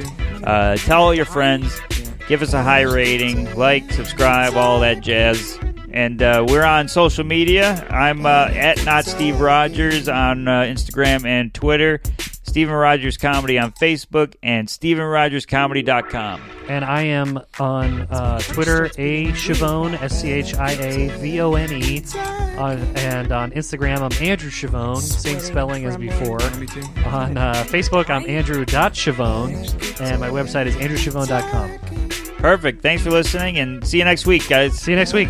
Uh, 0.44 0.76
tell 0.76 1.02
all 1.02 1.14
your 1.14 1.24
friends. 1.24 1.80
Give 2.28 2.42
us 2.42 2.52
a 2.52 2.62
high 2.62 2.82
rating. 2.82 3.52
Like, 3.56 3.90
subscribe, 3.90 4.54
all 4.54 4.78
that 4.80 5.00
jazz. 5.00 5.58
And 5.98 6.22
uh, 6.22 6.46
we're 6.48 6.62
on 6.62 6.86
social 6.86 7.24
media. 7.24 7.84
I'm 7.90 8.24
uh, 8.24 8.50
at 8.52 8.84
not 8.84 9.04
Steve 9.04 9.40
Rogers 9.40 10.08
on 10.08 10.46
uh, 10.46 10.62
Instagram 10.62 11.26
and 11.26 11.52
Twitter. 11.52 12.00
Stephen 12.44 12.72
Rogers 12.72 13.16
Comedy 13.16 13.58
on 13.58 13.72
Facebook, 13.72 14.36
and 14.40 14.68
StephenRogersComedy.com. 14.68 16.40
And 16.68 16.84
I 16.84 17.02
am 17.02 17.40
on 17.58 18.02
uh, 18.02 18.38
Twitter, 18.38 18.92
A 18.96 19.34
Schiavone, 19.34 19.96
S 19.96 20.20
C 20.20 20.30
H 20.30 20.54
I 20.54 20.70
A 20.70 21.08
V 21.18 21.40
O 21.40 21.54
N 21.54 21.72
E. 21.72 22.04
And 22.14 23.32
on 23.32 23.50
Instagram, 23.50 23.98
I'm 23.98 24.24
Andrew 24.24 24.50
Schiavone, 24.50 25.00
same 25.00 25.40
spelling 25.40 25.84
as 25.84 25.96
before. 25.96 26.40
On 26.42 27.36
uh, 27.36 27.64
Facebook, 27.66 28.08
I'm 28.08 28.24
Andrew.Schiavone, 28.24 29.54
and 30.00 30.20
my 30.20 30.30
website 30.30 30.66
is 30.66 30.76
andrewschiavone.com. 30.76 31.97
Perfect. 32.38 32.82
Thanks 32.82 33.02
for 33.02 33.10
listening 33.10 33.58
and 33.58 33.86
see 33.86 33.98
you 33.98 34.04
next 34.04 34.26
week, 34.26 34.48
guys. 34.48 34.78
See 34.78 34.92
you 34.92 34.96
next 34.96 35.12
week. 35.12 35.28